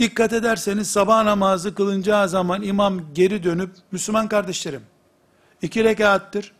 Dikkat 0.00 0.32
ederseniz 0.32 0.90
sabah 0.90 1.24
namazı 1.24 1.74
kılınacağı 1.74 2.28
zaman 2.28 2.62
imam 2.62 3.14
geri 3.14 3.42
dönüp, 3.42 3.70
Müslüman 3.92 4.28
kardeşlerim, 4.28 4.82
iki 5.62 5.84
rekattır, 5.84 6.52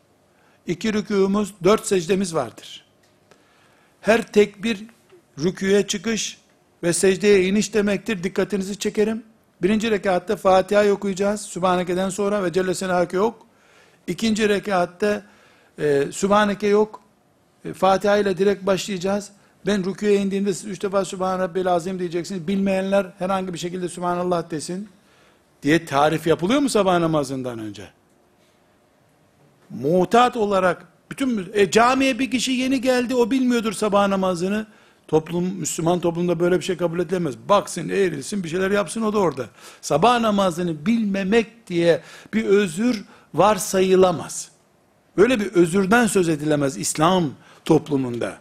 iki 0.66 0.92
rükûmuz, 0.92 1.54
dört 1.64 1.86
secdemiz 1.86 2.34
vardır. 2.34 2.84
Her 4.00 4.32
tekbir 4.32 4.86
rüküye 5.38 5.86
çıkış 5.86 6.38
ve 6.82 6.92
secdeye 6.92 7.44
iniş 7.48 7.74
demektir. 7.74 8.22
Dikkatinizi 8.22 8.78
çekerim. 8.78 9.22
Birinci 9.62 9.90
rekatta 9.90 10.36
Fatiha 10.36 10.90
okuyacağız. 10.92 11.40
Sübhaneke'den 11.40 12.08
sonra 12.08 12.44
ve 12.44 12.52
Celle 12.52 12.74
Senahake 12.74 13.16
yok. 13.16 13.46
İkinci 14.06 14.48
rekatta 14.48 15.22
e, 15.78 16.06
Sübhaneke 16.12 16.66
yok. 16.66 17.00
E, 17.64 17.72
Fatiha 17.72 18.16
ile 18.16 18.38
direkt 18.38 18.66
başlayacağız. 18.66 19.32
Ben 19.66 19.84
rüküye 19.84 20.16
indiğimde 20.16 20.54
siz 20.54 20.70
üç 20.70 20.82
defa 20.82 21.04
Sübhan 21.04 21.38
Rabbil 21.38 21.68
Azim 21.68 21.98
diyeceksiniz. 21.98 22.48
Bilmeyenler 22.48 23.06
herhangi 23.18 23.54
bir 23.54 23.58
şekilde 23.58 23.88
Sübhanallah 23.88 24.50
desin 24.50 24.88
diye 25.62 25.84
tarif 25.84 26.26
yapılıyor 26.26 26.60
mu 26.60 26.68
sabah 26.68 26.98
namazından 26.98 27.58
önce? 27.58 27.88
Muhtat 29.70 30.36
olarak 30.36 30.86
bütün 31.10 31.50
e, 31.54 31.70
camiye 31.70 32.18
bir 32.18 32.30
kişi 32.30 32.52
yeni 32.52 32.80
geldi 32.80 33.14
o 33.14 33.30
bilmiyordur 33.30 33.72
sabah 33.72 34.08
namazını. 34.08 34.66
Toplum 35.08 35.44
Müslüman 35.44 36.00
toplumda 36.00 36.40
böyle 36.40 36.58
bir 36.58 36.64
şey 36.64 36.76
kabul 36.76 36.98
edilemez. 36.98 37.34
Baksın, 37.48 37.88
eğrilsin, 37.88 38.44
bir 38.44 38.48
şeyler 38.48 38.70
yapsın 38.70 39.02
o 39.02 39.12
da 39.12 39.18
orada. 39.18 39.46
Sabah 39.80 40.20
namazını 40.20 40.86
bilmemek 40.86 41.66
diye 41.66 42.00
bir 42.34 42.44
özür 42.44 43.04
varsayılamaz. 43.34 44.50
Böyle 45.16 45.40
bir 45.40 45.46
özürden 45.52 46.06
söz 46.06 46.28
edilemez 46.28 46.76
İslam 46.76 47.30
toplumunda. 47.64 48.38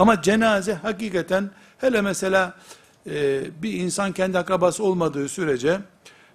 Ama 0.00 0.22
cenaze 0.22 0.74
hakikaten 0.74 1.50
hele 1.78 2.00
mesela 2.00 2.54
e, 3.06 3.42
bir 3.62 3.72
insan 3.72 4.12
kendi 4.12 4.38
akrabası 4.38 4.84
olmadığı 4.84 5.28
sürece 5.28 5.80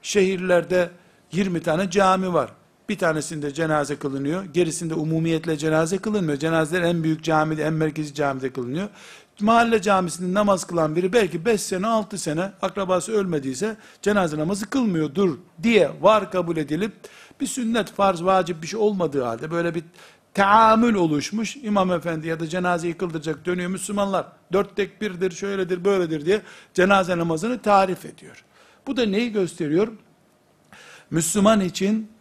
şehirlerde 0.02 0.90
20 1.32 1.62
tane 1.62 1.90
cami 1.90 2.34
var. 2.34 2.52
Bir 2.90 2.98
tanesinde 2.98 3.54
cenaze 3.54 3.96
kılınıyor. 3.96 4.46
Gerisinde 4.46 4.94
umumiyetle 4.94 5.58
cenaze 5.58 5.98
kılınmıyor. 5.98 6.40
Cenazeler 6.40 6.82
en 6.82 7.04
büyük 7.04 7.24
camide, 7.24 7.64
en 7.64 7.74
merkezi 7.74 8.14
camide 8.14 8.54
kılınıyor. 8.54 8.90
Mahalle 9.40 9.82
camisinde 9.82 10.34
namaz 10.34 10.68
kılan 10.68 10.96
biri 10.96 11.14
belki 11.14 11.46
5 11.46 11.62
sene, 11.62 11.88
6 11.88 12.18
sene 12.18 12.52
akrabası 12.62 13.12
ölmediyse 13.12 13.78
cenaze 14.02 14.38
namazı 14.38 14.70
kılmıyordur 14.70 15.38
diye 15.64 15.92
var 16.02 16.32
kabul 16.32 16.58
edilip 16.58 16.92
bir 17.42 17.48
sünnet, 17.48 17.92
farz, 17.92 18.24
vacip 18.24 18.62
bir 18.62 18.68
şey 18.68 18.80
olmadığı 18.80 19.24
halde 19.24 19.52
böyle 19.52 19.76
bir 19.76 19.84
teamül 20.36 20.96
oluşmuş. 20.96 21.56
İmam 21.56 21.92
efendi 21.92 22.28
ya 22.28 22.40
da 22.40 22.48
cenazeyi 22.48 22.94
kıldıracak 22.94 23.46
dönüyor 23.46 23.70
Müslümanlar. 23.70 24.26
Dört 24.54 24.76
tekbirdir, 24.76 25.32
şöyledir, 25.32 25.86
böyledir 25.86 26.26
diye 26.26 26.42
cenaze 26.74 27.18
namazını 27.18 27.62
tarif 27.62 28.06
ediyor. 28.06 28.44
Bu 28.88 28.98
da 28.98 29.06
neyi 29.06 29.32
gösteriyor? 29.32 29.88
Müslüman 31.12 31.62
için 31.62 32.12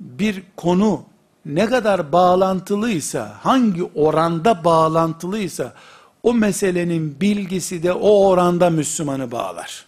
bir 0.00 0.42
konu 0.56 1.04
ne 1.46 1.66
kadar 1.66 2.12
bağlantılıysa, 2.12 3.36
hangi 3.42 3.84
oranda 3.94 4.64
bağlantılıysa, 4.64 5.74
o 6.22 6.34
meselenin 6.34 7.20
bilgisi 7.20 7.82
de 7.82 7.92
o 7.92 8.28
oranda 8.28 8.70
Müslümanı 8.70 9.30
bağlar. 9.30 9.87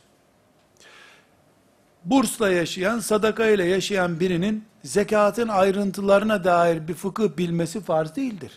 Bursla 2.05 2.51
yaşayan, 2.51 2.98
sadaka 2.98 3.46
ile 3.46 3.64
yaşayan 3.64 4.20
birinin 4.20 4.64
zekatın 4.84 5.48
ayrıntılarına 5.48 6.44
dair 6.44 6.88
bir 6.88 6.94
fıkıh 6.94 7.36
bilmesi 7.38 7.80
farz 7.80 8.16
değildir. 8.16 8.53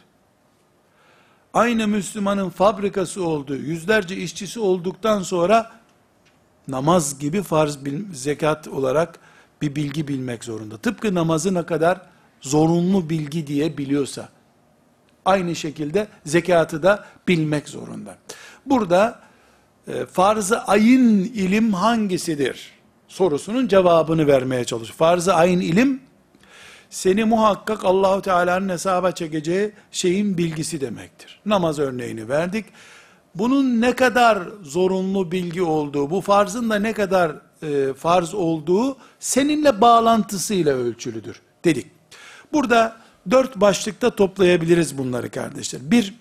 Aynı 1.53 1.87
Müslümanın 1.87 2.49
fabrikası 2.49 3.23
olduğu, 3.23 3.55
yüzlerce 3.55 4.15
işçisi 4.15 4.59
olduktan 4.59 5.21
sonra 5.23 5.71
namaz 6.67 7.19
gibi 7.19 7.41
farz 7.43 7.77
zekat 8.13 8.67
olarak 8.67 9.19
bir 9.61 9.75
bilgi 9.75 10.07
bilmek 10.07 10.43
zorunda. 10.43 10.77
Tıpkı 10.77 11.15
namazı 11.15 11.53
ne 11.53 11.65
kadar 11.65 12.01
zorunlu 12.41 13.09
bilgi 13.09 13.47
diye 13.47 13.77
biliyorsa, 13.77 14.29
Aynı 15.25 15.55
şekilde 15.55 16.07
zekatı 16.25 16.83
da 16.83 17.05
bilmek 17.27 17.69
zorunda. 17.69 18.17
Burada 18.65 19.19
e, 19.87 20.05
farz-ı 20.05 20.61
ayın 20.61 21.19
ilim 21.19 21.73
hangisidir? 21.73 22.71
Sorusunun 23.13 23.67
cevabını 23.67 24.27
vermeye 24.27 24.65
çalış. 24.65 24.89
Farz-ı 24.89 25.33
ayın 25.33 25.59
ilim 25.59 26.01
seni 26.89 27.23
muhakkak 27.23 27.85
Allahu 27.85 28.21
Teala'nın 28.21 28.69
hesaba 28.69 29.11
çekeceği 29.11 29.71
şeyin 29.91 30.37
bilgisi 30.37 30.81
demektir. 30.81 31.41
Namaz 31.45 31.79
örneğini 31.79 32.29
verdik. 32.29 32.65
Bunun 33.35 33.81
ne 33.81 33.95
kadar 33.95 34.39
zorunlu 34.63 35.31
bilgi 35.31 35.61
olduğu, 35.61 36.09
bu 36.09 36.21
farzın 36.21 36.69
da 36.69 36.75
ne 36.75 36.93
kadar 36.93 37.31
e, 37.63 37.93
farz 37.93 38.33
olduğu 38.33 38.97
seninle 39.19 39.81
bağlantısıyla 39.81 40.75
ölçülüdür 40.75 41.41
dedik. 41.65 41.87
Burada 42.53 42.97
dört 43.31 43.55
başlıkta 43.55 44.15
toplayabiliriz 44.15 44.97
bunları 44.97 45.31
kardeşler. 45.31 45.81
Bir, 45.91 46.13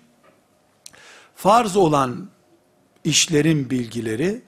farz 1.35 1.77
olan 1.77 2.29
işlerin 3.05 3.71
bilgileri, 3.71 4.43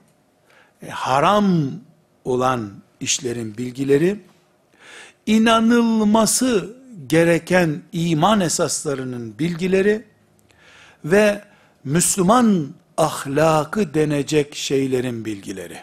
e, 0.81 0.89
haram 0.89 1.71
olan 2.25 2.71
işlerin 2.99 3.57
bilgileri, 3.57 4.19
inanılması 5.25 6.77
gereken 7.07 7.81
iman 7.91 8.39
esaslarının 8.39 9.39
bilgileri 9.39 10.05
ve 11.05 11.41
Müslüman 11.83 12.67
ahlakı 12.97 13.93
denecek 13.93 14.55
şeylerin 14.55 15.25
bilgileri. 15.25 15.77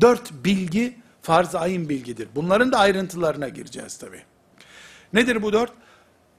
Dört 0.00 0.32
bilgi 0.32 0.96
farz 1.22 1.54
ayın 1.54 1.88
bilgidir. 1.88 2.28
Bunların 2.34 2.72
da 2.72 2.78
ayrıntılarına 2.78 3.48
gireceğiz 3.48 3.96
tabi. 3.96 4.22
Nedir 5.12 5.42
bu 5.42 5.52
dört? 5.52 5.72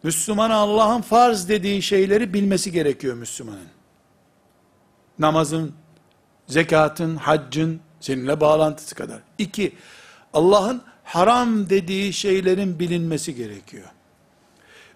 Müslüman 0.03 0.49
Allah'ın 0.49 1.01
farz 1.01 1.49
dediği 1.49 1.81
şeyleri 1.81 2.33
bilmesi 2.33 2.71
gerekiyor 2.71 3.15
Müslümanın. 3.15 3.67
Namazın, 5.19 5.73
zekatın, 6.47 7.15
haccın 7.15 7.79
seninle 7.99 8.41
bağlantısı 8.41 8.95
kadar. 8.95 9.19
İki, 9.37 9.75
Allah'ın 10.33 10.81
haram 11.03 11.69
dediği 11.69 12.13
şeylerin 12.13 12.79
bilinmesi 12.79 13.35
gerekiyor. 13.35 13.87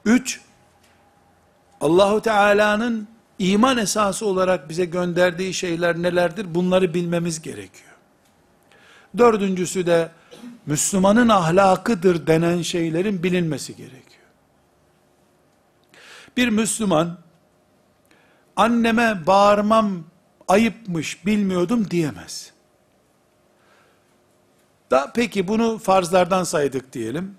Üç, 0.05 0.41
Allahu 1.81 2.21
Teala'nın 2.21 3.07
iman 3.39 3.77
esası 3.77 4.25
olarak 4.25 4.69
bize 4.69 4.85
gönderdiği 4.85 5.53
şeyler 5.53 6.01
nelerdir? 6.01 6.55
Bunları 6.55 6.93
bilmemiz 6.93 7.41
gerekiyor. 7.41 7.91
Dördüncüsü 9.17 9.85
de 9.85 10.09
Müslümanın 10.65 11.29
ahlakıdır 11.29 12.27
denen 12.27 12.61
şeylerin 12.61 13.23
bilinmesi 13.23 13.75
gerekiyor. 13.75 14.07
Bir 16.37 16.49
Müslüman 16.49 17.17
anneme 18.55 19.27
bağırmam 19.27 20.03
ayıpmış 20.47 21.25
bilmiyordum 21.25 21.91
diyemez. 21.91 22.51
Da 24.91 25.11
peki 25.15 25.47
bunu 25.47 25.77
farzlardan 25.77 26.43
saydık 26.43 26.93
diyelim. 26.93 27.35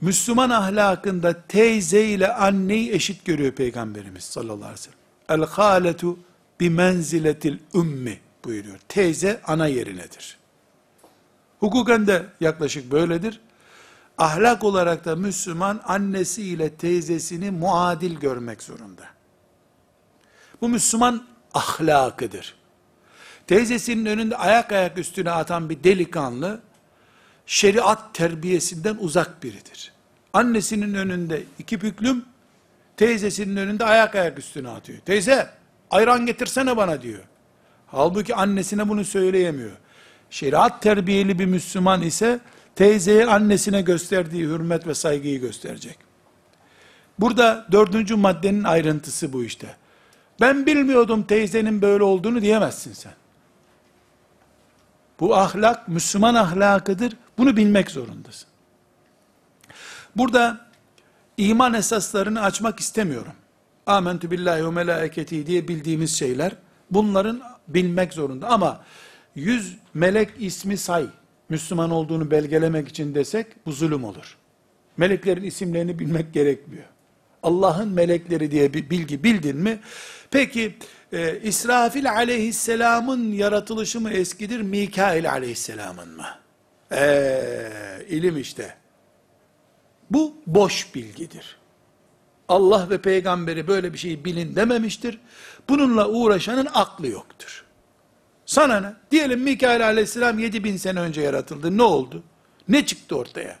Müslüman 0.00 0.50
ahlakında 0.50 1.42
teyze 1.48 2.04
ile 2.04 2.34
anneyi 2.34 2.92
eşit 2.92 3.24
görüyor 3.24 3.52
Peygamberimiz 3.52 4.24
sallallahu 4.24 4.56
aleyhi 4.56 4.72
ve 4.72 4.76
sellem. 4.76 4.98
El 5.28 5.46
haletu 5.46 6.18
bi 6.60 6.70
menziletil 6.70 7.58
ummi 7.74 8.20
buyuruyor. 8.44 8.78
Teyze 8.88 9.40
ana 9.46 9.66
yerinedir. 9.66 10.38
Hukuken 11.60 12.06
de 12.06 12.26
yaklaşık 12.40 12.92
böyledir. 12.92 13.40
Ahlak 14.18 14.64
olarak 14.64 15.04
da 15.04 15.16
Müslüman 15.16 15.80
annesi 15.84 16.42
ile 16.42 16.74
teyzesini 16.74 17.50
muadil 17.50 18.16
görmek 18.16 18.62
zorunda. 18.62 19.04
Bu 20.60 20.68
Müslüman 20.68 21.26
ahlakıdır. 21.54 22.54
Teyzesinin 23.46 24.06
önünde 24.06 24.36
ayak 24.36 24.72
ayak 24.72 24.98
üstüne 24.98 25.30
atan 25.30 25.70
bir 25.70 25.84
delikanlı, 25.84 26.60
şeriat 27.46 28.14
terbiyesinden 28.14 28.96
uzak 29.00 29.42
biridir. 29.42 29.92
Annesinin 30.32 30.94
önünde 30.94 31.42
iki 31.58 31.80
büklüm, 31.80 32.24
teyzesinin 32.96 33.56
önünde 33.56 33.84
ayak 33.84 34.14
ayak 34.14 34.38
üstüne 34.38 34.68
atıyor. 34.68 34.98
Teyze, 34.98 35.50
ayran 35.90 36.26
getirsene 36.26 36.76
bana 36.76 37.02
diyor. 37.02 37.22
Halbuki 37.86 38.34
annesine 38.34 38.88
bunu 38.88 39.04
söyleyemiyor. 39.04 39.76
Şeriat 40.30 40.82
terbiyeli 40.82 41.38
bir 41.38 41.46
Müslüman 41.46 42.02
ise, 42.02 42.40
teyzeye 42.76 43.26
annesine 43.26 43.82
gösterdiği 43.82 44.44
hürmet 44.44 44.86
ve 44.86 44.94
saygıyı 44.94 45.40
gösterecek. 45.40 45.98
Burada 47.18 47.66
dördüncü 47.72 48.16
maddenin 48.16 48.64
ayrıntısı 48.64 49.32
bu 49.32 49.44
işte. 49.44 49.76
Ben 50.40 50.66
bilmiyordum 50.66 51.22
teyzenin 51.22 51.82
böyle 51.82 52.04
olduğunu 52.04 52.42
diyemezsin 52.42 52.92
sen. 52.92 53.12
Bu 55.20 55.36
ahlak 55.36 55.88
Müslüman 55.88 56.34
ahlakıdır. 56.34 57.16
Bunu 57.38 57.56
bilmek 57.56 57.90
zorundasın. 57.90 58.48
Burada 60.16 60.60
iman 61.36 61.74
esaslarını 61.74 62.42
açmak 62.42 62.80
istemiyorum. 62.80 63.32
Amentü 63.86 64.30
billahi 64.30 64.64
ve 64.66 64.70
melaiketi 64.70 65.46
diye 65.46 65.68
bildiğimiz 65.68 66.18
şeyler 66.18 66.52
bunların 66.90 67.42
bilmek 67.68 68.12
zorunda. 68.12 68.48
Ama 68.48 68.84
yüz 69.34 69.76
melek 69.94 70.30
ismi 70.38 70.76
say, 70.76 71.06
Müslüman 71.48 71.90
olduğunu 71.90 72.30
belgelemek 72.30 72.88
için 72.88 73.14
desek 73.14 73.66
bu 73.66 73.72
zulüm 73.72 74.04
olur. 74.04 74.36
Meleklerin 74.96 75.42
isimlerini 75.42 75.98
bilmek 75.98 76.34
gerekmiyor. 76.34 76.84
Allah'ın 77.42 77.88
melekleri 77.88 78.50
diye 78.50 78.74
bir 78.74 78.90
bilgi 78.90 79.24
bildin 79.24 79.56
mi? 79.56 79.80
Peki 80.30 80.76
e, 81.12 81.40
İsrafil 81.40 82.12
aleyhisselamın 82.12 83.32
yaratılışı 83.32 84.00
mı 84.00 84.10
eskidir, 84.10 84.60
Mikail 84.60 85.30
aleyhisselamın 85.30 86.16
mı? 86.16 86.26
Eee 86.92 88.06
ilim 88.08 88.38
işte. 88.38 88.74
Bu 90.10 90.34
boş 90.46 90.94
bilgidir. 90.94 91.56
Allah 92.48 92.90
ve 92.90 92.98
peygamberi 92.98 93.68
böyle 93.68 93.92
bir 93.92 93.98
şeyi 93.98 94.24
bilin 94.24 94.56
dememiştir. 94.56 95.20
Bununla 95.68 96.08
uğraşanın 96.08 96.68
aklı 96.74 97.06
yoktur. 97.06 97.64
Sana 98.46 98.80
ne? 98.80 98.92
Diyelim 99.10 99.40
Mikail 99.40 99.86
aleyhisselam 99.86 100.38
7000 100.38 100.76
sene 100.76 101.00
önce 101.00 101.20
yaratıldı. 101.20 101.76
Ne 101.76 101.82
oldu? 101.82 102.22
Ne 102.68 102.86
çıktı 102.86 103.16
ortaya? 103.16 103.58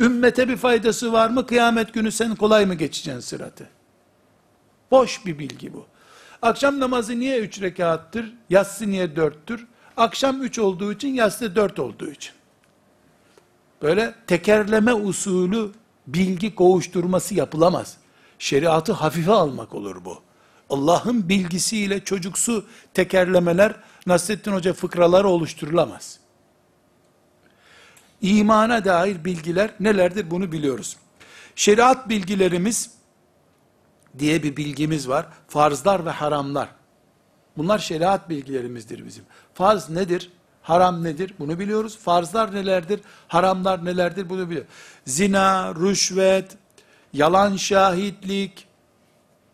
Ümmete 0.00 0.48
bir 0.48 0.56
faydası 0.56 1.12
var 1.12 1.30
mı? 1.30 1.46
Kıyamet 1.46 1.94
günü 1.94 2.12
sen 2.12 2.34
kolay 2.34 2.66
mı 2.66 2.74
geçeceksin 2.74 3.20
sıratı? 3.20 3.68
Boş 4.90 5.26
bir 5.26 5.38
bilgi 5.38 5.74
bu. 5.74 5.86
Akşam 6.42 6.80
namazı 6.80 7.20
niye 7.20 7.38
üç 7.38 7.60
rekattır? 7.60 8.34
Yatsı 8.50 8.90
niye 8.90 9.16
dörttür? 9.16 9.66
Akşam 9.96 10.42
üç 10.42 10.58
olduğu 10.58 10.92
için, 10.92 11.08
yatsı 11.08 11.56
dört 11.56 11.78
olduğu 11.78 12.10
için. 12.10 12.32
Böyle 13.82 14.14
tekerleme 14.26 14.94
usulü 14.94 15.70
bilgi 16.06 16.54
kovuşturması 16.54 17.34
yapılamaz. 17.34 17.96
Şeriatı 18.38 18.92
hafife 18.92 19.32
almak 19.32 19.74
olur 19.74 20.04
bu. 20.04 20.22
Allah'ın 20.70 21.28
bilgisiyle 21.28 22.04
çocuksu 22.04 22.64
tekerlemeler, 22.94 23.74
Nasrettin 24.06 24.52
Hoca 24.52 24.72
fıkraları 24.72 25.28
oluşturulamaz. 25.28 26.18
İmana 28.22 28.84
dair 28.84 29.24
bilgiler 29.24 29.70
nelerdir 29.80 30.30
bunu 30.30 30.52
biliyoruz. 30.52 30.96
Şeriat 31.54 32.08
bilgilerimiz 32.08 32.90
diye 34.18 34.42
bir 34.42 34.56
bilgimiz 34.56 35.08
var. 35.08 35.26
Farzlar 35.48 36.06
ve 36.06 36.10
haramlar. 36.10 36.68
Bunlar 37.56 37.78
şeriat 37.78 38.28
bilgilerimizdir 38.28 39.06
bizim. 39.06 39.24
Farz 39.54 39.90
nedir? 39.90 40.30
Haram 40.62 41.04
nedir? 41.04 41.34
Bunu 41.38 41.58
biliyoruz. 41.58 41.98
Farzlar 41.98 42.54
nelerdir? 42.54 43.00
Haramlar 43.28 43.84
nelerdir? 43.84 44.28
Bunu 44.28 44.50
biliyoruz. 44.50 44.70
Zina, 45.06 45.74
rüşvet, 45.74 46.56
yalan 47.12 47.56
şahitlik, 47.56 48.66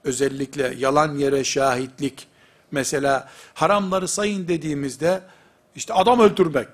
özellikle 0.04 0.74
yalan 0.78 1.18
yere 1.18 1.44
şahitlik, 1.44 2.28
mesela 2.70 3.28
haramları 3.54 4.08
sayın 4.08 4.48
dediğimizde, 4.48 5.20
işte 5.76 5.94
adam 5.94 6.20
öldürmek. 6.20 6.68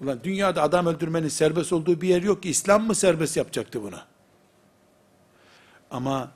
Ulan 0.00 0.20
dünyada 0.24 0.62
adam 0.62 0.86
öldürmenin 0.86 1.28
serbest 1.28 1.72
olduğu 1.72 2.00
bir 2.00 2.08
yer 2.08 2.22
yok 2.22 2.42
ki, 2.42 2.50
İslam 2.50 2.86
mı 2.86 2.94
serbest 2.94 3.36
yapacaktı 3.36 3.82
bunu? 3.82 3.98
Ama 5.90 6.30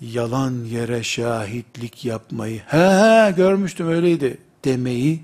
yalan 0.00 0.64
yere 0.64 1.02
şahitlik 1.02 2.04
yapmayı, 2.04 2.60
he 2.60 2.78
he 2.78 3.32
görmüştüm 3.36 3.88
öyleydi 3.88 4.38
demeyi, 4.64 5.22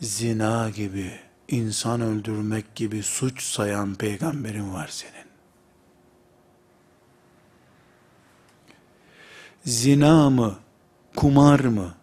zina 0.00 0.70
gibi, 0.70 1.10
insan 1.48 2.00
öldürmek 2.00 2.74
gibi 2.74 3.02
suç 3.02 3.42
sayan 3.42 3.94
peygamberin 3.94 4.74
var 4.74 4.88
senin. 4.88 5.24
Zina 9.64 10.30
mı, 10.30 10.58
kumar 11.16 11.60
mı, 11.60 11.94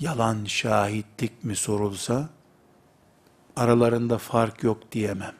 yalan 0.00 0.44
şahitlik 0.44 1.44
mi 1.44 1.56
sorulsa, 1.56 2.28
aralarında 3.56 4.18
fark 4.18 4.62
yok 4.62 4.92
diyemem. 4.92 5.34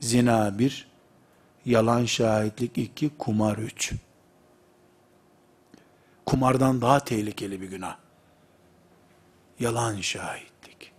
Zina 0.00 0.58
bir, 0.58 0.88
yalan 1.64 2.04
şahitlik 2.04 2.78
iki, 2.78 3.10
kumar 3.18 3.58
üç. 3.58 3.92
Kumardan 6.26 6.80
daha 6.80 7.00
tehlikeli 7.00 7.60
bir 7.60 7.68
günah. 7.68 7.96
Yalan 9.60 10.00
şahitlik. 10.00 10.92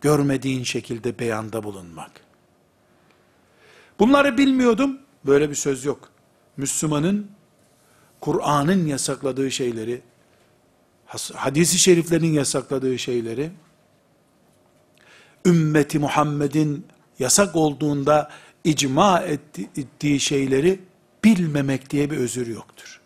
Görmediğin 0.00 0.64
şekilde 0.64 1.18
beyanda 1.18 1.62
bulunmak. 1.62 2.10
Bunları 3.98 4.38
bilmiyordum. 4.38 4.98
Böyle 5.26 5.50
bir 5.50 5.54
söz 5.54 5.84
yok. 5.84 6.08
Müslümanın 6.56 7.30
Kur'an'ın 8.20 8.86
yasakladığı 8.86 9.50
şeyleri, 9.50 10.02
hadisi 11.34 11.78
şeriflerin 11.78 12.32
yasakladığı 12.32 12.98
şeyleri, 12.98 13.50
ümmeti 15.46 15.98
Muhammed'in 15.98 16.86
yasak 17.18 17.56
olduğunda 17.56 18.30
icma 18.64 19.20
etti, 19.20 19.70
ettiği 19.76 20.20
şeyleri 20.20 20.80
bilmemek 21.24 21.90
diye 21.90 22.10
bir 22.10 22.16
özür 22.16 22.46
yoktur. 22.46 23.00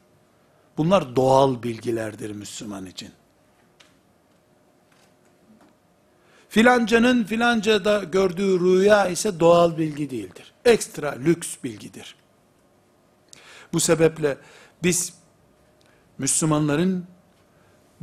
Bunlar 0.77 1.17
doğal 1.17 1.63
bilgilerdir 1.63 2.31
Müslüman 2.31 2.87
için. 2.87 3.11
Filancanın 6.49 7.25
filancada 7.25 8.05
gördüğü 8.05 8.61
rüya 8.61 9.07
ise 9.09 9.41
doğal 9.41 9.79
bilgi 9.79 10.11
değildir. 10.11 10.53
Ekstra 10.65 11.13
lüks 11.13 11.57
bilgidir. 11.65 12.17
Bu 13.73 13.81
sebeple 13.81 14.39
biz 14.83 15.15
Müslümanların 16.19 17.07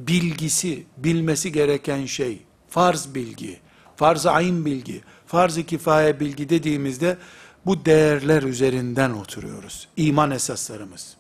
bilgisi, 0.08 0.86
bilmesi 0.98 1.52
gereken 1.52 2.06
şey, 2.06 2.42
farz 2.70 3.16
bilgi, 3.16 3.60
farz-ı 3.96 4.32
ayn 4.32 4.66
bilgi, 4.66 5.02
farz-ı 5.28 5.64
kifaye 5.64 6.20
bilgi 6.20 6.50
dediğimizde 6.50 7.18
bu 7.66 7.86
değerler 7.86 8.44
üzerinden 8.44 9.12
oturuyoruz. 9.12 9.88
İman 9.98 10.32
esaslarımız 10.32 11.18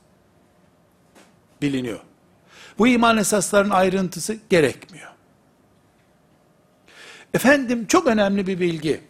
biliniyor. 1.61 1.99
Bu 2.77 2.87
iman 2.87 3.17
esaslarının 3.17 3.69
ayrıntısı 3.69 4.37
gerekmiyor. 4.49 5.11
Efendim 7.33 7.85
çok 7.87 8.07
önemli 8.07 8.47
bir 8.47 8.59
bilgi. 8.59 9.01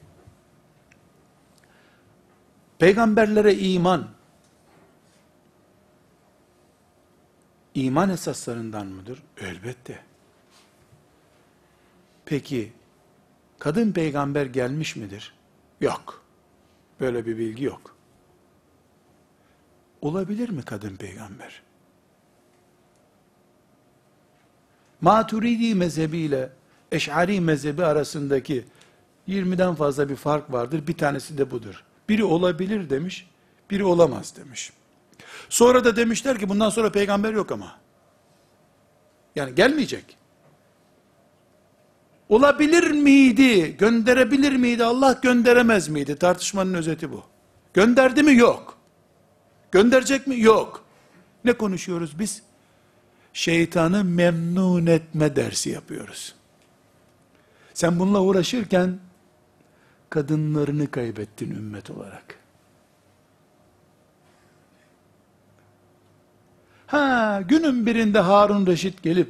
Peygamberlere 2.80 3.56
iman, 3.56 4.08
iman 7.76 8.10
esaslarından 8.10 8.88
mıdır? 8.88 9.24
Elbette. 9.38 10.00
Peki, 12.26 12.72
kadın 13.60 13.92
peygamber 13.92 14.46
gelmiş 14.46 14.96
midir? 14.96 15.34
Yok. 15.82 16.24
Böyle 17.00 17.26
bir 17.26 17.38
bilgi 17.38 17.64
yok. 17.64 17.96
Olabilir 20.02 20.50
mi 20.50 20.64
kadın 20.64 20.96
peygamber? 20.96 21.62
Maturidi 25.02 25.76
mezhebiyle 25.76 26.50
Eş'ari 26.92 27.42
mezhebi 27.42 27.86
arasındaki 27.86 28.66
20'den 29.28 29.76
fazla 29.76 30.10
bir 30.10 30.16
fark 30.16 30.52
vardır. 30.52 30.88
Bir 30.88 30.98
tanesi 30.98 31.38
de 31.38 31.52
budur. 31.52 31.84
Biri 32.10 32.24
olabilir 32.24 32.90
demiş, 32.90 33.30
biri 33.70 33.84
olamaz 33.84 34.36
demiş. 34.38 34.74
Sonra 35.50 35.84
da 35.84 35.96
demişler 35.96 36.40
ki 36.40 36.50
bundan 36.50 36.70
sonra 36.70 36.92
peygamber 36.92 37.34
yok 37.34 37.52
ama. 37.52 37.80
Yani 39.36 39.56
gelmeyecek. 39.56 40.18
Olabilir 42.30 42.92
miydi? 42.92 43.78
Gönderebilir 43.78 44.56
miydi? 44.56 44.84
Allah 44.84 45.20
gönderemez 45.22 45.88
miydi? 45.88 46.16
Tartışmanın 46.16 46.74
özeti 46.74 47.12
bu. 47.12 47.24
Gönderdi 47.74 48.24
mi? 48.24 48.36
Yok. 48.36 48.78
Gönderecek 49.72 50.28
mi? 50.28 50.40
Yok. 50.40 50.86
Ne 51.46 51.54
konuşuyoruz 51.54 52.20
biz? 52.20 52.42
Şeytanı 53.34 54.04
memnun 54.04 54.86
etme 54.86 55.36
dersi 55.36 55.70
yapıyoruz. 55.70 56.36
Sen 57.74 58.00
bununla 58.00 58.22
uğraşırken 58.22 59.00
kadınlarını 60.10 60.92
kaybettin 60.92 61.52
ümmet 61.52 61.90
olarak. 61.90 62.41
Ha, 66.92 67.42
günün 67.48 67.86
birinde 67.86 68.20
Harun 68.20 68.68
Reşit 68.68 69.04
gelip 69.04 69.30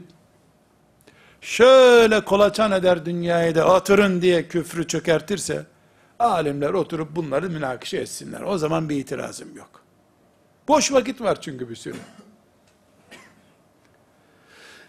şöyle 1.42 2.26
kolaçan 2.26 2.72
eder 2.72 3.06
dünyayı 3.06 3.56
da 3.56 3.76
oturun 3.76 4.22
diye 4.22 4.48
küfrü 4.48 4.88
çökertirse 4.88 5.66
alimler 6.20 6.70
oturup 6.70 7.16
bunları 7.16 7.50
münakişe 7.50 7.98
etsinler. 7.98 8.42
O 8.42 8.58
zaman 8.58 8.90
bir 8.90 8.96
itirazım 8.96 9.58
yok. 9.58 9.70
Boş 10.68 10.92
vakit 10.92 11.22
var 11.22 11.42
çünkü 11.42 11.70
bir 11.70 11.76
sürü. 11.76 11.98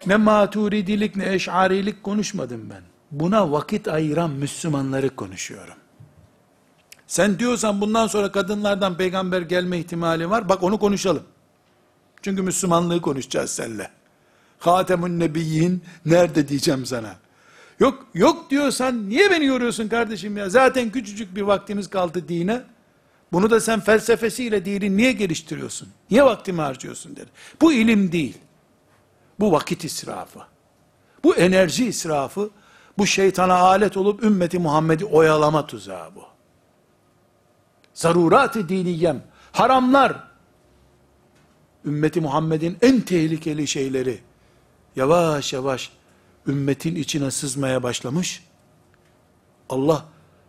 Ne 0.06 0.16
maturidilik 0.16 1.16
ne 1.16 1.34
eşarilik 1.34 2.02
konuşmadım 2.02 2.70
ben. 2.70 2.82
Buna 3.10 3.52
vakit 3.52 3.88
ayıran 3.88 4.30
Müslümanları 4.30 5.16
konuşuyorum. 5.16 5.76
Sen 7.06 7.38
diyorsan 7.38 7.80
bundan 7.80 8.06
sonra 8.06 8.32
kadınlardan 8.32 8.96
peygamber 8.96 9.40
gelme 9.40 9.78
ihtimali 9.78 10.30
var. 10.30 10.48
Bak 10.48 10.62
onu 10.62 10.78
konuşalım. 10.78 11.22
Çünkü 12.22 12.42
Müslümanlığı 12.42 13.00
konuşacağız 13.00 13.50
seninle. 13.50 13.90
Hatemun 14.58 15.18
Nebiyyin 15.18 15.82
nerede 16.06 16.48
diyeceğim 16.48 16.86
sana. 16.86 17.16
Yok 17.78 18.06
yok 18.14 18.50
diyorsan 18.50 19.08
niye 19.08 19.30
beni 19.30 19.44
yoruyorsun 19.44 19.88
kardeşim 19.88 20.36
ya? 20.36 20.48
Zaten 20.48 20.90
küçücük 20.90 21.36
bir 21.36 21.42
vaktimiz 21.42 21.90
kaldı 21.90 22.28
dine. 22.28 22.62
Bunu 23.32 23.50
da 23.50 23.60
sen 23.60 23.80
felsefesiyle 23.80 24.64
dini 24.64 24.96
niye 24.96 25.12
geliştiriyorsun? 25.12 25.88
Niye 26.10 26.24
vaktimi 26.24 26.60
harcıyorsun 26.60 27.16
dedi. 27.16 27.28
Bu 27.60 27.72
ilim 27.72 28.12
değil. 28.12 28.38
Bu 29.40 29.52
vakit 29.52 29.84
israfı. 29.84 30.40
Bu 31.24 31.36
enerji 31.36 31.86
israfı. 31.86 32.50
Bu 32.98 33.06
şeytana 33.06 33.54
alet 33.54 33.96
olup 33.96 34.22
ümmeti 34.22 34.58
Muhammed'i 34.58 35.04
oyalama 35.04 35.66
tuzağı 35.66 36.14
bu. 36.14 36.24
Zarurat-ı 37.94 38.68
diniyem, 38.68 39.22
haramlar, 39.52 40.31
ümmeti 41.84 42.20
Muhammed'in 42.20 42.78
en 42.82 43.00
tehlikeli 43.00 43.66
şeyleri, 43.66 44.20
yavaş 44.96 45.52
yavaş 45.52 45.92
ümmetin 46.46 46.94
içine 46.94 47.30
sızmaya 47.30 47.82
başlamış. 47.82 48.44
Allah 49.68 50.06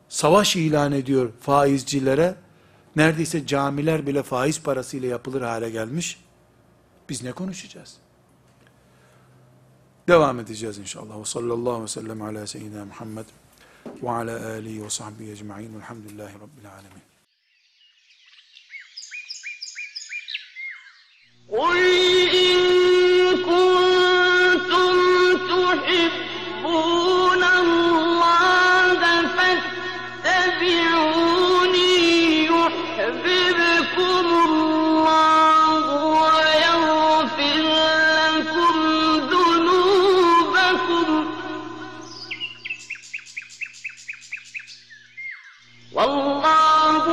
savaş 0.09 0.55
ilan 0.55 0.91
ediyor 0.91 1.31
faizcilere. 1.39 2.35
Neredeyse 2.95 3.47
camiler 3.47 4.07
bile 4.07 4.23
faiz 4.23 4.61
parasıyla 4.61 5.07
yapılır 5.07 5.41
hale 5.41 5.69
gelmiş. 5.69 6.19
Biz 7.09 7.23
ne 7.23 7.31
konuşacağız? 7.31 7.97
Devam 10.07 10.39
edeceğiz 10.39 10.77
inşallah. 10.77 11.19
Ve 11.19 11.25
sallallahu 11.25 11.69
aleyhi 11.69 11.83
ve 11.83 11.87
sellem 11.87 12.21
ala 12.21 12.47
seyyidina 12.47 12.85
Muhammed 12.85 13.25
ve 14.03 14.09
ala 14.09 14.45
alihi 14.47 14.83
ve 14.83 14.89
sahbihi 14.89 15.31
ecma'in 15.31 15.75
velhamdülillahi 15.75 16.33
rabbil 16.33 16.71
alemin. 16.71 17.12
قل 21.49 21.77
إن 22.33 22.57
كنتم 23.37 24.95
تحبون 25.49 27.43
الله 27.43 28.99
فاتبعوني 31.03 32.45
يحببكم 32.45 34.25
الله 34.45 35.75
ويغفر 36.05 37.63
لكم 38.37 38.75
ذنوبكم 39.31 41.07
والله 45.93 47.05